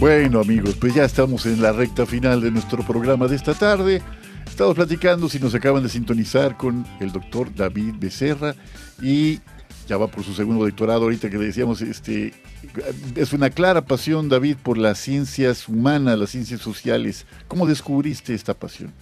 Bueno 0.00 0.40
amigos, 0.40 0.74
pues 0.80 0.94
ya 0.94 1.04
estamos 1.04 1.46
en 1.46 1.62
la 1.62 1.70
recta 1.70 2.06
final 2.06 2.40
de 2.40 2.50
nuestro 2.50 2.82
programa 2.82 3.28
de 3.28 3.36
esta 3.36 3.54
tarde. 3.54 4.02
Estamos 4.60 4.76
platicando, 4.76 5.26
si 5.30 5.38
nos 5.38 5.54
acaban 5.54 5.82
de 5.82 5.88
sintonizar, 5.88 6.58
con 6.58 6.86
el 7.00 7.12
doctor 7.12 7.48
David 7.54 7.94
Becerra 7.98 8.54
y 9.00 9.40
ya 9.88 9.96
va 9.96 10.08
por 10.08 10.22
su 10.22 10.34
segundo 10.34 10.66
doctorado 10.66 11.04
ahorita 11.04 11.30
que 11.30 11.38
le 11.38 11.46
decíamos, 11.46 11.80
este, 11.80 12.34
es 13.16 13.32
una 13.32 13.48
clara 13.48 13.86
pasión, 13.86 14.28
David, 14.28 14.58
por 14.62 14.76
las 14.76 14.98
ciencias 14.98 15.66
humanas, 15.66 16.18
las 16.18 16.28
ciencias 16.28 16.60
sociales. 16.60 17.24
¿Cómo 17.48 17.66
descubriste 17.66 18.34
esta 18.34 18.52
pasión? 18.52 18.92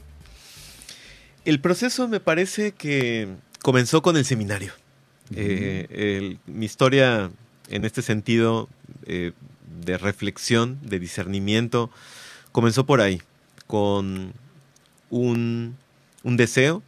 El 1.45 1.61
proceso 1.61 2.07
me 2.07 2.21
parece 2.21 2.71
que 2.71 3.27
comenzó 3.61 4.01
con 4.01 4.17
el 4.17 4.25
seminario. 4.25 4.71
Eh, 5.35 6.37
mi 6.47 6.67
historia 6.67 7.33
en 7.69 7.85
este 7.85 8.03
sentido 8.03 8.69
eh, 9.07 9.33
de 9.85 9.99
reflexión, 9.99 10.79
de 10.83 11.01
discernimiento, 11.01 11.91
comenzó 12.53 12.87
por 12.87 13.01
ahí, 13.01 13.21
con 13.67 14.35
un, 15.11 15.77
deseo 16.23 16.83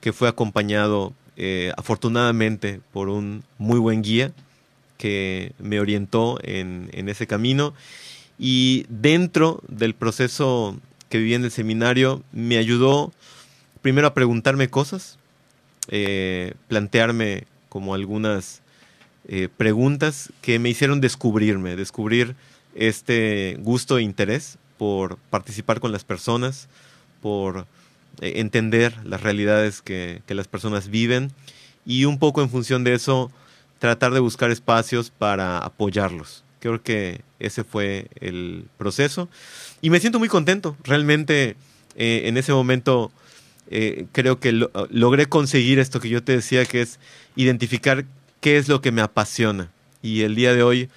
que 0.00 0.12
fue 0.12 0.28
acompañado 0.28 1.12
eh, 1.36 1.72
afortunadamente 1.76 2.80
por 2.92 3.08
un 3.08 3.42
muy 3.58 3.78
buen 3.78 4.02
guía 4.02 4.32
que 4.98 5.52
me 5.58 5.80
orientó 5.80 6.38
en, 6.42 6.90
ese 7.08 7.26
camino. 7.26 7.74
Y 8.38 8.86
dentro 8.88 9.62
del 9.68 9.94
proceso 9.94 10.78
que 11.08 11.18
viví 11.18 11.34
en 11.34 11.44
el 11.44 11.50
seminario 11.50 12.22
me 12.32 12.58
ayudó 12.58 13.12
primero 13.82 14.06
a 14.06 14.14
preguntarme 14.14 14.68
cosas, 14.68 15.18
eh, 15.88 16.54
plantearme 16.68 17.44
como 17.70 17.94
algunas 17.94 18.60
eh, 19.26 19.48
preguntas 19.54 20.32
que 20.42 20.58
me 20.58 20.68
hicieron 20.68 21.00
descubrirme, 21.00 21.76
descubrir 21.76 22.34
este 22.74 23.56
gusto 23.60 23.98
e 23.98 24.02
interés 24.02 24.58
por 24.76 25.18
participar 25.30 25.80
con 25.80 25.92
las 25.92 26.04
personas, 26.04 26.68
por 27.20 27.66
eh, 28.20 28.34
entender 28.36 28.94
las 29.04 29.22
realidades 29.22 29.82
que, 29.82 30.22
las 30.28 30.48
personas 30.48 30.88
viven 30.88 31.32
y 31.86 32.04
un 32.04 32.18
poco 32.18 32.42
en 32.42 32.50
función 32.50 32.84
de 32.84 32.94
eso 32.94 33.30
tratar 33.78 34.12
de 34.12 34.20
buscar 34.20 34.50
espacios 34.50 35.10
para 35.10 35.58
apoyarlos. 35.58 36.44
Creo 36.60 36.82
que 36.82 37.22
ese 37.38 37.64
fue 37.64 38.08
el 38.20 38.66
proceso 38.76 39.28
y 39.80 39.90
me 39.90 40.00
siento 40.00 40.18
muy 40.18 40.28
contento. 40.28 40.76
Realmente 40.84 41.56
eh, 41.96 42.22
en 42.26 42.36
ese 42.36 42.52
momento 42.52 43.10
eh, 43.70 44.06
creo 44.12 44.40
que 44.40 44.52
logré 44.90 45.26
conseguir 45.26 45.78
esto 45.78 46.00
que 46.00 46.08
yo 46.08 46.22
te 46.22 46.32
decía, 46.32 46.64
que 46.66 46.82
es 46.82 46.98
identificar 47.36 48.04
qué 48.40 48.58
es 48.58 48.68
lo 48.68 48.82
que 48.82 48.92
me 48.92 49.00
apasiona. 49.00 49.70
Y 50.02 50.22
el 50.22 50.34
día 50.34 50.52
de 50.54 50.62
hoy 50.62 50.88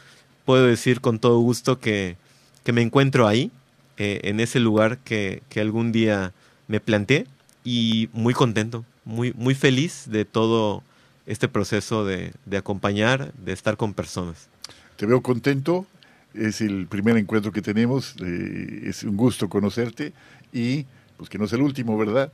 puedo 0.44 0.66
decir 0.66 1.00
con 1.00 1.20
todo 1.20 1.40
gusto 1.40 1.80
que, 1.80 2.18
que 2.64 2.74
me 2.74 2.82
encuentro 2.82 3.28
ahí, 3.28 3.52
eh, 3.98 4.22
en 4.24 4.40
ese 4.40 4.60
lugar 4.60 4.98
que, 5.00 5.42
algún 5.56 5.92
día 5.92 6.34
me 6.68 6.80
planteé 6.80 7.28
y 7.64 8.10
muy 8.14 8.34
contento, 8.34 8.86
muy, 9.06 9.34
muy 9.34 9.56
feliz 9.56 10.06
de 10.08 10.26
todo 10.26 10.84
este 11.26 11.48
proceso 11.48 12.06
de, 12.06 12.34
acompañar, 12.58 13.34
de 13.34 13.54
estar 13.54 13.78
con 13.78 13.94
personas. 13.94 14.50
Te 14.98 15.06
veo 15.06 15.22
contento, 15.22 15.86
es 16.34 16.62
el 16.62 16.88
primer 16.88 17.18
encuentro 17.18 17.52
que 17.52 17.62
tenemos, 17.62 18.16
eh, 18.20 18.84
es 18.86 19.04
un 19.04 19.16
gusto 19.16 19.50
conocerte 19.50 20.14
y 20.52 20.86
pues 21.18 21.30
que 21.30 21.38
no 21.38 21.46
es 21.46 21.54
el 21.54 21.62
último, 21.62 21.98
¿verdad? 21.98 22.32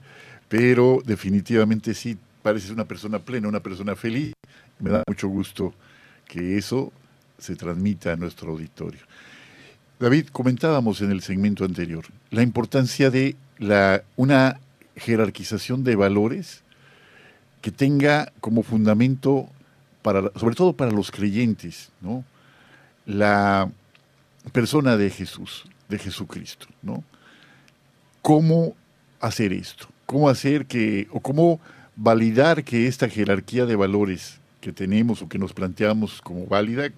Pero 0.47 1.01
definitivamente 1.05 1.93
sí, 1.93 2.17
pareces 2.41 2.71
una 2.71 2.85
persona 2.85 3.19
plena, 3.19 3.47
una 3.47 3.59
persona 3.59 3.95
feliz. 3.95 4.33
Me 4.79 4.89
da 4.89 5.03
mucho 5.07 5.27
gusto 5.27 5.73
que 6.25 6.57
eso 6.57 6.91
se 7.37 7.55
transmita 7.55 8.13
a 8.13 8.15
nuestro 8.15 8.51
auditorio. 8.51 9.01
David, 9.99 10.27
comentábamos 10.31 11.01
en 11.01 11.11
el 11.11 11.21
segmento 11.21 11.65
anterior 11.65 12.05
la 12.31 12.41
importancia 12.41 13.09
de 13.11 13.35
una 14.15 14.57
jerarquización 14.95 15.83
de 15.83 15.97
valores 15.97 16.61
que 17.61 17.71
tenga 17.71 18.31
como 18.39 18.63
fundamento, 18.63 19.49
sobre 20.35 20.55
todo 20.55 20.71
para 20.71 20.91
los 20.91 21.11
creyentes, 21.11 21.91
la 23.05 23.69
persona 24.53 24.95
de 24.95 25.09
Jesús, 25.09 25.65
de 25.89 25.99
Jesucristo. 25.99 26.67
¿Cómo 28.21 28.75
hacer 29.19 29.51
esto? 29.51 29.89
¿Cómo 30.05 30.29
hacer 30.29 30.65
que, 30.65 31.09
o 31.11 31.19
cómo 31.19 31.59
validar 31.97 32.63
que 32.63 32.87
esta 32.87 33.09
jerarquía 33.09 33.65
de 33.65 33.75
valores 33.75 34.39
que 34.61 34.71
tenemos 34.71 35.21
o 35.21 35.27
que 35.27 35.39
nos 35.39 35.51
planteamos 35.51 36.21
como 36.21 36.45
válida, 36.47 36.89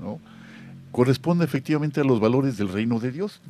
¿no? 0.00 0.18
Corresponde 0.92 1.44
efectivamente 1.44 2.00
a 2.00 2.04
los 2.04 2.20
valores 2.20 2.56
del 2.56 2.68
reino 2.68 2.98
de 2.98 3.12
Dios. 3.12 3.40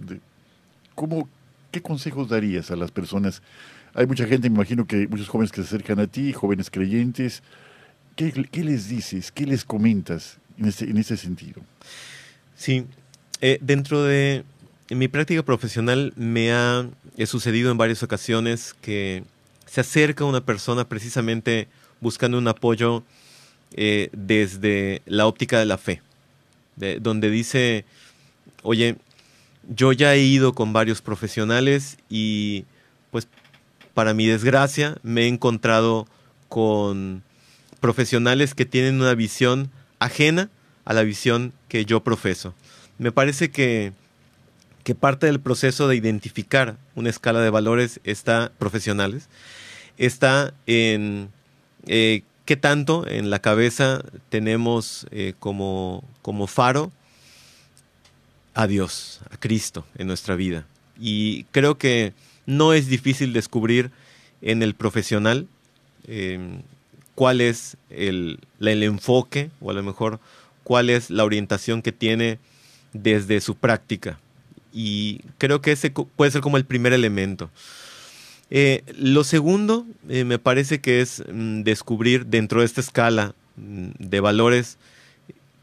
¿cómo, 0.95 1.28
¿Qué 1.70 1.80
consejos 1.80 2.28
darías 2.28 2.70
a 2.70 2.76
las 2.76 2.91
personas? 2.91 3.43
Hay 3.95 4.07
mucha 4.07 4.26
gente, 4.26 4.49
me 4.51 4.57
imagino 4.57 4.86
que 4.86 5.09
muchos 5.09 5.28
jóvenes 5.28 5.51
que 5.51 5.62
se 5.62 5.68
acercan 5.68 5.99
a 6.01 6.07
ti, 6.07 6.32
jóvenes 6.32 6.70
creyentes. 6.70 7.43
¿Qué, 8.16 8.32
les 8.62 8.88
dices? 8.88 9.32
¿Qué 9.32 9.47
les 9.47 9.64
comentas 9.64 10.38
en 10.59 10.66
ese, 10.66 10.84
en 10.84 10.99
ese 10.99 11.16
sentido? 11.16 11.62
Sí, 12.55 12.84
eh, 13.41 13.59
dentro 13.62 14.05
de 14.05 14.45
mi 14.91 15.09
práctica 15.09 15.43
profesional 15.43 16.12
me 16.16 16.53
ha 16.53 16.86
sucedido 17.24 17.70
en 17.70 17.78
varias 17.78 18.03
ocasiones 18.03 18.74
que 18.82 19.24
se 19.66 19.80
acerca 19.80 20.24
una 20.24 20.45
persona 20.45 20.88
precisamente 20.88 21.68
buscando 22.01 22.38
un 22.38 22.49
apoyo 22.49 23.05
eh, 23.72 24.11
desde 24.12 25.01
la 25.07 25.26
óptica 25.26 25.61
de 25.61 25.66
la 25.66 25.78
fe, 25.78 26.03
donde 27.00 27.30
dice, 27.30 27.84
oye, 28.62 28.96
yo 29.68 29.92
ya 29.92 30.14
he 30.14 30.20
ido 30.20 30.54
con 30.54 30.72
varios 30.72 31.02
profesionales 31.02 31.98
y 32.08 32.64
pues 33.10 33.28
para 33.94 34.14
mi 34.14 34.26
desgracia 34.26 34.96
me 35.02 35.22
he 35.22 35.28
encontrado 35.28 36.06
con 36.48 37.22
profesionales 37.80 38.54
que 38.54 38.66
tienen 38.66 39.00
una 39.00 39.14
visión 39.14 39.70
ajena 39.98 40.50
a 40.84 40.94
la 40.94 41.02
visión 41.02 41.52
que 41.68 41.84
yo 41.84 42.02
profeso. 42.02 42.54
Me 42.98 43.12
parece 43.12 43.50
que, 43.50 43.92
que 44.84 44.94
parte 44.94 45.26
del 45.26 45.40
proceso 45.40 45.88
de 45.88 45.96
identificar 45.96 46.76
una 46.94 47.10
escala 47.10 47.40
de 47.40 47.50
valores 47.50 48.00
está 48.04 48.52
profesionales, 48.58 49.28
está 49.96 50.52
en 50.66 51.30
eh, 51.86 52.22
qué 52.45 52.57
tanto 52.57 53.07
en 53.07 53.30
la 53.30 53.38
cabeza 53.41 54.03
tenemos 54.28 55.07
eh, 55.11 55.34
como, 55.38 56.05
como 56.22 56.47
faro 56.47 56.93
a 58.55 58.66
Dios, 58.66 59.20
a 59.30 59.36
Cristo 59.36 59.86
en 59.97 60.07
nuestra 60.07 60.36
vida. 60.36 60.66
Y 60.99 61.45
creo 61.53 61.78
que 61.78 62.12
no 62.47 62.72
es 62.72 62.88
difícil 62.88 63.32
descubrir 63.32 63.91
en 64.43 64.62
el 64.62 64.74
profesional 64.74 65.47
em, 66.07 66.62
cuál 67.14 67.41
es 67.41 67.76
el, 67.91 68.41
el, 68.61 68.82
enfoque 68.82 69.51
o 69.61 69.70
a 69.70 69.74
lo 69.74 69.82
mejor 69.82 70.20
cuál 70.64 70.91
es 70.91 71.11
la 71.11 71.24
orientación 71.24 71.82
que 71.82 71.93
tiene 71.93 72.38
desde 72.93 73.41
su 73.41 73.55
práctica. 73.55 74.18
Y 74.72 75.20
creo 75.38 75.61
que 75.61 75.72
ese 75.72 75.91
puede 75.91 76.30
ser 76.30 76.41
como 76.41 76.57
el 76.57 76.64
primer 76.64 76.93
elemento. 76.93 77.51
Eh, 78.51 78.82
lo 78.98 79.22
segundo, 79.22 79.86
eh, 80.09 80.24
me 80.24 80.40
parece 80.40 80.80
que 80.80 81.01
es 81.01 81.22
mm, 81.32 81.62
descubrir 81.62 82.26
dentro 82.26 82.61
de 82.61 82.66
esta 82.66 82.80
escala 82.80 83.34
mm, 83.57 83.90
de 83.98 84.20
valores 84.20 84.76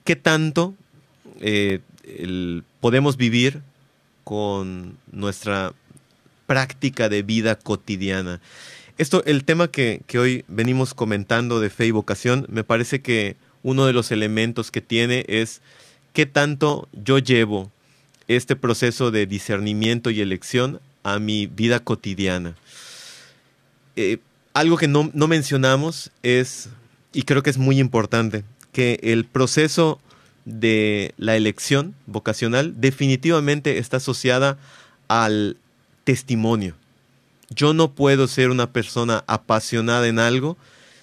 qué 0.05 0.15
tanto 0.15 0.73
eh, 1.41 1.81
podemos 2.79 3.17
vivir 3.17 3.61
con 4.23 4.97
nuestra 5.11 5.73
práctica 6.45 7.09
de 7.09 7.23
vida 7.23 7.55
cotidiana. 7.57 8.39
Esto, 8.97 9.21
el 9.25 9.43
tema 9.43 9.67
que, 9.67 10.01
que, 10.07 10.17
hoy 10.17 10.45
venimos 10.47 10.93
comentando 10.93 11.59
de 11.59 11.69
fe 11.69 11.87
y 11.87 11.91
vocación, 11.91 12.45
me 12.49 12.63
parece 12.63 13.01
que 13.01 13.35
uno 13.63 13.85
de 13.85 13.91
los 13.91 14.11
elementos 14.11 14.71
que 14.71 14.79
tiene 14.79 15.25
es 15.27 15.61
qué 16.13 16.25
tanto 16.25 16.87
yo 16.93 17.19
llevo 17.19 17.69
este 18.29 18.55
proceso 18.55 19.11
de 19.11 19.25
discernimiento 19.27 20.09
y 20.09 20.21
elección 20.21 20.79
a 21.07 21.19
mi 21.19 21.47
vida 21.47 21.79
cotidiana. 21.79 22.53
Eh, 23.95 24.17
algo 24.53 24.75
que 24.75 24.89
no, 24.89 25.09
mencionamos 25.13 26.11
es, 26.21 26.67
y 27.13 27.23
creo 27.23 27.43
que 27.43 27.49
es 27.49 27.57
muy 27.57 27.79
importante, 27.79 28.43
que 28.73 28.99
el 29.01 29.23
proceso 29.23 30.01
de 30.43 31.13
la 31.17 31.37
elección 31.37 31.95
vocacional 32.07 32.73
definitivamente 32.81 33.77
está 33.77 33.97
asociada 33.97 34.57
al 35.07 35.55
testimonio. 36.03 36.75
Yo 37.51 37.73
no 37.73 37.91
puedo 37.91 38.27
ser 38.27 38.49
una 38.49 38.73
persona 38.73 39.23
apasionada 39.27 40.09
en 40.09 40.19
algo 40.19 40.57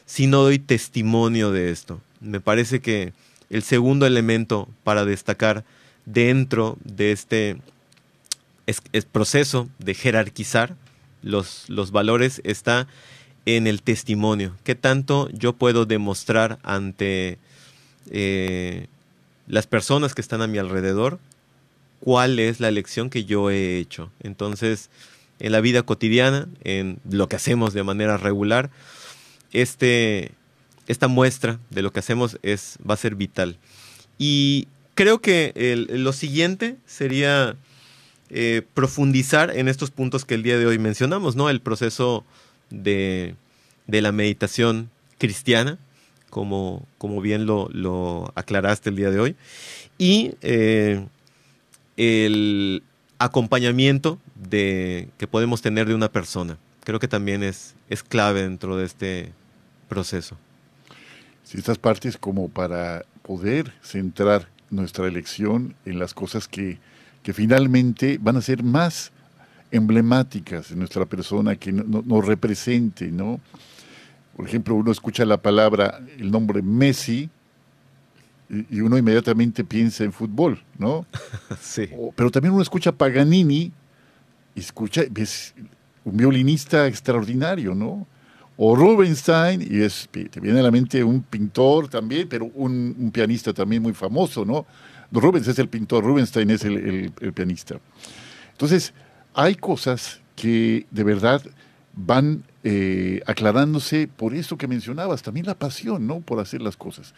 si 0.04 0.26
no 0.26 0.42
doy 0.42 0.58
testimonio 0.58 1.50
de 1.50 1.70
esto. 1.70 1.98
Me 2.20 2.40
parece 2.40 2.80
que 2.80 3.14
el 3.48 3.62
segundo 3.62 4.04
elemento 4.04 4.68
para 4.82 5.06
destacar 5.06 5.64
dentro 6.04 6.76
de 6.84 7.12
este 7.12 7.56
proceso 9.10 9.68
de 9.78 9.94
jerarquizar 9.94 10.76
los, 11.22 11.64
los 11.68 11.90
valores 11.90 12.40
está 12.44 12.86
en 13.46 13.66
el 13.66 13.82
testimonio. 13.82 14.56
¿Qué 14.64 14.74
tanto 14.74 15.28
yo 15.30 15.52
puedo 15.54 15.86
demostrar 15.86 16.58
ante 16.62 17.38
eh, 18.10 18.86
las 19.46 19.66
personas 19.66 20.14
que 20.14 20.20
están 20.20 20.42
a 20.42 20.46
mi 20.46 20.58
alrededor 20.58 21.18
cuál 22.00 22.38
es 22.38 22.60
la 22.60 22.68
elección 22.68 23.10
que 23.10 23.24
yo 23.24 23.50
he 23.50 23.78
hecho? 23.78 24.10
Entonces, 24.22 24.90
en 25.40 25.52
la 25.52 25.60
vida 25.60 25.82
cotidiana, 25.82 26.48
en 26.62 26.98
lo 27.10 27.28
que 27.28 27.36
hacemos 27.36 27.74
de 27.74 27.82
manera 27.82 28.16
regular, 28.16 28.70
este, 29.52 30.32
esta 30.86 31.08
muestra 31.08 31.58
de 31.70 31.82
lo 31.82 31.92
que 31.92 32.00
hacemos 32.00 32.38
es, 32.42 32.78
va 32.88 32.94
a 32.94 32.98
ser 32.98 33.14
vital. 33.14 33.58
Y 34.18 34.68
creo 34.94 35.20
que 35.20 35.52
lo 35.90 36.12
siguiente 36.12 36.76
sería 36.86 37.56
eh, 38.36 38.62
profundizar 38.74 39.56
en 39.56 39.68
estos 39.68 39.92
puntos 39.92 40.24
que 40.24 40.34
el 40.34 40.42
día 40.42 40.58
de 40.58 40.66
hoy 40.66 40.76
mencionamos, 40.76 41.36
¿no? 41.36 41.48
El 41.50 41.60
proceso 41.60 42.24
de, 42.68 43.36
la 43.86 44.10
meditación 44.10 44.90
cristiana, 45.18 45.78
como, 46.30 46.84
como 46.98 47.20
bien 47.20 47.46
lo, 47.46 48.32
aclaraste 48.34 48.90
el 48.90 48.96
día 48.96 49.12
de 49.12 49.20
hoy, 49.20 49.36
y 49.98 50.34
eh, 50.42 51.06
el 51.96 52.82
acompañamiento 53.20 54.18
de, 54.34 55.10
que 55.16 55.28
podemos 55.28 55.62
tener 55.62 55.86
de 55.86 55.94
una 55.94 56.10
persona. 56.10 56.58
Creo 56.82 56.98
que 56.98 57.06
también 57.06 57.44
es, 57.44 57.76
es 57.88 58.02
clave 58.02 58.42
dentro 58.42 58.76
de 58.76 58.86
este 58.86 59.32
proceso. 59.88 60.36
Si 61.44 61.56
estas 61.56 61.78
partes 61.78 62.16
como 62.16 62.48
para 62.48 63.04
poder 63.22 63.72
centrar 63.80 64.48
nuestra 64.70 65.06
elección 65.06 65.76
en 65.84 66.00
las 66.00 66.14
cosas 66.14 66.48
que 66.48 66.80
que 67.24 67.32
finalmente 67.32 68.18
van 68.20 68.36
a 68.36 68.42
ser 68.42 68.62
más 68.62 69.10
emblemáticas 69.72 70.70
en 70.70 70.78
nuestra 70.78 71.06
persona, 71.06 71.56
que 71.56 71.72
nos 71.72 72.24
represente, 72.24 73.10
¿no? 73.10 73.40
Por 74.36 74.46
ejemplo, 74.46 74.74
uno 74.74 74.92
escucha 74.92 75.24
la 75.24 75.38
palabra, 75.38 76.00
el 76.18 76.30
nombre 76.30 76.62
Messi, 76.62 77.28
y 78.70 78.80
uno 78.80 78.98
inmediatamente 78.98 79.64
piensa 79.64 80.04
en 80.04 80.12
fútbol, 80.12 80.62
¿no? 80.78 81.06
Sí. 81.60 81.88
pero 82.14 82.30
también 82.30 82.52
uno 82.52 82.62
escucha 82.62 82.92
Paganini 82.92 83.72
y 84.54 84.60
escucha, 84.60 85.02
es 85.16 85.54
un 86.04 86.16
violinista 86.16 86.86
extraordinario, 86.86 87.74
¿no? 87.74 88.06
O 88.56 88.76
Rubinstein, 88.76 89.62
y 89.62 89.82
es, 89.82 90.08
te 90.12 90.40
viene 90.40 90.60
a 90.60 90.62
la 90.62 90.70
mente 90.70 91.02
un 91.02 91.22
pintor 91.22 91.88
también, 91.88 92.28
pero 92.28 92.44
un, 92.54 92.94
un 92.96 93.10
pianista 93.10 93.52
también 93.52 93.82
muy 93.82 93.94
famoso, 93.94 94.44
¿no? 94.44 94.66
Rubens 95.20 95.48
es 95.48 95.58
el 95.58 95.68
pintor, 95.68 96.04
Rubinstein 96.04 96.50
es 96.50 96.64
el, 96.64 97.12
pianista. 97.34 97.80
Entonces, 98.52 98.92
hay 99.34 99.54
cosas 99.54 100.20
que 100.36 100.86
de 100.90 101.04
verdad 101.04 101.42
van 101.94 102.42
eh, 102.64 103.22
aclarándose 103.26 104.08
por 104.08 104.34
eso 104.34 104.58
que 104.58 104.66
mencionabas, 104.66 105.22
también 105.22 105.46
la 105.46 105.54
pasión, 105.54 106.06
¿no? 106.06 106.20
Por 106.20 106.40
hacer 106.40 106.60
las 106.60 106.76
cosas. 106.76 107.14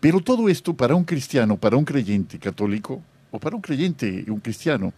Pero 0.00 0.20
todo 0.20 0.48
esto 0.48 0.74
para 0.74 0.94
un 0.94 1.04
cristiano, 1.04 1.56
para 1.56 1.76
un 1.76 1.84
creyente 1.84 2.38
católico, 2.38 3.02
o 3.30 3.40
para 3.40 3.56
un 3.56 3.62
creyente 3.62 4.24
y 4.26 4.30
un 4.30 4.38
cristiano, 4.38 4.92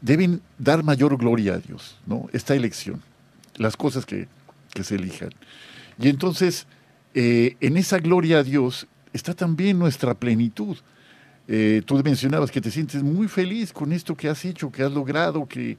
deben 0.00 0.40
dar 0.58 0.84
mayor 0.84 1.16
gloria 1.16 1.54
a 1.54 1.58
Dios, 1.58 1.96
¿no? 2.06 2.28
Esta 2.32 2.54
elección, 2.54 3.02
las 3.56 3.76
cosas 3.76 4.06
que, 4.06 4.28
se 4.80 4.94
elijan. 4.94 5.30
Y 5.98 6.08
entonces, 6.08 6.68
eh, 7.14 7.56
en 7.60 7.76
esa 7.76 7.98
gloria 7.98 8.38
a 8.38 8.42
Dios 8.44 8.86
está 9.12 9.34
también 9.34 9.76
nuestra 9.76 10.14
plenitud. 10.14 10.76
Eh, 11.50 11.80
tú 11.86 12.00
mencionabas 12.04 12.50
que 12.50 12.60
te 12.60 12.70
sientes 12.70 13.02
muy 13.02 13.26
feliz 13.26 13.72
con 13.72 13.92
esto 13.92 14.14
que 14.14 14.28
has 14.28 14.44
hecho, 14.44 14.70
que 14.70 14.82
has 14.82 14.92
logrado, 14.92 15.46
que, 15.46 15.78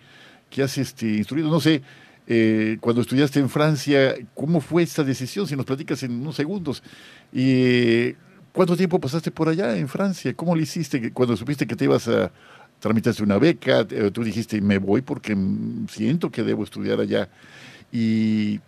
que 0.49 0.63
has 0.63 0.77
este, 0.79 1.05
instruido. 1.05 1.49
No 1.49 1.59
sé, 1.59 1.83
eh, 2.27 2.77
cuando 2.81 3.01
estudiaste 3.01 3.39
en 3.39 3.49
Francia, 3.49 4.15
¿cómo 4.33 4.61
fue 4.61 4.81
esta 4.81 5.03
decisión? 5.03 5.47
Si 5.47 5.55
nos 5.55 5.65
platicas 5.65 6.01
en 6.03 6.11
unos 6.13 6.35
segundos. 6.35 6.81
¿Y 7.31 8.13
cuánto 8.51 8.75
tiempo 8.75 8.99
pasaste 8.99 9.29
por 9.29 9.47
allá 9.47 9.77
en 9.77 9.87
Francia? 9.87 10.33
¿Cómo 10.33 10.55
lo 10.55 10.61
hiciste 10.61 11.11
cuando 11.11 11.37
supiste 11.37 11.67
que 11.67 11.75
te 11.75 11.85
ibas 11.85 12.07
a 12.07 12.31
tramitaste 12.79 13.21
una 13.21 13.37
beca? 13.37 13.85
Eh, 13.89 14.09
tú 14.11 14.23
dijiste, 14.23 14.59
me 14.61 14.79
voy 14.79 15.01
porque 15.01 15.37
siento 15.87 16.31
que 16.31 16.43
debo 16.43 16.63
estudiar 16.63 16.99
allá. 16.99 17.29
¿Y 17.91 18.59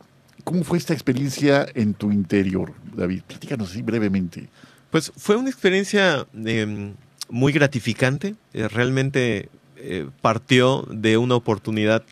cómo 0.43 0.63
fue 0.63 0.77
esta 0.77 0.93
experiencia 0.93 1.67
en 1.73 1.95
tu 1.95 2.11
interior, 2.11 2.73
David? 2.95 3.21
Platícanos 3.27 3.71
así 3.71 3.81
brevemente. 3.81 4.49
Pues 4.91 5.13
fue 5.15 5.37
una 5.37 5.49
experiencia 5.49 6.27
em, 6.45 6.93
muy 7.29 7.53
gratificante. 7.53 8.35
Eh, 8.53 8.67
realmente 8.67 9.49
eh, 9.77 10.07
partió 10.21 10.85
de 10.91 11.17
una 11.17 11.35
oportunidad 11.35 12.03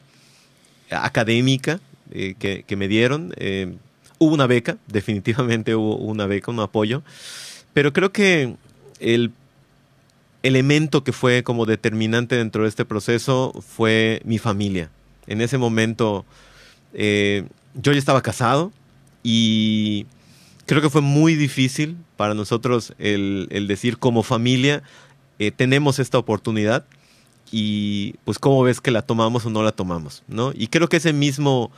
académica 0.89 1.81
eh, 2.11 2.33
que, 2.39 2.75
me 2.75 2.87
dieron. 2.87 3.33
hubo 4.17 4.33
una 4.33 4.47
beca, 4.47 4.77
definitivamente 4.87 5.75
hubo 5.75 5.97
una 5.97 6.25
beca, 6.25 6.51
un 6.51 6.61
apoyo, 6.61 7.03
pero 7.73 7.93
creo 7.93 8.11
que 8.11 8.55
el 8.99 9.31
elemento 10.41 11.03
que 11.03 11.11
fue 11.11 11.43
como 11.43 11.65
determinante 11.65 12.37
dentro 12.37 12.63
de 12.63 12.69
este 12.69 12.85
proceso 12.85 13.53
fue 13.61 14.21
mi 14.23 14.39
familia. 14.39 14.89
En 15.27 15.41
ese 15.41 15.57
momento 15.57 16.25
yo 16.93 17.91
ya 17.91 17.99
estaba 17.99 18.21
casado 18.21 18.71
y 19.21 20.07
creo 20.69 20.83
que 20.83 20.91
fue 20.91 21.01
muy 21.01 21.33
difícil 21.33 21.97
para 22.15 22.35
nosotros 22.35 22.93
el, 22.99 23.65
decir 23.67 23.97
como 23.97 24.21
familia 24.21 24.83
eh, 25.39 25.49
tenemos 25.49 25.97
esta 25.97 26.19
oportunidad 26.19 26.85
y 27.51 28.13
pues 28.23 28.37
cómo 28.37 28.61
ves 28.61 28.79
que 28.79 28.91
la 28.91 29.01
tomamos 29.01 29.47
o 29.47 29.49
no 29.49 29.63
la 29.63 29.71
tomamos, 29.71 30.21
¿no? 30.27 30.51
Y 30.53 30.67
creo 30.67 30.87
que 30.87 30.97
ese 30.97 31.11
mismo 31.11 31.71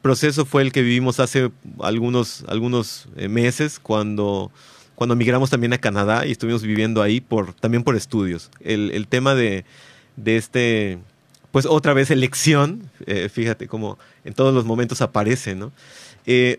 proceso 0.00 0.46
fue 0.46 0.62
el 0.62 0.72
que 0.72 0.80
vivimos 0.80 1.20
hace 1.20 1.50
algunos, 1.80 2.46
algunos 2.48 3.08
eh, 3.16 3.28
meses 3.28 3.78
cuando, 3.78 4.50
cuando 4.94 5.14
migramos 5.14 5.50
también 5.50 5.74
a 5.74 5.78
Canadá 5.78 6.24
y 6.24 6.32
estuvimos 6.32 6.62
viviendo 6.62 7.02
ahí 7.02 7.20
por, 7.20 7.52
también 7.52 7.84
por 7.84 7.96
estudios. 7.96 8.50
El, 8.60 9.06
tema 9.08 9.34
de, 9.34 9.66
de, 10.16 10.38
este, 10.38 10.98
pues 11.52 11.66
otra 11.66 11.92
vez 11.92 12.10
elección, 12.10 12.90
eh, 13.04 13.28
fíjate 13.28 13.68
cómo 13.68 13.98
en 14.24 14.32
todos 14.32 14.54
los 14.54 14.64
momentos 14.64 15.02
aparece, 15.02 15.54
¿no? 15.54 15.70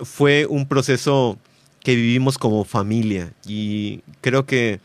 Fue 0.03 0.47
un 0.47 0.67
proceso 0.67 1.39
que 1.83 1.95
vivimos 1.95 2.37
como 2.37 2.63
familia 2.63 3.33
y 3.45 4.01
creo 4.21 4.45
que 4.45 4.79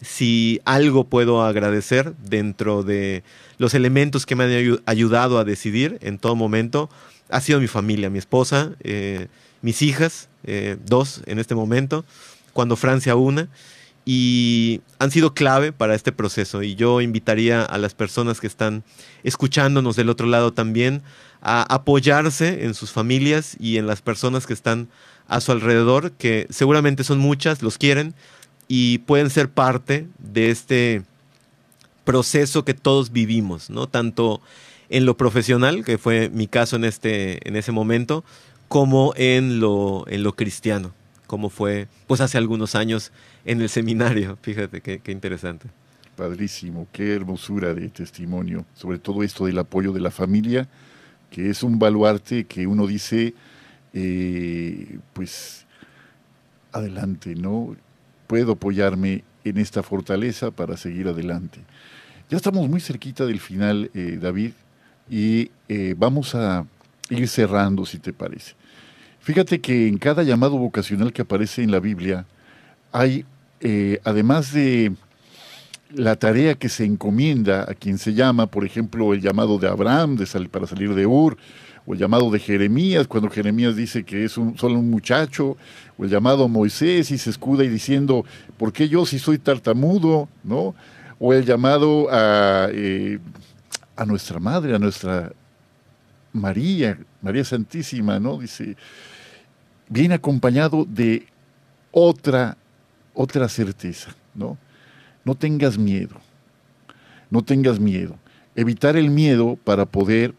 si 0.00 0.60
algo 0.64 1.04
puedo 1.04 1.42
agradecer 1.42 2.14
dentro 2.22 2.82
de 2.82 3.22
los 3.58 3.74
elementos 3.74 4.26
que 4.26 4.36
me 4.36 4.44
han 4.44 4.80
ayudado 4.86 5.38
a 5.38 5.44
decidir 5.44 5.98
en 6.02 6.18
todo 6.18 6.36
momento, 6.36 6.88
ha 7.28 7.40
sido 7.40 7.60
mi 7.60 7.66
familia, 7.66 8.10
mi 8.10 8.18
esposa, 8.18 8.72
eh, 8.80 9.26
mis 9.60 9.82
hijas, 9.82 10.28
eh, 10.44 10.76
dos 10.86 11.22
en 11.26 11.38
este 11.38 11.54
momento, 11.54 12.04
cuando 12.52 12.76
Francia 12.76 13.16
una, 13.16 13.48
y 14.04 14.80
han 14.98 15.10
sido 15.10 15.34
clave 15.34 15.72
para 15.72 15.94
este 15.94 16.12
proceso. 16.12 16.62
Y 16.62 16.76
yo 16.76 17.02
invitaría 17.02 17.62
a 17.62 17.76
las 17.76 17.92
personas 17.92 18.40
que 18.40 18.46
están 18.46 18.82
escuchándonos 19.22 19.96
del 19.96 20.08
otro 20.08 20.26
lado 20.26 20.52
también 20.54 21.02
a 21.42 21.62
apoyarse 21.74 22.64
en 22.64 22.72
sus 22.72 22.90
familias 22.90 23.56
y 23.60 23.76
en 23.76 23.86
las 23.86 24.00
personas 24.00 24.46
que 24.46 24.54
están 24.54 24.88
a 25.28 25.40
su 25.40 25.52
alrededor, 25.52 26.12
que 26.12 26.46
seguramente 26.50 27.04
son 27.04 27.18
muchas, 27.18 27.62
los 27.62 27.78
quieren, 27.78 28.14
y 28.66 28.98
pueden 28.98 29.30
ser 29.30 29.48
parte 29.48 30.08
de 30.18 30.50
este 30.50 31.02
proceso 32.04 32.64
que 32.64 32.74
todos 32.74 33.12
vivimos, 33.12 33.70
¿no? 33.70 33.86
Tanto 33.86 34.40
en 34.88 35.04
lo 35.04 35.16
profesional, 35.16 35.84
que 35.84 35.98
fue 35.98 36.30
mi 36.30 36.46
caso 36.46 36.76
en, 36.76 36.84
este, 36.84 37.46
en 37.46 37.56
ese 37.56 37.72
momento, 37.72 38.24
como 38.68 39.12
en 39.16 39.60
lo, 39.60 40.04
en 40.08 40.22
lo 40.22 40.34
cristiano, 40.34 40.92
como 41.26 41.50
fue 41.50 41.88
pues 42.06 42.20
hace 42.20 42.38
algunos 42.38 42.74
años 42.74 43.12
en 43.44 43.60
el 43.60 43.68
seminario. 43.68 44.38
Fíjate 44.42 44.80
qué, 44.80 45.00
interesante. 45.12 45.68
Padrísimo, 46.16 46.88
qué 46.92 47.14
hermosura 47.14 47.74
de 47.74 47.88
testimonio, 47.88 48.64
sobre 48.74 48.98
todo 48.98 49.22
esto 49.22 49.46
del 49.46 49.58
apoyo 49.58 49.92
de 49.92 50.00
la 50.00 50.10
familia, 50.10 50.68
que 51.30 51.50
es 51.50 51.62
un 51.62 51.78
baluarte 51.78 52.44
que 52.44 52.66
uno 52.66 52.86
dice, 52.86 53.34
eh, 53.92 54.98
pues 55.12 55.66
adelante, 56.72 57.34
¿no? 57.34 57.76
puedo 58.26 58.52
apoyarme 58.52 59.24
en 59.44 59.56
esta 59.56 59.82
fortaleza 59.82 60.50
para 60.50 60.76
seguir 60.76 61.08
adelante. 61.08 61.60
Ya 62.28 62.36
estamos 62.36 62.68
muy 62.68 62.80
cerquita 62.80 63.24
del 63.24 63.40
final, 63.40 63.90
eh, 63.94 64.18
David, 64.20 64.52
y 65.08 65.50
eh, 65.68 65.94
vamos 65.96 66.34
a 66.34 66.66
ir 67.08 67.26
cerrando, 67.26 67.86
si 67.86 67.98
te 67.98 68.12
parece. 68.12 68.54
Fíjate 69.20 69.60
que 69.60 69.88
en 69.88 69.96
cada 69.96 70.22
llamado 70.22 70.58
vocacional 70.58 71.12
que 71.12 71.22
aparece 71.22 71.62
en 71.62 71.70
la 71.70 71.80
Biblia 71.80 72.26
hay, 72.92 73.24
además 74.04 74.52
de 74.52 74.92
la 75.90 76.16
tarea 76.16 76.54
que 76.54 76.68
se 76.68 76.84
encomienda 76.84 77.62
a 77.68 77.74
quien 77.74 77.98
se 77.98 78.14
llama, 78.14 78.46
por 78.46 78.64
ejemplo, 78.64 79.14
el 79.14 79.20
llamado 79.20 79.58
de 79.58 79.68
Abraham 79.68 80.16
de 80.16 80.48
para 80.48 80.66
salir 80.66 80.94
de 80.94 81.06
Ur, 81.06 81.38
o 81.88 81.94
el 81.94 81.98
llamado 81.98 82.30
de 82.30 82.38
Jeremías, 82.38 83.06
cuando 83.06 83.30
Jeremías 83.30 83.74
dice 83.74 84.04
que 84.04 84.22
es 84.22 84.36
un, 84.36 84.58
solo 84.58 84.78
un 84.78 84.90
muchacho, 84.90 85.56
o 85.96 86.04
el 86.04 86.10
llamado 86.10 86.46
Moisés 86.46 87.10
y 87.10 87.16
se 87.16 87.30
escuda 87.30 87.64
y 87.64 87.68
diciendo, 87.68 88.26
¿por 88.58 88.74
qué 88.74 88.90
yo 88.90 89.06
si 89.06 89.18
soy 89.18 89.38
tartamudo? 89.38 90.28
¿no? 90.44 90.74
O 91.18 91.32
el 91.32 91.46
llamado 91.46 92.08
a, 92.10 92.68
eh, 92.70 93.18
a 93.96 94.04
nuestra 94.04 94.38
madre, 94.38 94.74
a 94.74 94.78
nuestra 94.78 95.32
María, 96.34 96.98
María 97.22 97.42
Santísima, 97.42 98.20
¿no? 98.20 98.36
Dice, 98.36 98.76
viene 99.88 100.14
acompañado 100.14 100.84
de 100.84 101.26
otra, 101.90 102.58
otra 103.14 103.48
certeza, 103.48 104.14
¿no? 104.34 104.58
No 105.24 105.34
tengas 105.34 105.78
miedo, 105.78 106.16
no 107.30 107.40
tengas 107.40 107.80
miedo. 107.80 108.14
Evitar 108.54 108.98
el 108.98 109.08
miedo 109.08 109.58
para 109.64 109.86
poder 109.86 110.34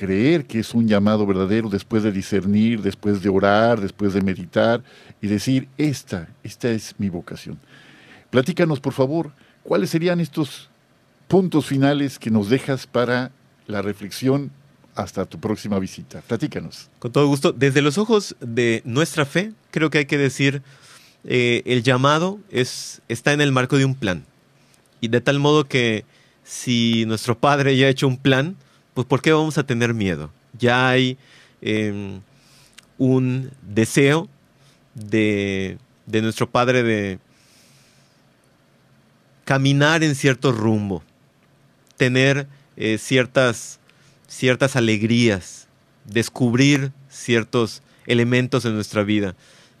creer 0.00 0.46
que 0.46 0.60
es 0.60 0.72
un 0.72 0.88
llamado 0.88 1.26
verdadero 1.26 1.68
después 1.68 2.02
de 2.02 2.10
discernir, 2.10 2.80
después 2.80 3.22
de 3.22 3.28
orar, 3.28 3.82
después 3.82 4.14
de 4.14 4.22
meditar 4.22 4.82
y 5.20 5.26
decir, 5.26 5.68
esta, 5.76 6.26
esta 6.42 6.70
es 6.70 6.94
mi 6.96 7.10
vocación. 7.10 7.58
Platícanos, 8.30 8.80
por 8.80 8.94
favor, 8.94 9.30
cuáles 9.62 9.90
serían 9.90 10.18
estos 10.18 10.70
puntos 11.28 11.66
finales 11.66 12.18
que 12.18 12.30
nos 12.30 12.48
dejas 12.48 12.86
para 12.86 13.30
la 13.66 13.82
reflexión 13.82 14.50
hasta 14.94 15.26
tu 15.26 15.38
próxima 15.38 15.78
visita. 15.78 16.22
Platícanos. 16.22 16.88
Con 16.98 17.12
todo 17.12 17.26
gusto. 17.26 17.52
Desde 17.52 17.82
los 17.82 17.98
ojos 17.98 18.36
de 18.40 18.80
nuestra 18.86 19.26
fe, 19.26 19.52
creo 19.70 19.90
que 19.90 19.98
hay 19.98 20.06
que 20.06 20.16
decir, 20.16 20.62
eh, 21.24 21.60
el 21.66 21.82
llamado 21.82 22.38
es, 22.48 23.02
está 23.08 23.34
en 23.34 23.42
el 23.42 23.52
marco 23.52 23.76
de 23.76 23.84
un 23.84 23.94
plan. 23.94 24.24
Y 25.02 25.08
de 25.08 25.20
tal 25.20 25.40
modo 25.40 25.64
que 25.64 26.06
si 26.42 27.04
nuestro 27.04 27.38
Padre 27.38 27.76
ya 27.76 27.84
ha 27.84 27.90
hecho 27.90 28.08
un 28.08 28.16
plan, 28.16 28.56
pues 28.94 29.06
¿por 29.06 29.22
qué 29.22 29.32
vamos 29.32 29.58
a 29.58 29.64
tener 29.64 29.94
miedo? 29.94 30.30
Ya 30.58 30.88
hay 30.88 31.16
em, 31.60 32.20
un 32.98 33.50
deseo 33.62 34.28
de, 34.94 35.78
nuestro 36.06 36.50
Padre 36.50 36.82
de 36.82 37.18
caminar 39.44 40.02
en 40.02 40.14
cierto 40.14 40.52
rumbo, 40.52 41.02
tener 41.96 42.46
eh, 42.76 42.98
ciertas, 42.98 43.78
ciertas 44.28 44.76
alegrías, 44.76 45.66
descubrir 46.04 46.92
ciertos 47.08 47.82
elementos 48.06 48.64
en 48.64 48.74
nuestra 48.74 49.02
vida. 49.02 49.34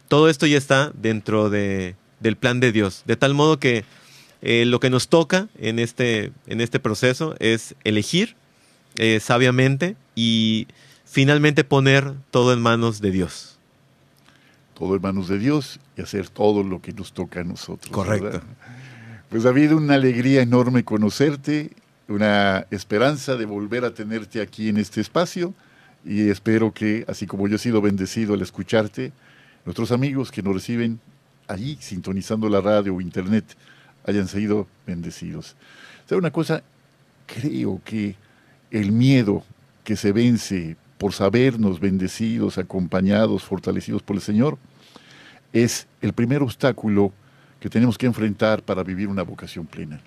Todo 0.08 0.28
esto 0.28 0.46
ya 0.46 0.58
está 0.58 0.92
dentro 0.94 1.50
de, 1.50 1.94
del 2.20 2.36
plan 2.36 2.60
de 2.60 2.72
Dios, 2.72 3.02
de 3.06 3.16
tal 3.16 3.34
modo 3.34 3.58
que 3.58 3.84
eh, 4.42 4.64
lo 4.64 4.80
que 4.80 4.90
nos 4.90 5.08
toca 5.08 5.48
en 5.58 5.78
este, 5.78 6.32
en 6.46 6.60
este 6.60 6.80
proceso 6.80 7.34
es 7.38 7.74
elegir 7.84 8.36
eh, 8.96 9.20
sabiamente 9.20 9.96
y 10.14 10.66
finalmente 11.04 11.64
poner 11.64 12.12
todo 12.30 12.52
en 12.52 12.60
manos 12.60 13.00
de 13.00 13.10
Dios. 13.10 13.58
Todo 14.74 14.96
en 14.96 15.02
manos 15.02 15.28
de 15.28 15.38
Dios 15.38 15.80
y 15.96 16.02
hacer 16.02 16.28
todo 16.28 16.62
lo 16.62 16.80
que 16.80 16.92
nos 16.92 17.12
toca 17.12 17.40
a 17.40 17.44
nosotros. 17.44 17.92
Correcto. 17.92 18.40
Pues 19.28 19.44
David, 19.44 19.72
una 19.74 19.94
alegría 19.94 20.42
enorme 20.42 20.84
conocerte, 20.84 21.70
una 22.08 22.66
esperanza 22.70 23.36
de 23.36 23.44
volver 23.44 23.84
a 23.84 23.94
tenerte 23.94 24.40
aquí 24.40 24.68
en 24.68 24.76
este 24.76 25.00
espacio 25.00 25.54
y 26.04 26.30
espero 26.30 26.72
que, 26.72 27.04
así 27.06 27.26
como 27.26 27.46
yo 27.46 27.56
he 27.56 27.58
sido 27.58 27.80
bendecido 27.80 28.34
al 28.34 28.42
escucharte, 28.42 29.12
nuestros 29.64 29.92
amigos 29.92 30.30
que 30.30 30.42
nos 30.42 30.54
reciben 30.54 30.98
allí 31.46 31.76
sintonizando 31.80 32.48
la 32.48 32.60
radio 32.60 32.94
o 32.94 33.00
internet 33.00 33.44
hayan 34.06 34.28
sido 34.28 34.66
bendecidos. 34.86 35.56
¿Sabe 36.06 36.18
una 36.18 36.30
cosa? 36.30 36.62
Creo 37.26 37.80
que 37.84 38.16
el 38.70 38.92
miedo 38.92 39.44
que 39.84 39.96
se 39.96 40.12
vence 40.12 40.76
por 40.98 41.12
sabernos 41.12 41.80
bendecidos, 41.80 42.58
acompañados, 42.58 43.42
fortalecidos 43.42 44.02
por 44.02 44.16
el 44.16 44.22
Señor, 44.22 44.58
es 45.52 45.86
el 46.00 46.12
primer 46.12 46.42
obstáculo 46.42 47.12
que 47.58 47.70
tenemos 47.70 47.98
que 47.98 48.06
enfrentar 48.06 48.62
para 48.62 48.82
vivir 48.82 49.08
una 49.08 49.22
vocación 49.22 49.66
plena. 49.66 50.00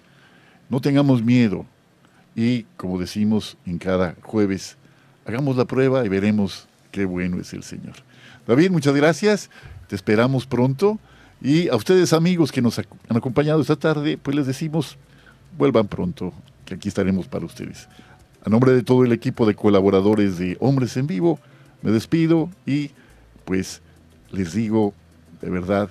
No 0.69 0.79
tengamos 0.81 1.23
miedo 1.23 1.65
y, 2.35 2.63
como 2.77 2.99
decimos 2.99 3.57
en 3.65 3.77
cada 3.77 4.15
jueves, 4.21 4.77
hagamos 5.25 5.57
la 5.57 5.65
prueba 5.65 6.05
y 6.05 6.09
veremos 6.09 6.67
qué 6.91 7.05
bueno 7.05 7.39
es 7.39 7.53
el 7.53 7.63
Señor. 7.63 7.95
David, 8.47 8.71
muchas 8.71 8.95
gracias, 8.95 9.49
te 9.87 9.95
esperamos 9.95 10.45
pronto 10.45 10.99
y 11.41 11.69
a 11.69 11.75
ustedes 11.75 12.13
amigos 12.13 12.51
que 12.51 12.61
nos 12.61 12.79
han 12.79 12.85
acompañado 13.17 13.61
esta 13.61 13.75
tarde, 13.75 14.17
pues 14.17 14.35
les 14.35 14.47
decimos, 14.47 14.97
vuelvan 15.57 15.87
pronto, 15.87 16.33
que 16.65 16.75
aquí 16.75 16.87
estaremos 16.87 17.27
para 17.27 17.45
ustedes. 17.45 17.87
A 18.45 18.49
nombre 18.49 18.73
de 18.73 18.83
todo 18.83 19.05
el 19.05 19.13
equipo 19.13 19.45
de 19.45 19.55
colaboradores 19.55 20.37
de 20.37 20.57
Hombres 20.59 20.97
en 20.97 21.07
Vivo, 21.07 21.39
me 21.81 21.91
despido 21.91 22.49
y 22.65 22.91
pues 23.45 23.81
les 24.31 24.53
digo, 24.53 24.93
de 25.41 25.49
verdad, 25.49 25.89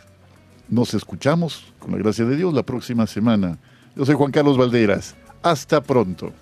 nos 0.69 0.93
escuchamos 0.93 1.73
con 1.79 1.93
la 1.93 1.99
gracia 1.99 2.27
de 2.27 2.37
Dios 2.37 2.53
la 2.53 2.63
próxima 2.63 3.07
semana. 3.07 3.59
Yo 3.97 4.05
soy 4.05 4.17
Juan 4.17 4.33
Carlos 4.33 4.59
Valderas. 4.59 5.17
Hasta 5.43 5.83
pronto. 5.83 6.33